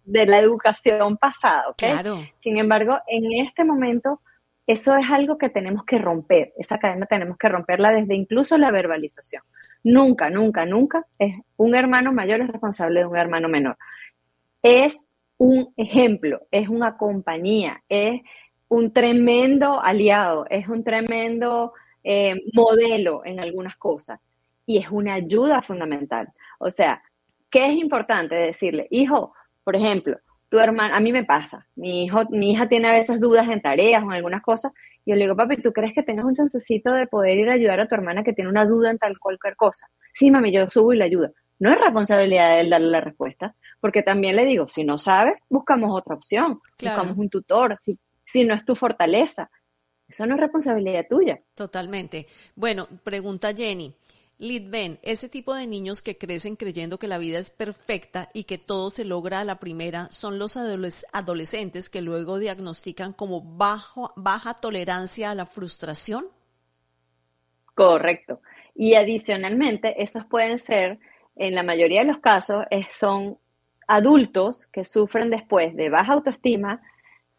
de 0.06 0.26
la 0.26 0.40
educación 0.40 1.18
pasada, 1.18 1.66
Claro. 1.78 2.24
Sin 2.40 2.56
embargo, 2.56 2.98
en 3.06 3.46
este 3.46 3.66
momento, 3.66 4.22
eso 4.66 4.96
es 4.96 5.12
algo 5.12 5.38
que 5.38 5.50
tenemos 5.50 5.84
que 5.84 5.98
romper. 5.98 6.54
Esa 6.58 6.80
cadena 6.80 7.06
tenemos 7.06 7.38
que 7.38 7.50
romperla 7.50 7.92
desde 7.92 8.16
incluso 8.16 8.58
la 8.58 8.72
verbalización. 8.72 9.44
Nunca, 9.84 10.30
nunca, 10.30 10.66
nunca 10.66 11.06
es 11.20 11.36
un 11.58 11.76
hermano 11.76 12.14
mayor 12.14 12.40
es 12.40 12.48
responsable 12.48 13.02
de 13.02 13.08
un 13.08 13.18
hermano 13.18 13.50
menor. 13.50 13.78
Es 14.64 14.98
un 15.36 15.74
ejemplo, 15.76 16.48
es 16.50 16.70
una 16.70 16.96
compañía, 16.96 17.84
es 17.90 18.22
un 18.70 18.94
tremendo 18.94 19.84
aliado, 19.84 20.46
es 20.50 20.70
un 20.70 20.86
tremendo 20.86 21.74
eh, 22.06 22.36
modelo 22.54 23.22
en 23.26 23.42
algunas 23.42 23.76
cosas 23.76 24.22
y 24.66 24.78
es 24.78 24.90
una 24.90 25.16
ayuda 25.16 25.62
fundamental. 25.62 26.30
O 26.60 26.70
sea, 26.70 27.02
¿qué 27.50 27.68
es 27.68 27.74
importante 27.76 28.36
decirle? 28.36 28.88
Hijo, 28.90 29.34
por 29.64 29.76
ejemplo, 29.76 30.18
tu 30.50 30.60
hermano, 30.60 30.96
a 30.96 31.00
mí 31.00 31.12
me 31.12 31.24
pasa, 31.24 31.68
mi 31.76 32.06
hijo, 32.06 32.24
mi 32.30 32.52
hija 32.52 32.68
tiene 32.68 32.88
a 32.88 32.92
veces 32.92 33.20
dudas 33.20 33.48
en 33.50 33.62
tareas 33.62 34.04
o 34.04 34.06
en 34.06 34.14
algunas 34.14 34.42
cosas, 34.42 34.72
y 35.04 35.12
yo 35.12 35.16
le 35.16 35.24
digo, 35.24 35.36
papi, 35.36 35.58
¿tú 35.58 35.74
crees 35.74 35.94
que 35.94 36.04
tengas 36.04 36.26
un 36.26 36.36
chancecito 36.36 36.92
de 36.94 37.08
poder 37.08 37.38
ir 37.38 37.50
a 37.50 37.54
ayudar 37.54 37.80
a 37.80 37.88
tu 37.88 37.96
hermana 37.96 38.24
que 38.24 38.34
tiene 38.34 38.50
una 38.50 38.66
duda 38.66 38.92
en 38.92 38.98
tal 38.98 39.20
cualquier 39.20 39.56
cosa? 39.56 39.88
Sí, 40.14 40.32
mami, 40.32 40.52
yo 40.52 40.70
subo 40.70 40.94
y 40.94 40.98
le 40.98 41.06
ayudo. 41.06 41.32
No 41.58 41.72
es 41.72 41.80
responsabilidad 41.80 42.56
de 42.56 42.62
él 42.62 42.70
darle 42.70 42.90
la 42.90 43.02
respuesta, 43.02 43.56
porque 43.80 44.04
también 44.04 44.36
le 44.36 44.46
digo, 44.46 44.68
si 44.68 44.84
no 44.84 44.98
sabes, 44.98 45.36
buscamos 45.50 45.98
otra 45.98 46.16
opción, 46.16 46.60
buscamos 46.80 47.18
un 47.18 47.30
tutor, 47.30 47.78
si, 47.80 47.98
si 48.26 48.44
no 48.44 48.54
es 48.54 48.66
tu 48.66 48.76
fortaleza. 48.76 49.50
Eso 50.08 50.26
no 50.26 50.36
es 50.36 50.42
responsabilidad 50.42 51.06
tuya. 51.10 51.40
Totalmente. 51.56 52.28
Bueno, 52.56 52.88
pregunta 53.04 53.54
Jenny. 53.54 53.94
Lidben, 54.38 55.00
ese 55.02 55.30
tipo 55.30 55.56
de 55.56 55.66
niños 55.66 56.02
que 56.02 56.18
crecen 56.18 56.58
creyendo 56.58 57.00
que 57.00 57.08
la 57.08 57.18
vida 57.18 57.40
es 57.40 57.50
perfecta 57.50 58.30
y 58.34 58.44
que 58.44 58.58
todo 58.58 58.90
se 58.90 59.06
logra 59.06 59.40
a 59.40 59.46
la 59.46 59.60
primera 59.60 60.08
son 60.12 60.40
los 60.40 60.58
adolescentes 60.58 61.90
que 61.90 62.02
luego 62.02 62.38
diagnostican 62.38 63.14
como 63.14 63.42
bajo, 63.42 64.12
baja 64.18 64.54
tolerancia 64.54 65.32
a 65.32 65.36
la 65.36 65.46
frustración. 65.46 66.26
Correcto. 67.76 68.42
Y 68.76 68.96
adicionalmente, 68.96 70.04
esos 70.04 70.26
pueden 70.26 70.60
ser, 70.60 71.00
en 71.38 71.56
la 71.56 71.64
mayoría 71.64 72.02
de 72.02 72.08
los 72.08 72.20
casos, 72.20 72.66
son 72.90 73.38
adultos 73.88 74.66
que 74.68 74.84
sufren 74.84 75.30
después 75.30 75.78
de 75.78 75.90
baja 75.90 76.12
autoestima, 76.12 76.82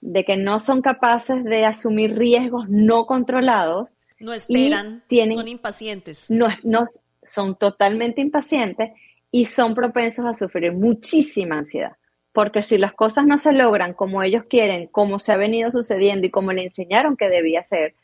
de 0.01 0.25
que 0.25 0.39
no 0.39 0.61
son 0.61 0.81
capaces 0.81 1.45
de 1.45 1.67
asumir 1.67 2.17
riesgos 2.17 2.69
no 2.71 3.05
controlados 3.05 3.99
no 4.19 4.33
esperan, 4.33 5.03
son 5.09 5.49
impacientes. 5.49 6.31
No, 6.31 6.49
no, 6.63 6.87
son 7.23 7.57
totalmente 7.57 8.21
impacientes 8.21 8.93
y 9.31 9.47
son 9.47 9.75
propensos 9.75 10.25
a 10.25 10.35
sufrir 10.35 10.73
muchísima 10.73 11.59
ansiedad. 11.59 11.97
Porque 12.33 12.63
si 12.63 12.79
las 12.79 12.93
cosas 12.93 13.27
no 13.27 13.39
se 13.39 13.53
logran 13.53 13.95
como 13.95 14.23
ellos 14.23 14.45
quieren, 14.49 14.89
como 14.89 15.19
se 15.19 15.33
ha 15.33 15.37
venido 15.37 15.71
sucediendo 15.71 16.27
y 16.27 16.31
como 16.31 16.53
le 16.53 16.65
enseñaron 16.65 17.17
que 17.17 17.29
debía 17.29 17.63
ser, 17.63 17.95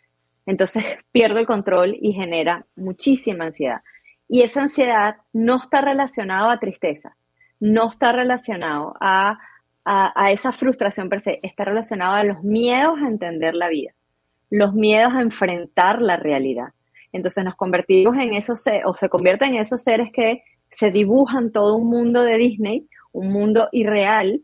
entonces 0.46 0.84
pierde 1.12 1.40
el 1.40 1.46
control 1.46 1.96
y 2.00 2.12
genera 2.12 2.66
muchísima 2.76 3.46
ansiedad. 3.46 3.82
Y 4.28 4.42
esa 4.42 4.62
ansiedad 4.62 5.16
no 5.32 5.56
está 5.56 5.82
relacionada 5.82 6.52
a 6.52 6.60
tristeza, 6.60 7.16
no 7.60 7.90
está 7.90 8.12
relacionado 8.12 8.94
a, 9.00 9.38
a, 9.84 10.12
a 10.14 10.32
esa 10.32 10.52
frustración 10.52 11.08
per 11.08 11.20
se, 11.20 11.40
está 11.42 11.64
relacionado 11.64 12.14
a 12.14 12.24
los 12.24 12.42
miedos 12.42 12.98
a 13.02 13.08
entender 13.08 13.54
la 13.54 13.68
vida 13.68 13.92
los 14.52 14.74
miedos 14.74 15.14
a 15.14 15.22
enfrentar 15.22 16.02
la 16.02 16.18
realidad. 16.18 16.74
Entonces 17.10 17.42
nos 17.42 17.56
convertimos 17.56 18.14
en 18.16 18.34
esos, 18.34 18.62
o 18.84 18.94
se 18.94 19.08
convierten 19.08 19.54
en 19.54 19.60
esos 19.62 19.82
seres 19.82 20.10
que 20.12 20.44
se 20.70 20.90
dibujan 20.90 21.52
todo 21.52 21.76
un 21.76 21.88
mundo 21.88 22.22
de 22.22 22.36
Disney, 22.36 22.86
un 23.12 23.32
mundo 23.32 23.70
irreal, 23.72 24.42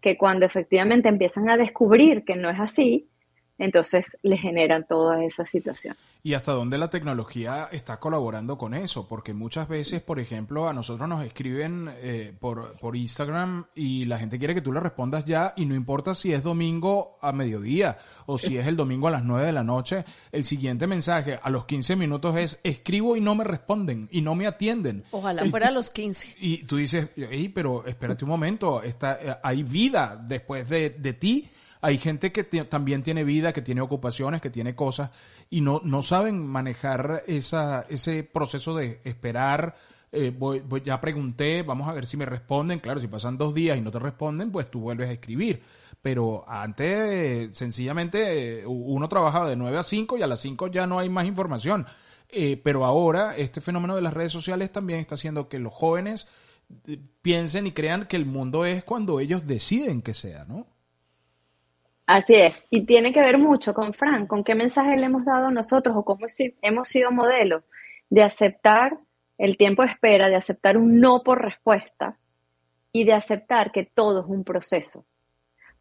que 0.00 0.16
cuando 0.16 0.46
efectivamente 0.46 1.10
empiezan 1.10 1.50
a 1.50 1.58
descubrir 1.58 2.24
que 2.24 2.34
no 2.34 2.48
es 2.48 2.58
así, 2.58 3.10
entonces 3.62 4.18
le 4.22 4.36
generan 4.36 4.84
toda 4.86 5.24
esa 5.24 5.44
situación 5.44 5.96
y 6.24 6.34
hasta 6.34 6.52
dónde 6.52 6.78
la 6.78 6.88
tecnología 6.88 7.68
está 7.72 7.98
colaborando 7.98 8.56
con 8.56 8.74
eso, 8.74 9.08
porque 9.08 9.34
muchas 9.34 9.68
veces, 9.68 10.02
por 10.02 10.20
ejemplo, 10.20 10.68
a 10.68 10.72
nosotros 10.72 11.08
nos 11.08 11.24
escriben 11.24 11.90
eh, 11.96 12.32
por, 12.38 12.74
por 12.78 12.96
Instagram 12.96 13.66
y 13.74 14.04
la 14.04 14.18
gente 14.18 14.38
quiere 14.38 14.54
que 14.54 14.60
tú 14.60 14.72
le 14.72 14.78
respondas 14.78 15.24
ya 15.24 15.52
y 15.56 15.66
no 15.66 15.74
importa 15.74 16.14
si 16.14 16.32
es 16.32 16.44
domingo 16.44 17.18
a 17.20 17.32
mediodía 17.32 17.98
o 18.26 18.38
si 18.38 18.56
es 18.56 18.66
el 18.68 18.76
domingo 18.76 19.08
a 19.08 19.10
las 19.10 19.24
9 19.24 19.46
de 19.46 19.52
la 19.52 19.64
noche, 19.64 20.04
el 20.30 20.44
siguiente 20.44 20.86
mensaje 20.86 21.40
a 21.42 21.50
los 21.50 21.64
15 21.64 21.96
minutos 21.96 22.36
es 22.36 22.60
escribo 22.62 23.16
y 23.16 23.20
no 23.20 23.34
me 23.34 23.44
responden 23.44 24.08
y 24.12 24.20
no 24.20 24.36
me 24.36 24.46
atienden. 24.46 25.02
Ojalá 25.10 25.44
fuera 25.46 25.68
a 25.68 25.72
los 25.72 25.90
15. 25.90 26.36
Y 26.38 26.64
tú 26.64 26.76
dices, 26.76 27.08
pero 27.52 27.84
espérate 27.84 28.24
un 28.24 28.30
momento, 28.30 28.82
está, 28.82 29.18
eh, 29.20 29.36
hay 29.42 29.64
vida 29.64 30.16
después 30.24 30.68
de, 30.68 30.90
de 30.90 31.12
ti 31.14 31.50
hay 31.84 31.98
gente 31.98 32.30
que 32.30 32.44
también 32.44 33.02
tiene 33.02 33.24
vida, 33.24 33.52
que 33.52 33.60
tiene 33.60 33.80
ocupaciones, 33.80 34.40
que 34.40 34.50
tiene 34.50 34.76
cosas 34.76 35.10
y 35.50 35.60
no, 35.60 35.80
no 35.84 36.04
saben 36.04 36.46
manejar 36.46 37.24
ese 37.26 38.22
proceso 38.32 38.76
de 38.76 39.00
esperar. 39.02 39.74
Eh, 40.12 40.32
ya 40.84 41.00
pregunté, 41.00 41.62
vamos 41.62 41.88
a 41.88 41.92
ver 41.92 42.06
si 42.06 42.16
me 42.16 42.24
responden. 42.24 42.78
Claro, 42.78 43.00
si 43.00 43.08
pasan 43.08 43.36
dos 43.36 43.52
días 43.52 43.76
y 43.76 43.80
no 43.80 43.90
te 43.90 43.98
responden, 43.98 44.52
pues 44.52 44.70
tú 44.70 44.78
vuelves 44.78 45.08
a 45.08 45.12
escribir. 45.12 45.60
Pero 46.00 46.44
antes, 46.48 47.56
sencillamente, 47.58 48.64
uno 48.64 49.08
trabajaba 49.08 49.48
de 49.48 49.56
9 49.56 49.78
a 49.78 49.82
5 49.82 50.18
y 50.18 50.22
a 50.22 50.28
las 50.28 50.38
5 50.38 50.68
ya 50.68 50.86
no 50.86 51.00
hay 51.00 51.08
más 51.08 51.26
información. 51.26 51.84
Eh, 52.28 52.60
pero 52.62 52.84
ahora 52.84 53.36
este 53.36 53.60
fenómeno 53.60 53.96
de 53.96 54.02
las 54.02 54.14
redes 54.14 54.30
sociales 54.30 54.70
también 54.70 55.00
está 55.00 55.16
haciendo 55.16 55.48
que 55.48 55.58
los 55.58 55.74
jóvenes 55.74 56.28
eh, 56.86 56.98
piensen 57.22 57.66
y 57.66 57.72
crean 57.72 58.06
que 58.06 58.16
el 58.16 58.24
mundo 58.24 58.64
es 58.64 58.84
cuando 58.84 59.18
ellos 59.18 59.48
deciden 59.48 60.00
que 60.00 60.14
sea, 60.14 60.44
¿no? 60.44 60.71
Así 62.12 62.34
es, 62.34 62.66
y 62.68 62.84
tiene 62.84 63.10
que 63.10 63.22
ver 63.22 63.38
mucho 63.38 63.72
con 63.72 63.94
Frank, 63.94 64.26
con 64.26 64.44
qué 64.44 64.54
mensaje 64.54 64.98
le 64.98 65.06
hemos 65.06 65.24
dado 65.24 65.50
nosotros 65.50 65.96
o 65.96 66.04
cómo 66.04 66.26
hemos 66.60 66.86
sido 66.86 67.10
modelos 67.10 67.64
de 68.10 68.22
aceptar 68.22 68.98
el 69.38 69.56
tiempo 69.56 69.80
de 69.80 69.92
espera, 69.92 70.28
de 70.28 70.36
aceptar 70.36 70.76
un 70.76 71.00
no 71.00 71.22
por 71.22 71.40
respuesta 71.40 72.18
y 72.92 73.04
de 73.04 73.14
aceptar 73.14 73.72
que 73.72 73.86
todo 73.86 74.20
es 74.20 74.26
un 74.28 74.44
proceso. 74.44 75.06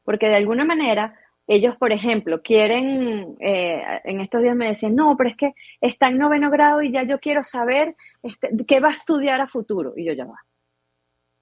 Porque 0.05 0.29
de 0.29 0.35
alguna 0.35 0.63
manera 0.63 1.19
ellos, 1.47 1.75
por 1.75 1.91
ejemplo, 1.91 2.41
quieren, 2.41 3.35
eh, 3.41 3.83
en 4.05 4.21
estos 4.21 4.41
días 4.41 4.55
me 4.55 4.69
decían, 4.69 4.95
no, 4.95 5.17
pero 5.17 5.31
es 5.31 5.35
que 5.35 5.53
está 5.81 6.07
en 6.07 6.17
noveno 6.17 6.49
grado 6.49 6.81
y 6.81 6.93
ya 6.93 7.03
yo 7.03 7.19
quiero 7.19 7.43
saber 7.43 7.97
este, 8.23 8.51
qué 8.65 8.79
va 8.79 8.87
a 8.87 8.93
estudiar 8.93 9.41
a 9.41 9.47
futuro. 9.47 9.91
Y 9.97 10.05
yo 10.05 10.13
ya 10.13 10.23
va. 10.23 10.39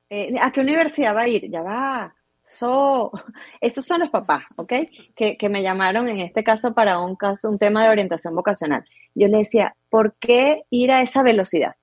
Eh, 0.10 0.34
¿A 0.42 0.52
qué 0.52 0.62
universidad 0.62 1.16
va 1.16 1.22
a 1.22 1.28
ir? 1.28 1.48
Ya 1.52 1.62
va. 1.62 2.16
So, 2.50 3.12
estos 3.62 3.86
son 3.86 4.02
los 4.02 4.10
papás, 4.10 4.44
¿ok? 4.56 4.74
Que, 5.16 5.50
me 5.50 5.62
llamaron 5.62 6.10
en 6.10 6.20
este 6.20 6.44
caso 6.44 6.74
para 6.74 7.00
un 7.00 7.16
caso, 7.16 7.48
un 7.48 7.60
tema 7.60 7.84
de 7.84 7.90
orientación 7.90 8.36
vocacional. 8.36 8.84
Yo 9.14 9.28
le 9.28 9.38
decía, 9.40 9.76
¿por 9.90 10.16
qué 10.20 10.64
ir 10.72 10.92
a 10.92 11.02
esa 11.02 11.22
velocidad? 11.22 11.76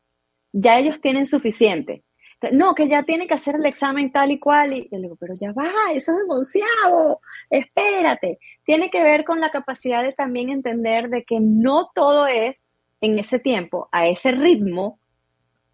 Ya 0.52 0.78
ellos 0.78 1.00
tienen 1.00 1.26
suficiente. 1.26 2.02
No, 2.52 2.74
que 2.74 2.88
ya 2.88 3.02
tienen 3.04 3.28
que 3.28 3.34
hacer 3.34 3.54
el 3.56 3.64
examen 3.64 4.12
tal 4.12 4.30
y 4.30 4.38
cual. 4.38 4.72
Y 4.72 4.88
yo 4.90 4.98
le 4.98 5.04
digo, 5.04 5.16
pero 5.16 5.34
ya 5.40 5.52
va, 5.52 5.92
eso 5.94 6.12
es 6.12 6.18
demasiado. 6.18 7.20
Espérate. 7.48 8.38
Tiene 8.64 8.90
que 8.90 9.02
ver 9.02 9.24
con 9.24 9.40
la 9.40 9.50
capacidad 9.50 10.02
de 10.02 10.12
también 10.12 10.50
entender 10.50 11.08
de 11.08 11.24
que 11.24 11.38
no 11.40 11.90
todo 11.94 12.26
es 12.26 12.60
en 13.00 13.18
ese 13.18 13.38
tiempo, 13.38 13.88
a 13.92 14.06
ese 14.08 14.32
ritmo, 14.32 14.98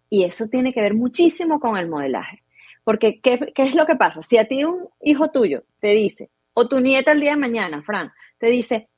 y 0.09 0.23
eso 0.23 0.47
tiene 0.47 0.73
que 0.73 0.81
ver 0.81 0.93
muchísimo 0.93 1.59
con 1.59 1.77
el 1.77 1.89
modelaje. 1.89 2.42
Porque, 2.83 3.21
¿qué, 3.21 3.39
¿qué, 3.53 3.63
es 3.63 3.75
lo 3.75 3.85
que 3.85 3.95
pasa? 3.95 4.21
Si 4.21 4.37
a 4.37 4.47
ti 4.47 4.63
un 4.63 4.89
hijo 5.01 5.31
tuyo 5.31 5.63
te 5.79 5.89
dice, 5.89 6.29
o 6.53 6.67
tu 6.67 6.79
nieta 6.79 7.11
el 7.11 7.19
día 7.19 7.31
de 7.31 7.37
mañana, 7.37 7.81
Fran, 7.81 8.11
te 8.37 8.47
dice, 8.47 8.89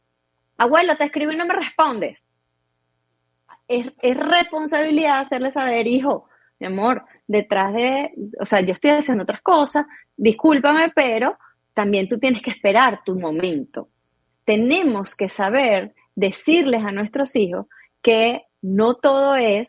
abuelo, 0.58 0.95
te 0.95 1.06
escribo 1.06 1.32
y 1.32 1.36
no 1.36 1.45
me 1.45 1.54
respondes. 1.54 2.28
Es, 3.67 3.91
es 4.02 4.17
responsabilidad 4.17 5.19
hacerle 5.19 5.52
saber, 5.52 5.88
hijo, 5.88 6.28
mi 6.60 6.67
amor, 6.67 7.06
detrás 7.28 7.74
de, 7.74 8.13
o 8.39 8.45
sea, 8.45 8.62
yo 8.62 8.74
estoy 8.74 8.91
haciendo 8.91 9.24
otras 9.24 9.41
cosas, 9.41 9.86
discúlpame, 10.15 10.91
pero 10.95 11.38
también 11.74 12.08
tú 12.08 12.17
tienes 12.17 12.41
que 12.41 12.52
esperar 12.52 13.02
tu 13.04 13.19
momento. 13.19 13.89
Tenemos 14.45 15.15
que 15.15 15.30
saber 15.30 15.93
decirles 16.15 16.84
a 16.84 16.91
nuestros 16.91 17.36
hijos 17.36 17.67
que 18.02 18.43
no 18.62 18.95
todo 18.95 19.36
es 19.36 19.67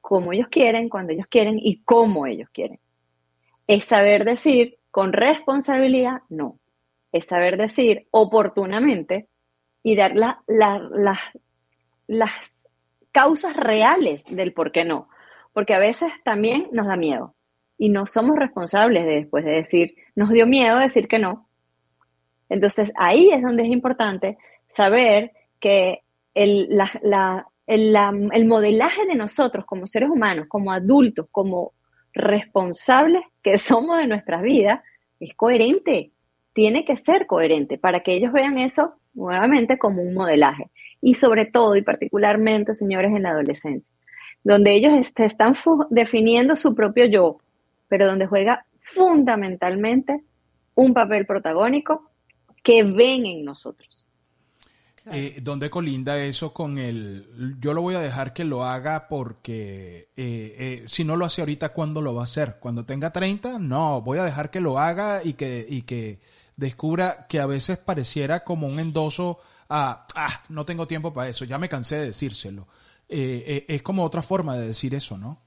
como 0.00 0.32
ellos 0.32 0.48
quieren, 0.50 0.88
cuando 0.88 1.12
ellos 1.12 1.26
quieren 1.28 1.58
y 1.58 1.82
cómo 1.82 2.26
ellos 2.26 2.48
quieren. 2.52 2.78
Es 3.66 3.84
saber 3.84 4.24
decir 4.24 4.78
con 4.90 5.12
responsabilidad, 5.12 6.22
no. 6.28 6.58
Es 7.12 7.26
saber 7.26 7.56
decir 7.56 8.06
oportunamente 8.10 9.28
y 9.82 9.96
dar 9.96 10.14
las 10.14 10.38
causas 13.12 13.56
reales 13.56 14.24
del 14.28 14.52
por 14.52 14.72
qué 14.72 14.84
no. 14.84 15.08
Porque 15.52 15.74
a 15.74 15.78
veces 15.78 16.12
también 16.24 16.68
nos 16.72 16.86
da 16.86 16.96
miedo 16.96 17.34
y 17.78 17.88
no 17.88 18.06
somos 18.06 18.36
responsables 18.36 19.04
de 19.04 19.16
después 19.16 19.44
de 19.44 19.52
decir, 19.52 19.94
nos 20.14 20.30
dio 20.30 20.46
miedo 20.46 20.78
decir 20.78 21.08
que 21.08 21.18
no. 21.18 21.48
Entonces 22.48 22.92
ahí 22.96 23.30
es 23.30 23.42
donde 23.42 23.64
es 23.64 23.70
importante 23.70 24.38
saber 24.74 25.32
que 25.60 26.02
el, 26.34 26.68
el, 27.66 28.46
modelaje 28.46 29.06
de 29.06 29.14
nosotros 29.14 29.64
como 29.66 29.86
seres 29.86 30.10
humanos, 30.10 30.46
como 30.48 30.72
adultos, 30.72 31.26
como 31.30 31.72
responsables 32.16 33.22
que 33.42 33.58
somos 33.58 33.98
de 33.98 34.06
nuestras 34.06 34.42
vidas, 34.42 34.80
es 35.20 35.34
coherente. 35.34 36.10
Tiene 36.52 36.84
que 36.84 36.96
ser 36.96 37.26
coherente 37.26 37.78
para 37.78 38.00
que 38.00 38.14
ellos 38.14 38.32
vean 38.32 38.58
eso 38.58 38.94
nuevamente 39.14 39.78
como 39.78 40.02
un 40.02 40.14
modelaje. 40.14 40.70
Y 41.00 41.14
sobre 41.14 41.44
todo 41.46 41.76
y 41.76 41.82
particularmente, 41.82 42.74
señores, 42.74 43.12
en 43.14 43.22
la 43.22 43.30
adolescencia, 43.30 43.92
donde 44.42 44.72
ellos 44.72 44.92
están 45.16 45.54
definiendo 45.90 46.56
su 46.56 46.74
propio 46.74 47.04
yo, 47.04 47.38
pero 47.88 48.06
donde 48.06 48.26
juega 48.26 48.64
fundamentalmente 48.80 50.22
un 50.74 50.94
papel 50.94 51.26
protagónico 51.26 52.10
que 52.62 52.82
ven 52.82 53.26
en 53.26 53.44
nosotros. 53.44 53.95
Eh, 55.12 55.38
¿Dónde 55.40 55.70
colinda 55.70 56.18
eso 56.18 56.52
con 56.52 56.78
el... 56.78 57.56
Yo 57.60 57.72
lo 57.74 57.82
voy 57.82 57.94
a 57.94 58.00
dejar 58.00 58.32
que 58.32 58.44
lo 58.44 58.64
haga 58.64 59.06
porque 59.08 60.10
eh, 60.16 60.56
eh, 60.58 60.84
si 60.86 61.04
no 61.04 61.14
lo 61.14 61.24
hace 61.24 61.42
ahorita, 61.42 61.68
¿cuándo 61.68 62.00
lo 62.00 62.14
va 62.14 62.22
a 62.22 62.24
hacer? 62.24 62.56
¿Cuando 62.58 62.84
tenga 62.84 63.10
30? 63.10 63.60
No, 63.60 64.02
voy 64.02 64.18
a 64.18 64.24
dejar 64.24 64.50
que 64.50 64.60
lo 64.60 64.80
haga 64.80 65.20
y 65.22 65.34
que, 65.34 65.64
y 65.68 65.82
que 65.82 66.20
descubra 66.56 67.26
que 67.28 67.38
a 67.38 67.46
veces 67.46 67.78
pareciera 67.78 68.42
como 68.42 68.66
un 68.66 68.80
endoso 68.80 69.38
a, 69.68 70.06
ah, 70.16 70.42
no 70.48 70.64
tengo 70.64 70.88
tiempo 70.88 71.12
para 71.12 71.28
eso, 71.28 71.44
ya 71.44 71.58
me 71.58 71.68
cansé 71.68 71.98
de 71.98 72.06
decírselo. 72.06 72.66
es 73.08 73.82
como 73.82 74.02
otra 74.02 74.22
forma 74.22 74.56
de 74.56 74.68
decir 74.68 74.92
eso, 74.94 75.16
¿no? 75.16 75.40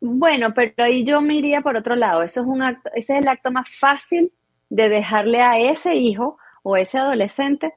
Bueno, 0.00 0.54
pero 0.54 0.84
ahí 0.84 1.04
yo 1.04 1.20
me 1.22 1.34
iría 1.34 1.60
por 1.60 1.76
otro 1.76 1.96
lado. 1.96 2.22
Eso 2.22 2.42
es 2.42 2.46
un 2.46 2.62
acto, 2.62 2.90
ese 2.94 3.14
es 3.14 3.22
el 3.22 3.28
acto 3.28 3.50
más 3.50 3.68
fácil 3.68 4.32
de 4.68 4.88
dejarle 4.88 5.42
a 5.42 5.58
ese 5.58 5.96
hijo 5.96 6.38
o 6.62 6.76
ese 6.76 6.98
adolescente 6.98 7.74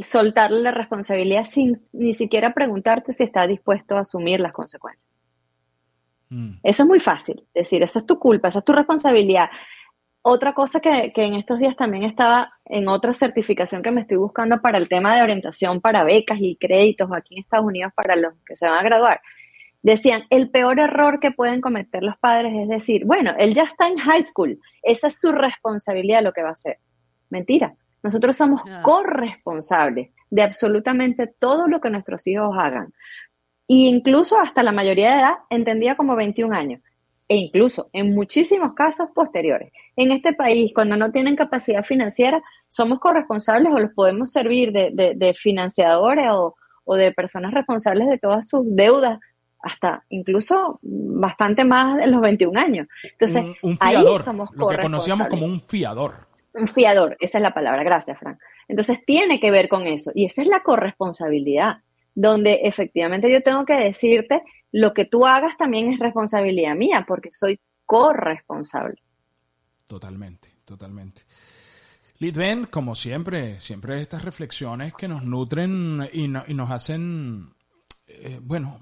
soltarle 0.00 0.60
la 0.60 0.72
responsabilidad 0.72 1.46
sin 1.46 1.82
ni 1.92 2.14
siquiera 2.14 2.52
preguntarte 2.52 3.12
si 3.12 3.22
está 3.22 3.46
dispuesto 3.46 3.96
a 3.96 4.00
asumir 4.00 4.40
las 4.40 4.52
consecuencias. 4.52 5.10
Mm. 6.28 6.58
Eso 6.62 6.82
es 6.82 6.88
muy 6.88 7.00
fácil, 7.00 7.44
decir, 7.54 7.82
eso 7.82 7.98
es 7.98 8.06
tu 8.06 8.18
culpa, 8.18 8.48
esa 8.48 8.58
es 8.58 8.64
tu 8.64 8.72
responsabilidad. 8.72 9.48
Otra 10.22 10.54
cosa 10.54 10.80
que, 10.80 11.12
que, 11.14 11.24
en 11.24 11.34
estos 11.34 11.58
días 11.60 11.76
también 11.76 12.02
estaba 12.02 12.52
en 12.64 12.88
otra 12.88 13.14
certificación 13.14 13.82
que 13.82 13.92
me 13.92 14.00
estoy 14.00 14.16
buscando 14.16 14.60
para 14.60 14.76
el 14.76 14.88
tema 14.88 15.14
de 15.14 15.22
orientación 15.22 15.80
para 15.80 16.02
becas 16.02 16.38
y 16.40 16.56
créditos 16.56 17.08
aquí 17.12 17.36
en 17.36 17.42
Estados 17.42 17.66
Unidos 17.66 17.92
para 17.94 18.16
los 18.16 18.34
que 18.44 18.56
se 18.56 18.66
van 18.66 18.78
a 18.78 18.82
graduar. 18.82 19.20
Decían, 19.82 20.24
el 20.30 20.50
peor 20.50 20.80
error 20.80 21.20
que 21.20 21.30
pueden 21.30 21.60
cometer 21.60 22.02
los 22.02 22.18
padres 22.18 22.52
es 22.56 22.68
decir, 22.68 23.04
bueno, 23.04 23.34
él 23.38 23.54
ya 23.54 23.62
está 23.62 23.86
en 23.86 23.98
high 23.98 24.22
school, 24.24 24.58
esa 24.82 25.06
es 25.06 25.20
su 25.20 25.30
responsabilidad 25.30 26.24
lo 26.24 26.32
que 26.32 26.42
va 26.42 26.48
a 26.48 26.52
hacer. 26.52 26.78
Mentira, 27.30 27.76
nosotros 28.06 28.36
somos 28.36 28.62
corresponsables 28.82 30.10
de 30.30 30.42
absolutamente 30.42 31.26
todo 31.26 31.66
lo 31.66 31.80
que 31.80 31.90
nuestros 31.90 32.24
hijos 32.28 32.56
hagan. 32.56 32.92
E 33.66 33.74
incluso 33.74 34.38
hasta 34.40 34.62
la 34.62 34.70
mayoría 34.70 35.10
de 35.10 35.20
edad 35.22 35.34
entendía 35.50 35.96
como 35.96 36.14
21 36.14 36.54
años. 36.54 36.80
E 37.28 37.34
incluso 37.34 37.90
en 37.92 38.14
muchísimos 38.14 38.74
casos 38.74 39.08
posteriores. 39.12 39.72
En 39.96 40.12
este 40.12 40.34
país, 40.34 40.70
cuando 40.72 40.96
no 40.96 41.10
tienen 41.10 41.34
capacidad 41.34 41.82
financiera, 41.82 42.40
somos 42.68 43.00
corresponsables 43.00 43.72
o 43.72 43.78
los 43.80 43.92
podemos 43.92 44.30
servir 44.30 44.70
de, 44.70 45.34
financiadores 45.36 46.28
o, 46.30 46.54
de 46.94 47.10
personas 47.10 47.52
responsables 47.52 48.06
de 48.06 48.18
todas 48.18 48.48
sus 48.48 48.62
deudas 48.64 49.18
hasta 49.60 50.04
incluso 50.10 50.78
bastante 50.80 51.64
más 51.64 51.96
de 51.96 52.06
los 52.06 52.20
21 52.20 52.60
años. 52.60 52.86
Entonces, 53.02 53.44
un, 53.62 53.76
fiador, 53.76 54.20
ahí 54.20 54.24
somos 54.24 54.50
lo 54.54 54.68
que 54.68 54.78
conocíamos 54.78 55.26
como 55.26 55.44
un 55.44 55.60
fiador 55.60 56.25
un 56.56 56.68
fiador, 56.68 57.16
esa 57.20 57.38
es 57.38 57.42
la 57.42 57.54
palabra, 57.54 57.82
gracias, 57.82 58.18
Frank. 58.18 58.38
Entonces 58.68 59.04
tiene 59.04 59.38
que 59.40 59.50
ver 59.50 59.68
con 59.68 59.86
eso 59.86 60.10
y 60.14 60.26
esa 60.26 60.42
es 60.42 60.48
la 60.48 60.62
corresponsabilidad, 60.62 61.82
donde 62.14 62.60
efectivamente 62.64 63.30
yo 63.30 63.42
tengo 63.42 63.64
que 63.64 63.74
decirte 63.74 64.42
lo 64.72 64.92
que 64.92 65.04
tú 65.04 65.26
hagas 65.26 65.56
también 65.56 65.92
es 65.92 65.98
responsabilidad 65.98 66.74
mía 66.74 67.04
porque 67.06 67.30
soy 67.32 67.60
corresponsable. 67.84 69.00
Totalmente, 69.86 70.48
totalmente. 70.64 71.22
Lidben, 72.18 72.66
como 72.66 72.94
siempre, 72.94 73.60
siempre 73.60 74.00
estas 74.00 74.24
reflexiones 74.24 74.94
que 74.94 75.06
nos 75.06 75.22
nutren 75.22 76.08
y, 76.12 76.28
nos 76.28 76.70
hacen, 76.70 77.54
eh, 78.06 78.40
bueno, 78.42 78.80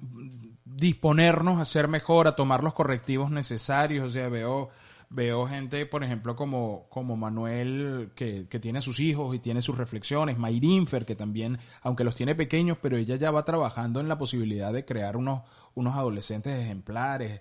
disponernos 0.64 1.60
a 1.60 1.64
ser 1.64 1.88
mejor, 1.88 2.28
a 2.28 2.36
tomar 2.36 2.62
los 2.62 2.74
correctivos 2.74 3.30
necesarios. 3.30 4.08
O 4.08 4.10
sea, 4.10 4.28
veo 4.28 4.70
Veo 5.14 5.46
gente, 5.46 5.86
por 5.86 6.02
ejemplo, 6.02 6.34
como, 6.34 6.88
como 6.90 7.16
Manuel, 7.16 8.10
que, 8.16 8.48
que 8.48 8.58
tiene 8.58 8.80
sus 8.80 8.98
hijos 8.98 9.32
y 9.36 9.38
tiene 9.38 9.62
sus 9.62 9.78
reflexiones, 9.78 10.38
Mayrinfer, 10.38 11.06
que 11.06 11.14
también, 11.14 11.58
aunque 11.82 12.02
los 12.02 12.16
tiene 12.16 12.34
pequeños, 12.34 12.78
pero 12.82 12.96
ella 12.96 13.14
ya 13.14 13.30
va 13.30 13.44
trabajando 13.44 14.00
en 14.00 14.08
la 14.08 14.18
posibilidad 14.18 14.72
de 14.72 14.84
crear 14.84 15.16
unos, 15.16 15.42
unos 15.74 15.94
adolescentes 15.94 16.60
ejemplares. 16.60 17.40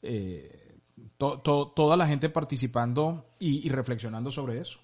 Eh, 0.00 0.78
toda 1.16 1.96
la 1.96 2.06
gente 2.06 2.30
participando 2.30 3.26
y 3.40 3.68
reflexionando 3.68 4.30
sobre 4.30 4.60
eso. 4.60 4.78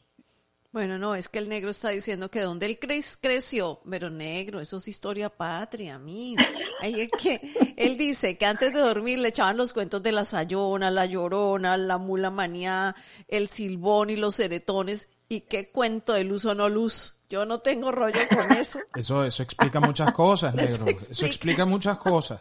Bueno, 0.74 0.98
no, 0.98 1.14
es 1.14 1.28
que 1.28 1.38
el 1.38 1.48
negro 1.48 1.70
está 1.70 1.90
diciendo 1.90 2.32
que 2.32 2.40
donde 2.40 2.66
él 2.66 2.80
creció, 2.80 3.80
pero 3.88 4.10
negro, 4.10 4.60
eso 4.60 4.78
es 4.78 4.88
historia 4.88 5.30
patria, 5.30 5.94
amigo. 5.94 6.42
Ahí 6.82 7.02
es 7.02 7.10
que 7.16 7.74
él 7.76 7.96
dice 7.96 8.36
que 8.36 8.44
antes 8.44 8.74
de 8.74 8.80
dormir 8.80 9.20
le 9.20 9.28
echaban 9.28 9.56
los 9.56 9.72
cuentos 9.72 10.02
de 10.02 10.10
la 10.10 10.24
sayona, 10.24 10.90
la 10.90 11.06
llorona, 11.06 11.76
la 11.76 11.96
mula 11.96 12.30
manía, 12.30 12.96
el 13.28 13.46
silbón 13.46 14.10
y 14.10 14.16
los 14.16 14.34
ceretones. 14.34 15.08
¿Y 15.28 15.42
qué 15.42 15.70
cuento 15.70 16.12
de 16.12 16.24
luz 16.24 16.44
o 16.44 16.56
no 16.56 16.68
luz? 16.68 17.18
Yo 17.30 17.46
no 17.46 17.60
tengo 17.60 17.92
rollo 17.92 18.22
con 18.28 18.50
eso. 18.56 18.80
Eso, 18.96 19.24
eso 19.24 19.44
explica 19.44 19.78
muchas 19.78 20.12
cosas, 20.12 20.54
negro. 20.56 20.86
Eso 20.88 21.24
explica 21.24 21.64
muchas 21.64 21.98
cosas. 21.98 22.40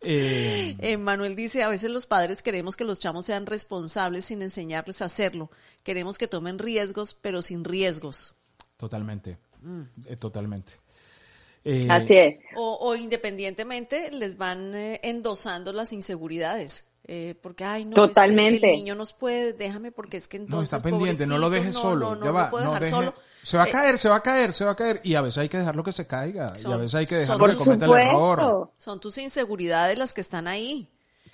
Eh, 0.00 0.76
eh, 0.78 0.96
Manuel 0.96 1.34
dice, 1.34 1.62
a 1.62 1.68
veces 1.68 1.90
los 1.90 2.06
padres 2.06 2.42
queremos 2.42 2.76
que 2.76 2.84
los 2.84 2.98
chamos 2.98 3.26
sean 3.26 3.46
responsables 3.46 4.26
sin 4.26 4.42
enseñarles 4.42 5.02
a 5.02 5.06
hacerlo. 5.06 5.50
Queremos 5.82 6.18
que 6.18 6.28
tomen 6.28 6.58
riesgos, 6.58 7.14
pero 7.14 7.42
sin 7.42 7.64
riesgos. 7.64 8.34
Totalmente. 8.76 9.38
Mm. 9.60 9.82
Eh, 10.06 10.16
totalmente. 10.16 10.74
Así 11.90 12.14
es. 12.14 12.36
O, 12.56 12.94
independientemente 12.94 14.10
les 14.10 14.38
van 14.38 14.74
endosando 14.74 15.72
las 15.72 15.92
inseguridades. 15.92 16.86
Porque, 17.40 17.64
ay, 17.64 17.84
no, 17.86 17.94
Totalmente. 17.94 18.70
el 18.70 18.76
niño 18.76 18.94
nos 18.94 19.14
puede, 19.14 19.54
déjame 19.54 19.92
porque 19.92 20.18
es 20.18 20.28
que 20.28 20.36
entonces. 20.36 20.72
No, 20.72 20.78
está 20.78 20.82
pendiente, 20.82 21.26
no 21.26 21.38
lo 21.38 21.48
dejes 21.48 21.74
solo. 21.74 22.14
No, 22.14 22.24
ya 22.24 22.30
va, 22.30 22.50
no 22.50 22.74
deje, 22.74 22.90
solo. 22.90 23.14
Se 23.42 23.56
va 23.56 23.64
a 23.64 23.66
caer, 23.66 23.98
se 23.98 24.08
va 24.08 24.16
a 24.16 24.22
caer, 24.22 24.52
se 24.52 24.64
va 24.64 24.72
a 24.72 24.76
caer. 24.76 25.00
Y 25.04 25.14
a 25.14 25.22
veces 25.22 25.38
hay 25.38 25.48
que 25.48 25.58
dejarlo 25.58 25.82
que 25.82 25.92
se 25.92 26.06
caiga. 26.06 26.52
y 26.62 26.70
a 26.70 26.76
veces 26.76 26.94
hay 26.94 27.06
que 27.06 27.14
dejarlo 27.16 27.48
que 27.48 27.56
cometa 27.56 27.86
el 27.86 27.92
error. 27.92 28.72
Son 28.76 29.00
tus 29.00 29.16
inseguridades 29.18 29.96
las 29.96 30.12
que 30.12 30.20
están 30.20 30.46
ahí. 30.46 30.90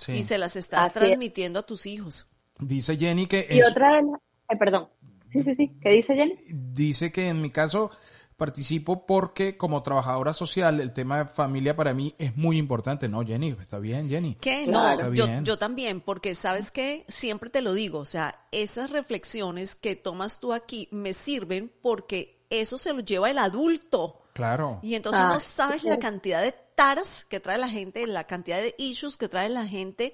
Y 0.08 0.22
se 0.22 0.38
las 0.38 0.56
estás 0.56 0.92
transmitiendo 0.92 1.60
a 1.60 1.62
tus 1.62 1.86
hijos. 1.86 2.26
Dice 2.58 2.96
Jenny 2.96 3.26
que... 3.26 3.46
Y 3.50 3.62
otra 3.62 3.96
de 3.96 4.02
las... 4.02 4.58
perdón. 4.58 4.88
Sí, 5.32 5.42
sí, 5.42 5.54
sí. 5.56 5.72
¿Qué 5.80 5.90
dice 5.90 6.14
Jenny? 6.14 6.36
Dice 6.48 7.10
que 7.10 7.28
en 7.28 7.42
mi 7.42 7.50
caso 7.50 7.90
participo 8.36 9.06
porque 9.06 9.56
como 9.56 9.82
trabajadora 9.82 10.32
social 10.34 10.80
el 10.80 10.92
tema 10.92 11.18
de 11.18 11.24
familia 11.26 11.76
para 11.76 11.94
mí 11.94 12.14
es 12.18 12.36
muy 12.36 12.58
importante. 12.58 13.08
No, 13.08 13.24
Jenny, 13.24 13.56
está 13.60 13.78
bien, 13.78 14.08
Jenny. 14.08 14.36
¿Qué? 14.40 14.66
No, 14.66 15.12
yo, 15.12 15.26
yo, 15.42 15.58
también, 15.58 16.00
porque 16.00 16.34
sabes 16.34 16.70
que 16.70 17.04
siempre 17.08 17.50
te 17.50 17.62
lo 17.62 17.72
digo, 17.74 17.98
o 18.00 18.04
sea, 18.04 18.46
esas 18.52 18.90
reflexiones 18.90 19.76
que 19.76 19.96
tomas 19.96 20.40
tú 20.40 20.52
aquí 20.52 20.88
me 20.90 21.14
sirven 21.14 21.72
porque 21.80 22.44
eso 22.50 22.78
se 22.78 22.92
lo 22.92 23.00
lleva 23.00 23.30
el 23.30 23.38
adulto. 23.38 24.20
Claro. 24.32 24.80
Y 24.82 24.94
entonces 24.96 25.22
Ah, 25.24 25.28
no 25.32 25.38
sabes 25.40 25.84
la 25.84 25.98
cantidad 26.00 26.42
de 26.42 26.52
taras 26.74 27.24
que 27.24 27.38
trae 27.38 27.56
la 27.56 27.68
gente, 27.68 28.04
la 28.08 28.24
cantidad 28.26 28.58
de 28.58 28.74
issues 28.78 29.16
que 29.16 29.28
trae 29.28 29.48
la 29.48 29.64
gente, 29.64 30.12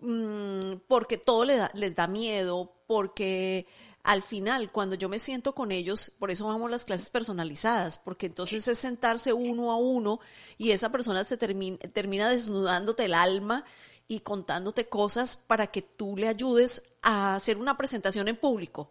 mm, 0.00 0.78
porque 0.88 1.18
todo 1.18 1.44
le 1.44 1.56
da- 1.56 1.70
les 1.74 1.94
da 1.94 2.06
miedo, 2.06 2.72
porque 2.88 3.66
al 4.02 4.22
final, 4.22 4.72
cuando 4.72 4.94
yo 4.94 5.08
me 5.08 5.18
siento 5.18 5.54
con 5.54 5.72
ellos, 5.72 6.12
por 6.18 6.30
eso 6.30 6.46
vamos 6.46 6.70
las 6.70 6.84
clases 6.84 7.10
personalizadas, 7.10 7.98
porque 7.98 8.26
entonces 8.26 8.66
es 8.66 8.78
sentarse 8.78 9.32
uno 9.32 9.70
a 9.70 9.76
uno 9.76 10.20
y 10.56 10.70
esa 10.70 10.90
persona 10.90 11.24
se 11.24 11.36
termina, 11.36 11.76
termina 11.92 12.30
desnudándote 12.30 13.04
el 13.04 13.14
alma 13.14 13.64
y 14.08 14.20
contándote 14.20 14.88
cosas 14.88 15.36
para 15.36 15.68
que 15.68 15.82
tú 15.82 16.16
le 16.16 16.28
ayudes 16.28 16.82
a 17.02 17.36
hacer 17.36 17.58
una 17.58 17.76
presentación 17.76 18.28
en 18.28 18.36
público. 18.36 18.90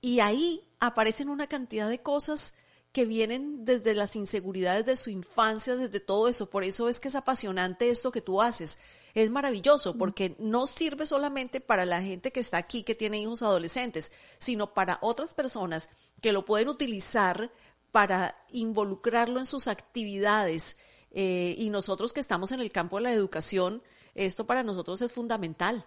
Y 0.00 0.20
ahí 0.20 0.62
aparecen 0.80 1.28
una 1.28 1.46
cantidad 1.46 1.88
de 1.88 2.02
cosas 2.02 2.54
que 2.92 3.04
vienen 3.04 3.64
desde 3.64 3.94
las 3.94 4.16
inseguridades 4.16 4.86
de 4.86 4.96
su 4.96 5.10
infancia, 5.10 5.76
desde 5.76 6.00
todo 6.00 6.28
eso. 6.28 6.50
Por 6.50 6.64
eso 6.64 6.88
es 6.88 7.00
que 7.00 7.08
es 7.08 7.14
apasionante 7.14 7.90
esto 7.90 8.10
que 8.10 8.20
tú 8.20 8.42
haces. 8.42 8.78
Es 9.16 9.30
maravilloso 9.30 9.96
porque 9.96 10.36
no 10.38 10.66
sirve 10.66 11.06
solamente 11.06 11.62
para 11.62 11.86
la 11.86 12.02
gente 12.02 12.32
que 12.32 12.40
está 12.40 12.58
aquí, 12.58 12.82
que 12.82 12.94
tiene 12.94 13.18
hijos 13.18 13.42
adolescentes, 13.42 14.12
sino 14.36 14.74
para 14.74 14.98
otras 15.00 15.32
personas 15.32 15.88
que 16.20 16.32
lo 16.32 16.44
pueden 16.44 16.68
utilizar 16.68 17.50
para 17.92 18.36
involucrarlo 18.50 19.38
en 19.38 19.46
sus 19.46 19.68
actividades. 19.68 20.76
Eh, 21.12 21.54
y 21.56 21.70
nosotros 21.70 22.12
que 22.12 22.20
estamos 22.20 22.52
en 22.52 22.60
el 22.60 22.70
campo 22.70 22.98
de 22.98 23.04
la 23.04 23.12
educación, 23.14 23.82
esto 24.14 24.46
para 24.46 24.62
nosotros 24.62 25.00
es 25.00 25.10
fundamental. 25.10 25.86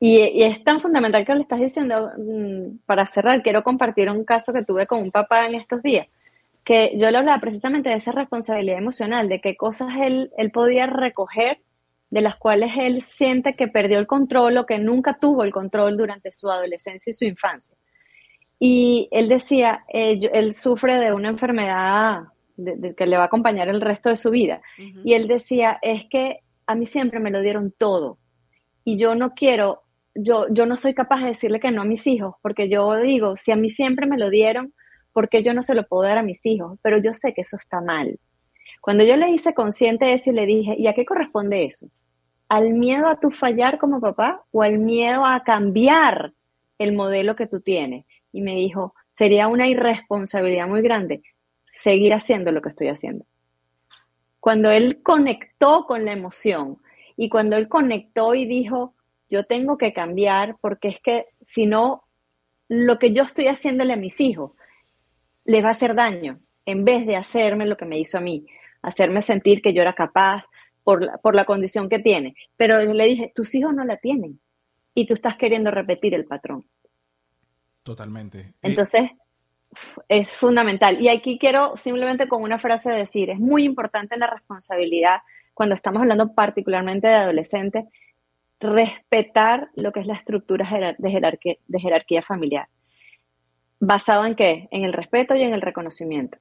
Y, 0.00 0.16
y 0.16 0.42
es 0.42 0.64
tan 0.64 0.80
fundamental 0.80 1.26
que 1.26 1.34
lo 1.34 1.40
estás 1.42 1.60
diciendo. 1.60 2.12
mm, 2.16 2.78
Para 2.86 3.06
cerrar, 3.06 3.42
quiero 3.42 3.62
compartir 3.62 4.08
un 4.08 4.24
caso 4.24 4.54
que 4.54 4.64
tuve 4.64 4.86
con 4.86 5.02
un 5.02 5.10
papá 5.10 5.44
en 5.44 5.54
estos 5.54 5.82
días, 5.82 6.08
que 6.66 6.92
yo 6.98 7.10
le 7.12 7.16
hablaba 7.18 7.40
precisamente 7.40 7.88
de 7.90 7.94
esa 7.94 8.10
responsabilidad 8.10 8.76
emocional, 8.76 9.28
de 9.28 9.40
qué 9.40 9.56
cosas 9.56 9.88
él, 10.00 10.32
él 10.36 10.50
podía 10.50 10.86
recoger, 10.86 11.60
de 12.10 12.20
las 12.20 12.36
cuales 12.36 12.72
él 12.76 13.02
siente 13.02 13.54
que 13.54 13.68
perdió 13.68 13.98
el 14.00 14.06
control 14.08 14.58
o 14.58 14.66
que 14.66 14.78
nunca 14.80 15.16
tuvo 15.20 15.44
el 15.44 15.52
control 15.52 15.96
durante 15.96 16.32
su 16.32 16.50
adolescencia 16.50 17.10
y 17.10 17.14
su 17.14 17.24
infancia. 17.24 17.76
Y 18.58 19.08
él 19.12 19.28
decía, 19.28 19.84
eh, 19.92 20.18
yo- 20.18 20.30
él 20.32 20.54
sufre 20.54 20.98
de 20.98 21.12
una 21.12 21.28
enfermedad 21.28 22.22
de- 22.56 22.76
de 22.76 22.94
que 22.94 23.06
le 23.06 23.16
va 23.16 23.24
a 23.24 23.26
acompañar 23.26 23.68
el 23.68 23.80
resto 23.80 24.08
de 24.08 24.16
su 24.16 24.30
vida. 24.30 24.60
Y 25.04 25.14
él 25.14 25.28
decía, 25.28 25.78
es 25.82 26.06
que 26.06 26.40
a 26.66 26.74
mí 26.74 26.86
siempre 26.86 27.20
me 27.20 27.30
lo 27.30 27.42
dieron 27.42 27.72
todo. 27.76 28.18
Y 28.84 28.96
yo 28.98 29.14
no 29.14 29.34
quiero, 29.34 29.82
yo, 30.14 30.46
yo 30.50 30.66
no 30.66 30.76
soy 30.76 30.94
capaz 30.94 31.20
de 31.20 31.28
decirle 31.28 31.60
que 31.60 31.70
no 31.70 31.82
a 31.82 31.84
mis 31.84 32.06
hijos, 32.08 32.34
porque 32.42 32.68
yo 32.68 32.96
digo, 32.96 33.36
si 33.36 33.52
a 33.52 33.56
mí 33.56 33.68
siempre 33.70 34.06
me 34.06 34.16
lo 34.18 34.30
dieron, 34.30 34.72
¿por 35.16 35.30
qué 35.30 35.42
yo 35.42 35.54
no 35.54 35.62
se 35.62 35.74
lo 35.74 35.86
puedo 35.86 36.02
dar 36.02 36.18
a 36.18 36.22
mis 36.22 36.44
hijos? 36.44 36.78
Pero 36.82 36.98
yo 36.98 37.14
sé 37.14 37.32
que 37.32 37.40
eso 37.40 37.56
está 37.56 37.80
mal. 37.80 38.20
Cuando 38.82 39.02
yo 39.02 39.16
le 39.16 39.30
hice 39.30 39.54
consciente 39.54 40.04
de 40.04 40.12
eso 40.12 40.28
y 40.28 40.34
le 40.34 40.44
dije, 40.44 40.76
¿y 40.78 40.88
a 40.88 40.92
qué 40.92 41.06
corresponde 41.06 41.64
eso? 41.64 41.86
¿Al 42.50 42.74
miedo 42.74 43.08
a 43.08 43.18
tu 43.18 43.30
fallar 43.30 43.78
como 43.78 43.98
papá 43.98 44.44
o 44.50 44.62
al 44.62 44.76
miedo 44.76 45.24
a 45.24 45.42
cambiar 45.42 46.34
el 46.76 46.92
modelo 46.92 47.34
que 47.34 47.46
tú 47.46 47.62
tienes? 47.62 48.04
Y 48.30 48.42
me 48.42 48.56
dijo, 48.56 48.94
sería 49.16 49.48
una 49.48 49.66
irresponsabilidad 49.66 50.68
muy 50.68 50.82
grande 50.82 51.22
seguir 51.64 52.12
haciendo 52.12 52.52
lo 52.52 52.60
que 52.60 52.68
estoy 52.68 52.88
haciendo. 52.88 53.24
Cuando 54.38 54.70
él 54.70 55.02
conectó 55.02 55.86
con 55.86 56.04
la 56.04 56.12
emoción 56.12 56.76
y 57.16 57.30
cuando 57.30 57.56
él 57.56 57.68
conectó 57.68 58.34
y 58.34 58.44
dijo, 58.44 58.92
yo 59.30 59.44
tengo 59.44 59.78
que 59.78 59.94
cambiar 59.94 60.58
porque 60.60 60.88
es 60.88 61.00
que 61.00 61.24
si 61.40 61.64
no, 61.64 62.04
lo 62.68 62.98
que 62.98 63.12
yo 63.12 63.22
estoy 63.22 63.46
haciéndole 63.46 63.94
a 63.94 63.96
mis 63.96 64.20
hijos 64.20 64.52
les 65.46 65.64
va 65.64 65.68
a 65.68 65.72
hacer 65.72 65.94
daño 65.94 66.40
en 66.64 66.84
vez 66.84 67.06
de 67.06 67.16
hacerme 67.16 67.66
lo 67.66 67.76
que 67.76 67.84
me 67.84 67.98
hizo 67.98 68.18
a 68.18 68.20
mí, 68.20 68.46
hacerme 68.82 69.22
sentir 69.22 69.62
que 69.62 69.72
yo 69.72 69.82
era 69.82 69.94
capaz 69.94 70.44
por 70.84 71.02
la, 71.02 71.18
por 71.18 71.34
la 71.34 71.44
condición 71.44 71.88
que 71.88 71.98
tiene. 71.98 72.34
Pero 72.56 72.80
le 72.80 73.04
dije, 73.04 73.32
tus 73.34 73.54
hijos 73.54 73.74
no 73.74 73.84
la 73.84 73.96
tienen 73.96 74.40
y 74.94 75.06
tú 75.06 75.14
estás 75.14 75.36
queriendo 75.36 75.70
repetir 75.70 76.14
el 76.14 76.24
patrón. 76.26 76.64
Totalmente. 77.82 78.54
Entonces, 78.62 79.10
es 80.08 80.30
fundamental. 80.30 81.00
Y 81.00 81.08
aquí 81.08 81.38
quiero 81.38 81.76
simplemente 81.76 82.28
con 82.28 82.42
una 82.42 82.58
frase 82.58 82.90
decir, 82.90 83.30
es 83.30 83.38
muy 83.38 83.64
importante 83.64 84.16
la 84.16 84.26
responsabilidad 84.26 85.20
cuando 85.54 85.74
estamos 85.74 86.02
hablando 86.02 86.34
particularmente 86.34 87.08
de 87.08 87.14
adolescentes, 87.14 87.84
respetar 88.58 89.70
lo 89.74 89.92
que 89.92 90.00
es 90.00 90.06
la 90.06 90.14
estructura 90.14 90.66
jerar- 90.66 90.96
de 90.98 91.10
jerarquía, 91.10 91.56
de 91.66 91.80
jerarquía 91.80 92.22
familiar. 92.22 92.68
¿Basado 93.80 94.24
en 94.24 94.34
qué? 94.34 94.68
En 94.70 94.84
el 94.84 94.92
respeto 94.92 95.34
y 95.34 95.42
en 95.42 95.52
el 95.52 95.60
reconocimiento. 95.60 96.38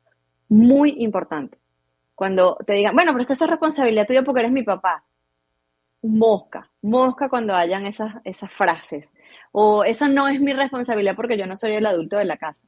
Muy 0.50 0.95
importante. 1.00 1.58
Cuando 2.13 2.58
te 2.65 2.74
digan, 2.74 2.95
bueno, 2.95 3.12
pero 3.12 3.21
es 3.24 3.28
que 3.28 3.34
esa 3.34 3.45
es 3.45 3.52
responsabilidad 3.52 4.08
tuya 4.08 4.24
porque 4.24 4.41
eres 4.41 4.52
mi 4.52 4.63
papá. 4.63 5.04
Mosca, 6.02 6.69
mosca 6.82 7.30
cuando 7.30 7.56
hayan 7.56 7.86
esas, 7.86 8.15
esas 8.24 8.52
frases. 8.52 9.12
O 9.52 9.84
eso 9.84 10.08
no 10.08 10.28
es 10.28 10.39
mi 10.39 10.54
responsabilidad 10.54 11.15
porque 11.15 11.38
yo 11.38 11.45
no 11.45 11.58
soy 11.58 11.74
el 11.74 11.86
adulto 11.86 12.17
de 12.17 12.26
la 12.26 12.38
casa. 12.38 12.67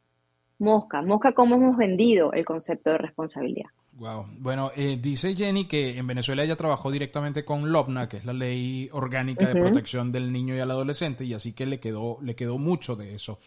Mosca, 0.60 1.01
mosca, 1.01 1.34
cómo 1.34 1.56
hemos 1.56 1.77
vendido 1.77 2.34
el 2.34 2.43
concepto 2.43 2.89
de 2.89 2.97
responsabilidad. 2.97 3.69
Wow. 3.93 4.27
Bueno, 4.38 4.71
eh, 4.75 4.99
dice 5.01 5.36
Jenny 5.36 5.65
que 5.65 5.97
en 5.97 6.06
Venezuela 6.06 6.43
ella 6.43 6.56
trabajó 6.56 6.91
directamente 6.91 7.43
con 7.43 7.71
LOPNA, 7.71 8.08
que 8.08 8.17
es 8.17 8.25
la 8.25 8.34
ley 8.34 8.89
orgánica 8.91 9.47
de 9.47 9.60
protección 9.60 10.12
del 10.12 10.32
niño 10.32 10.56
y 10.56 10.60
al 10.60 10.69
adolescente, 10.69 11.25
y 11.25 11.34
así 11.34 11.53
que 11.53 11.65
le 11.65 11.80
quedó, 11.80 12.19
le 12.21 12.36
quedó 12.36 12.60
mucho 12.60 12.95
de 12.95 13.15
eso. 13.15 13.39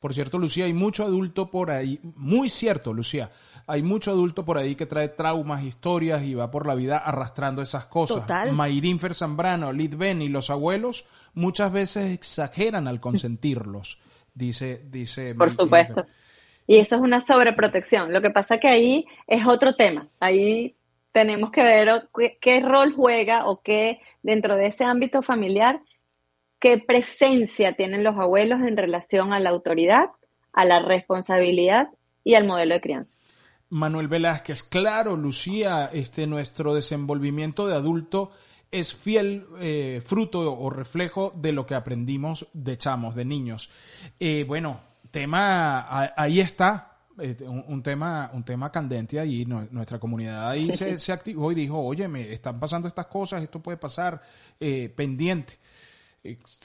Por 0.00 0.14
cierto, 0.14 0.38
Lucía, 0.38 0.66
hay 0.66 0.72
mucho 0.72 1.04
adulto 1.04 1.50
por 1.50 1.70
ahí, 1.70 2.00
muy 2.02 2.48
cierto, 2.48 2.92
Lucía, 2.92 3.30
hay 3.66 3.82
mucho 3.82 4.10
adulto 4.10 4.44
por 4.44 4.56
ahí 4.56 4.76
que 4.76 4.86
trae 4.86 5.08
traumas, 5.08 5.64
historias 5.64 6.22
y 6.22 6.34
va 6.34 6.50
por 6.50 6.66
la 6.66 6.74
vida 6.74 6.98
arrastrando 6.98 7.62
esas 7.62 7.86
cosas. 7.86 8.20
Total. 8.20 8.52
Mayrín 8.52 9.00
Fer 9.00 9.14
Zambrano, 9.14 9.72
Lid 9.72 9.96
Ben 9.96 10.22
y 10.22 10.28
los 10.28 10.50
abuelos 10.50 11.06
muchas 11.34 11.72
veces 11.72 12.12
exageran 12.12 12.86
al 12.88 13.00
consentirlos, 13.00 13.98
dice, 14.34 14.82
dice 14.88 15.34
Por 15.34 15.48
Mayrín 15.48 15.56
supuesto. 15.56 16.06
Y 16.66 16.76
eso 16.76 16.96
es 16.96 17.00
una 17.00 17.20
sobreprotección. 17.22 18.12
Lo 18.12 18.20
que 18.20 18.30
pasa 18.30 18.58
que 18.58 18.68
ahí 18.68 19.06
es 19.26 19.46
otro 19.46 19.74
tema. 19.74 20.08
Ahí 20.20 20.76
tenemos 21.12 21.50
que 21.50 21.62
ver 21.62 22.08
qué, 22.14 22.38
qué 22.40 22.60
rol 22.60 22.94
juega 22.94 23.46
o 23.46 23.62
qué 23.62 24.00
dentro 24.22 24.54
de 24.54 24.66
ese 24.66 24.84
ámbito 24.84 25.22
familiar, 25.22 25.80
qué 26.60 26.78
presencia 26.78 27.74
tienen 27.74 28.04
los 28.04 28.16
abuelos 28.16 28.60
en 28.60 28.76
relación 28.76 29.32
a 29.32 29.40
la 29.40 29.50
autoridad, 29.50 30.06
a 30.52 30.64
la 30.64 30.80
responsabilidad 30.80 31.88
y 32.24 32.34
al 32.34 32.46
modelo 32.46 32.74
de 32.74 32.80
crianza. 32.80 33.12
Manuel 33.70 34.08
Velázquez, 34.08 34.62
claro, 34.62 35.16
Lucía, 35.16 35.90
este 35.92 36.26
nuestro 36.26 36.74
desenvolvimiento 36.74 37.66
de 37.66 37.74
adulto 37.74 38.30
es 38.70 38.94
fiel 38.94 39.46
eh, 39.60 40.02
fruto 40.04 40.40
o 40.58 40.70
reflejo 40.70 41.32
de 41.36 41.52
lo 41.52 41.66
que 41.66 41.74
aprendimos 41.74 42.48
de 42.54 42.76
chamos, 42.78 43.14
de 43.14 43.24
niños. 43.24 43.70
Eh, 44.18 44.44
bueno, 44.48 44.80
tema, 45.10 45.80
a- 45.80 46.12
ahí 46.16 46.40
está, 46.40 46.98
eh, 47.18 47.36
un, 47.42 47.64
un 47.68 47.82
tema, 47.82 48.30
un 48.32 48.42
tema 48.44 48.70
candente 48.72 49.18
ahí, 49.20 49.44
nu- 49.44 49.68
nuestra 49.70 49.98
comunidad 49.98 50.48
ahí 50.48 50.72
se, 50.72 50.98
se 50.98 51.12
activó 51.12 51.52
y 51.52 51.54
dijo, 51.54 51.78
oye, 51.78 52.08
me 52.08 52.32
están 52.32 52.58
pasando 52.58 52.88
estas 52.88 53.06
cosas, 53.06 53.42
esto 53.42 53.60
puede 53.60 53.76
pasar, 53.78 54.20
eh, 54.60 54.92
pendiente. 54.94 55.58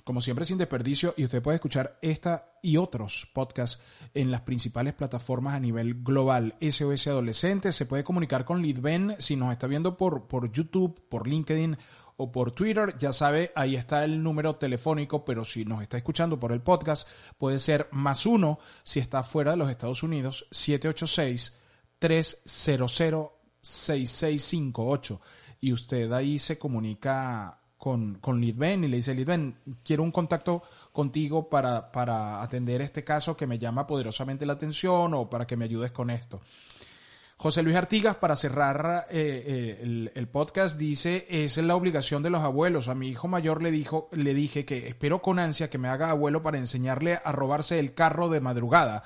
Como 0.03 0.19
siempre 0.19 0.45
sin 0.45 0.57
desperdicio 0.57 1.13
y 1.15 1.25
usted 1.25 1.41
puede 1.41 1.55
escuchar 1.55 1.97
esta 2.01 2.57
y 2.61 2.77
otros 2.77 3.29
podcasts 3.33 3.81
en 4.13 4.31
las 4.31 4.41
principales 4.41 4.93
plataformas 4.93 5.53
a 5.53 5.59
nivel 5.59 6.03
global. 6.03 6.55
SOS 6.59 7.07
Adolescentes 7.07 7.75
se 7.75 7.85
puede 7.85 8.03
comunicar 8.03 8.45
con 8.45 8.61
Lidben 8.61 9.15
si 9.19 9.35
nos 9.35 9.51
está 9.51 9.67
viendo 9.67 9.95
por, 9.95 10.27
por 10.27 10.51
YouTube, 10.51 11.07
por 11.07 11.27
LinkedIn 11.27 11.77
o 12.17 12.31
por 12.31 12.51
Twitter, 12.51 12.95
ya 12.97 13.11
sabe, 13.11 13.51
ahí 13.55 13.75
está 13.75 14.03
el 14.03 14.21
número 14.21 14.55
telefónico, 14.55 15.25
pero 15.25 15.43
si 15.43 15.65
nos 15.65 15.81
está 15.81 15.97
escuchando 15.97 16.39
por 16.39 16.51
el 16.51 16.61
podcast, 16.61 17.07
puede 17.37 17.59
ser 17.59 17.87
más 17.91 18.25
uno 18.25 18.59
si 18.83 18.99
está 18.99 19.23
fuera 19.23 19.51
de 19.51 19.57
los 19.57 19.69
Estados 19.69 20.03
Unidos, 20.03 20.47
786 20.51 21.59
300 21.99 23.31
6658 23.61 25.21
y 25.61 25.71
usted 25.71 26.11
ahí 26.11 26.37
se 26.39 26.59
comunica 26.59 27.62
con, 27.83 28.15
con 28.15 28.39
Lidben 28.39 28.85
y 28.85 28.87
le 28.87 28.95
dice, 28.95 29.13
Lidben, 29.13 29.57
quiero 29.83 30.03
un 30.03 30.11
contacto 30.11 30.63
contigo 30.93 31.49
para, 31.49 31.91
para 31.91 32.41
atender 32.41 32.79
este 32.79 33.03
caso 33.03 33.35
que 33.35 33.45
me 33.45 33.59
llama 33.59 33.85
poderosamente 33.85 34.45
la 34.45 34.53
atención 34.53 35.13
o 35.13 35.29
para 35.29 35.45
que 35.45 35.57
me 35.57 35.65
ayudes 35.65 35.91
con 35.91 36.09
esto. 36.09 36.39
José 37.43 37.61
Luis 37.61 37.75
Artigas, 37.75 38.15
para 38.15 38.37
cerrar 38.37 39.07
eh, 39.09 39.43
eh, 39.45 39.79
el, 39.83 40.11
el 40.15 40.27
podcast, 40.29 40.77
dice, 40.77 41.27
es 41.29 41.57
la 41.57 41.75
obligación 41.75 42.23
de 42.23 42.29
los 42.29 42.41
abuelos. 42.41 42.87
A 42.87 42.95
mi 42.95 43.09
hijo 43.09 43.27
mayor 43.27 43.61
le, 43.61 43.69
dijo, 43.69 44.07
le 44.13 44.33
dije 44.33 44.63
que 44.63 44.87
espero 44.87 45.21
con 45.21 45.39
ansia 45.39 45.69
que 45.69 45.77
me 45.77 45.89
haga 45.89 46.09
abuelo 46.09 46.41
para 46.41 46.57
enseñarle 46.57 47.19
a 47.21 47.33
robarse 47.33 47.79
el 47.79 47.93
carro 47.93 48.29
de 48.29 48.39
madrugada, 48.39 49.03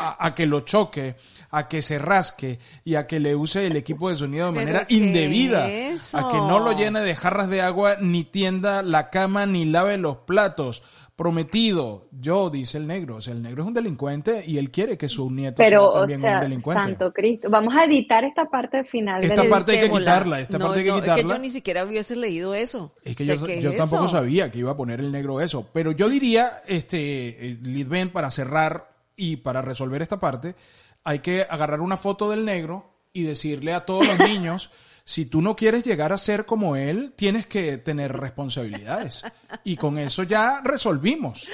a, 0.00 0.26
a 0.26 0.34
que 0.34 0.46
lo 0.46 0.62
choque, 0.62 1.14
a 1.52 1.68
que 1.68 1.80
se 1.80 2.00
rasque 2.00 2.58
y 2.82 2.96
a 2.96 3.06
que 3.06 3.20
le 3.20 3.36
use 3.36 3.64
el 3.68 3.76
equipo 3.76 4.10
de 4.10 4.16
sonido 4.16 4.46
de 4.46 4.52
¿Pero 4.54 4.66
manera 4.66 4.86
indebida, 4.88 5.70
es 5.70 6.12
a 6.16 6.28
que 6.28 6.38
no 6.38 6.58
lo 6.58 6.72
llene 6.72 7.02
de 7.02 7.14
jarras 7.14 7.48
de 7.48 7.62
agua, 7.62 7.98
ni 8.00 8.24
tienda 8.24 8.82
la 8.82 9.10
cama, 9.10 9.46
ni 9.46 9.64
lave 9.64 9.96
los 9.96 10.16
platos. 10.16 10.82
Prometido. 11.16 12.08
Yo, 12.12 12.50
dice 12.50 12.78
el 12.78 12.86
negro. 12.86 13.16
O 13.16 13.20
sea, 13.20 13.32
el 13.32 13.42
negro 13.42 13.62
es 13.62 13.68
un 13.68 13.74
delincuente 13.74 14.44
y 14.46 14.58
él 14.58 14.70
quiere 14.70 14.98
que 14.98 15.08
su 15.08 15.30
nieto 15.30 15.56
Pero, 15.56 15.80
sea 15.80 15.88
o 15.88 16.00
también 16.00 16.20
sea, 16.20 16.34
un 16.34 16.40
delincuente. 16.42 16.82
Santo 16.82 17.12
Cristo. 17.12 17.48
Vamos 17.50 17.74
a 17.74 17.84
editar 17.84 18.22
esta 18.24 18.44
parte 18.44 18.84
final 18.84 19.24
Esta 19.24 19.40
del... 19.40 19.50
parte 19.50 19.72
hay 19.72 19.88
que 19.88 19.98
quitarla, 19.98 20.40
esta 20.40 20.58
no, 20.58 20.66
parte 20.66 20.80
hay 20.80 20.84
que 20.84 20.90
no, 20.90 20.96
Es 20.98 21.02
que 21.02 21.10
quitarla. 21.10 21.34
yo 21.34 21.40
ni 21.40 21.48
siquiera 21.48 21.84
hubiese 21.84 22.16
leído 22.16 22.54
eso. 22.54 22.92
Es 23.02 23.16
que 23.16 23.22
O 23.22 23.26
sea, 23.26 23.34
yo, 23.36 23.44
¿qué 23.44 23.62
yo 23.62 23.70
es 23.70 23.78
tampoco 23.78 24.04
eso? 24.04 24.12
sabía 24.12 24.52
que 24.52 24.58
iba 24.58 24.72
a 24.72 24.76
poner 24.76 25.00
el 25.00 25.10
negro 25.10 25.40
eso. 25.40 25.66
Pero 25.72 25.92
yo 25.92 26.08
diría, 26.08 26.62
este, 26.66 27.48
eh, 27.48 27.58
Lidben, 27.62 28.12
para 28.12 28.30
cerrar 28.30 28.90
y 29.16 29.36
para 29.36 29.62
resolver 29.62 30.02
esta 30.02 30.20
parte, 30.20 30.54
hay 31.02 31.20
que 31.20 31.46
agarrar 31.48 31.80
una 31.80 31.96
foto 31.96 32.28
del 32.30 32.44
negro 32.44 32.92
y 33.14 33.22
decirle 33.22 33.72
a 33.72 33.86
todos 33.86 34.06
los 34.06 34.18
niños, 34.28 34.70
si 35.08 35.24
tú 35.24 35.40
no 35.40 35.54
quieres 35.54 35.84
llegar 35.84 36.12
a 36.12 36.18
ser 36.18 36.46
como 36.46 36.74
él, 36.74 37.12
tienes 37.14 37.46
que 37.46 37.78
tener 37.78 38.12
responsabilidades. 38.12 39.24
Y 39.62 39.76
con 39.76 39.98
eso 39.98 40.24
ya 40.24 40.60
resolvimos. 40.64 41.48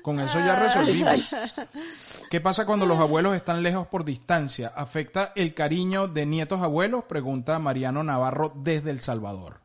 Con 0.00 0.20
eso 0.20 0.38
ya 0.38 0.54
resolvimos. 0.54 1.28
¿Qué 2.30 2.40
pasa 2.40 2.64
cuando 2.64 2.86
los 2.86 3.00
abuelos 3.00 3.34
están 3.34 3.64
lejos 3.64 3.88
por 3.88 4.04
distancia? 4.04 4.72
¿Afecta 4.76 5.32
el 5.34 5.54
cariño 5.54 6.06
de 6.06 6.24
nietos 6.24 6.62
abuelos? 6.62 7.02
Pregunta 7.04 7.58
Mariano 7.58 8.04
Navarro 8.04 8.52
desde 8.54 8.92
El 8.92 9.00
Salvador. 9.00 9.56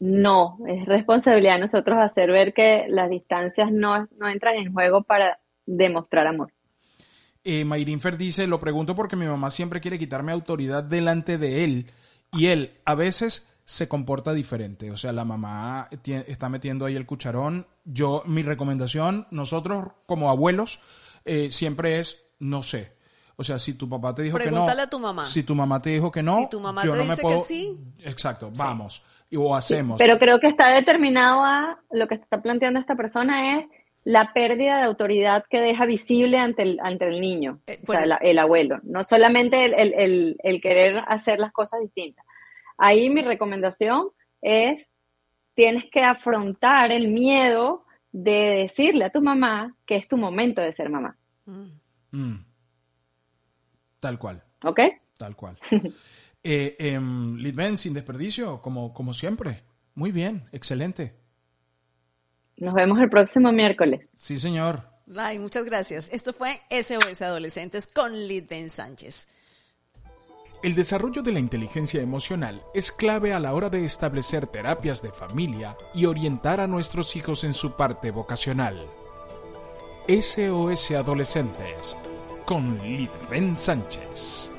No, 0.00 0.58
es 0.66 0.84
responsabilidad 0.84 1.54
de 1.54 1.60
nosotros 1.60 1.96
hacer 1.98 2.30
ver 2.30 2.52
que 2.52 2.84
las 2.90 3.08
distancias 3.08 3.72
no, 3.72 4.06
no 4.18 4.28
entran 4.28 4.56
en 4.56 4.74
juego 4.74 5.02
para 5.02 5.40
demostrar 5.64 6.26
amor. 6.26 6.52
Eh, 7.44 7.64
Mayrin 7.64 8.00
Fer 8.00 8.16
dice, 8.16 8.46
lo 8.46 8.60
pregunto 8.60 8.94
porque 8.94 9.16
mi 9.16 9.26
mamá 9.26 9.50
siempre 9.50 9.80
quiere 9.80 9.98
quitarme 9.98 10.32
autoridad 10.32 10.82
delante 10.84 11.38
de 11.38 11.64
él 11.64 11.86
y 12.32 12.46
él 12.46 12.78
a 12.84 12.94
veces 12.94 13.48
se 13.64 13.88
comporta 13.88 14.32
diferente. 14.32 14.90
O 14.90 14.96
sea, 14.96 15.12
la 15.12 15.24
mamá 15.24 15.88
está 16.26 16.48
metiendo 16.48 16.84
ahí 16.86 16.96
el 16.96 17.06
cucharón. 17.06 17.66
Yo, 17.84 18.22
mi 18.26 18.42
recomendación, 18.42 19.26
nosotros 19.30 19.88
como 20.06 20.30
abuelos, 20.30 20.80
eh, 21.24 21.50
siempre 21.50 21.98
es, 22.00 22.22
no 22.38 22.62
sé. 22.62 22.96
O 23.36 23.44
sea, 23.44 23.58
si 23.58 23.74
tu 23.74 23.88
papá 23.88 24.14
te 24.14 24.22
dijo 24.22 24.36
que 24.36 24.46
no. 24.46 24.50
Pregúntale 24.50 24.82
a 24.82 24.90
tu 24.90 24.98
mamá. 24.98 25.24
Si 25.26 25.42
tu 25.44 25.54
mamá 25.54 25.80
te 25.80 25.90
dijo 25.90 26.10
que 26.10 26.22
no. 26.22 26.36
Si 26.36 26.48
tu 26.48 26.60
mamá 26.60 26.82
yo 26.84 26.92
te 26.92 26.98
no 26.98 27.04
me 27.04 27.10
dice 27.10 27.22
que 27.26 27.38
sí. 27.38 27.78
Exacto, 28.00 28.50
vamos. 28.56 29.02
Y- 29.30 29.36
O 29.36 29.54
hacemos. 29.54 29.98
Pero 29.98 30.18
creo 30.18 30.40
que 30.40 30.48
está 30.48 30.68
determinado 30.70 31.44
a 31.44 31.78
lo 31.92 32.08
que 32.08 32.14
está 32.14 32.40
planteando 32.40 32.80
esta 32.80 32.96
persona 32.96 33.58
es 33.58 33.66
la 34.10 34.32
pérdida 34.32 34.78
de 34.78 34.84
autoridad 34.84 35.44
que 35.50 35.60
deja 35.60 35.84
visible 35.84 36.38
ante 36.38 36.62
el, 36.62 36.78
ante 36.82 37.06
el 37.08 37.20
niño, 37.20 37.60
Eh, 37.66 37.78
o 37.86 37.92
sea, 37.92 38.06
la- 38.06 38.16
el 38.16 38.38
abuelo. 38.38 38.80
No 38.82 39.04
solamente 39.04 39.66
el, 39.66 39.74
el- 39.74 39.94
el- 39.98 40.36
el 40.42 40.60
querer 40.62 41.02
hacer 41.08 41.38
las 41.38 41.52
cosas 41.52 41.80
distintas. 41.80 42.24
Ahí 42.78 43.10
mi 43.10 43.20
recomendación 43.20 44.08
es, 44.40 44.88
tienes 45.52 45.84
que 45.90 46.02
afrontar 46.04 46.90
el 46.90 47.08
miedo 47.08 47.84
de 48.10 48.56
decirle 48.62 49.04
a 49.04 49.10
tu 49.10 49.20
mamá 49.20 49.76
que 49.84 49.96
es 49.96 50.08
tu 50.08 50.16
momento 50.16 50.62
de 50.62 50.72
ser 50.72 50.88
mamá. 50.88 51.18
Mm. 51.44 52.36
Tal 54.00 54.18
cual. 54.18 54.42
¿Ok? 54.64 54.80
Tal 55.18 55.36
cual. 55.36 55.58
eh, 56.42 56.76
em, 56.78 57.36
Lidben, 57.36 57.76
sin 57.76 57.92
desperdicio, 57.92 58.62
como, 58.62 58.94
como 58.94 59.12
siempre. 59.12 59.64
Muy 59.94 60.12
bien, 60.12 60.44
excelente. 60.52 61.12
Nos 62.58 62.74
vemos 62.74 62.98
el 63.00 63.08
próximo 63.08 63.52
miércoles. 63.52 64.00
Sí, 64.16 64.38
señor. 64.38 64.82
Ay, 65.16 65.38
muchas 65.38 65.64
gracias. 65.64 66.10
Esto 66.12 66.32
fue 66.32 66.60
SOS 66.70 67.22
Adolescentes 67.22 67.86
con 67.86 68.12
Lidben 68.12 68.68
Sánchez. 68.68 69.28
El 70.62 70.74
desarrollo 70.74 71.22
de 71.22 71.32
la 71.32 71.38
inteligencia 71.38 72.02
emocional 72.02 72.62
es 72.74 72.90
clave 72.90 73.32
a 73.32 73.38
la 73.38 73.54
hora 73.54 73.70
de 73.70 73.84
establecer 73.84 74.48
terapias 74.48 75.00
de 75.02 75.12
familia 75.12 75.76
y 75.94 76.06
orientar 76.06 76.60
a 76.60 76.66
nuestros 76.66 77.14
hijos 77.14 77.44
en 77.44 77.54
su 77.54 77.76
parte 77.76 78.10
vocacional. 78.10 78.88
SOS 80.08 80.90
Adolescentes 80.92 81.96
con 82.44 82.76
Lidben 82.78 83.56
Sánchez. 83.56 84.50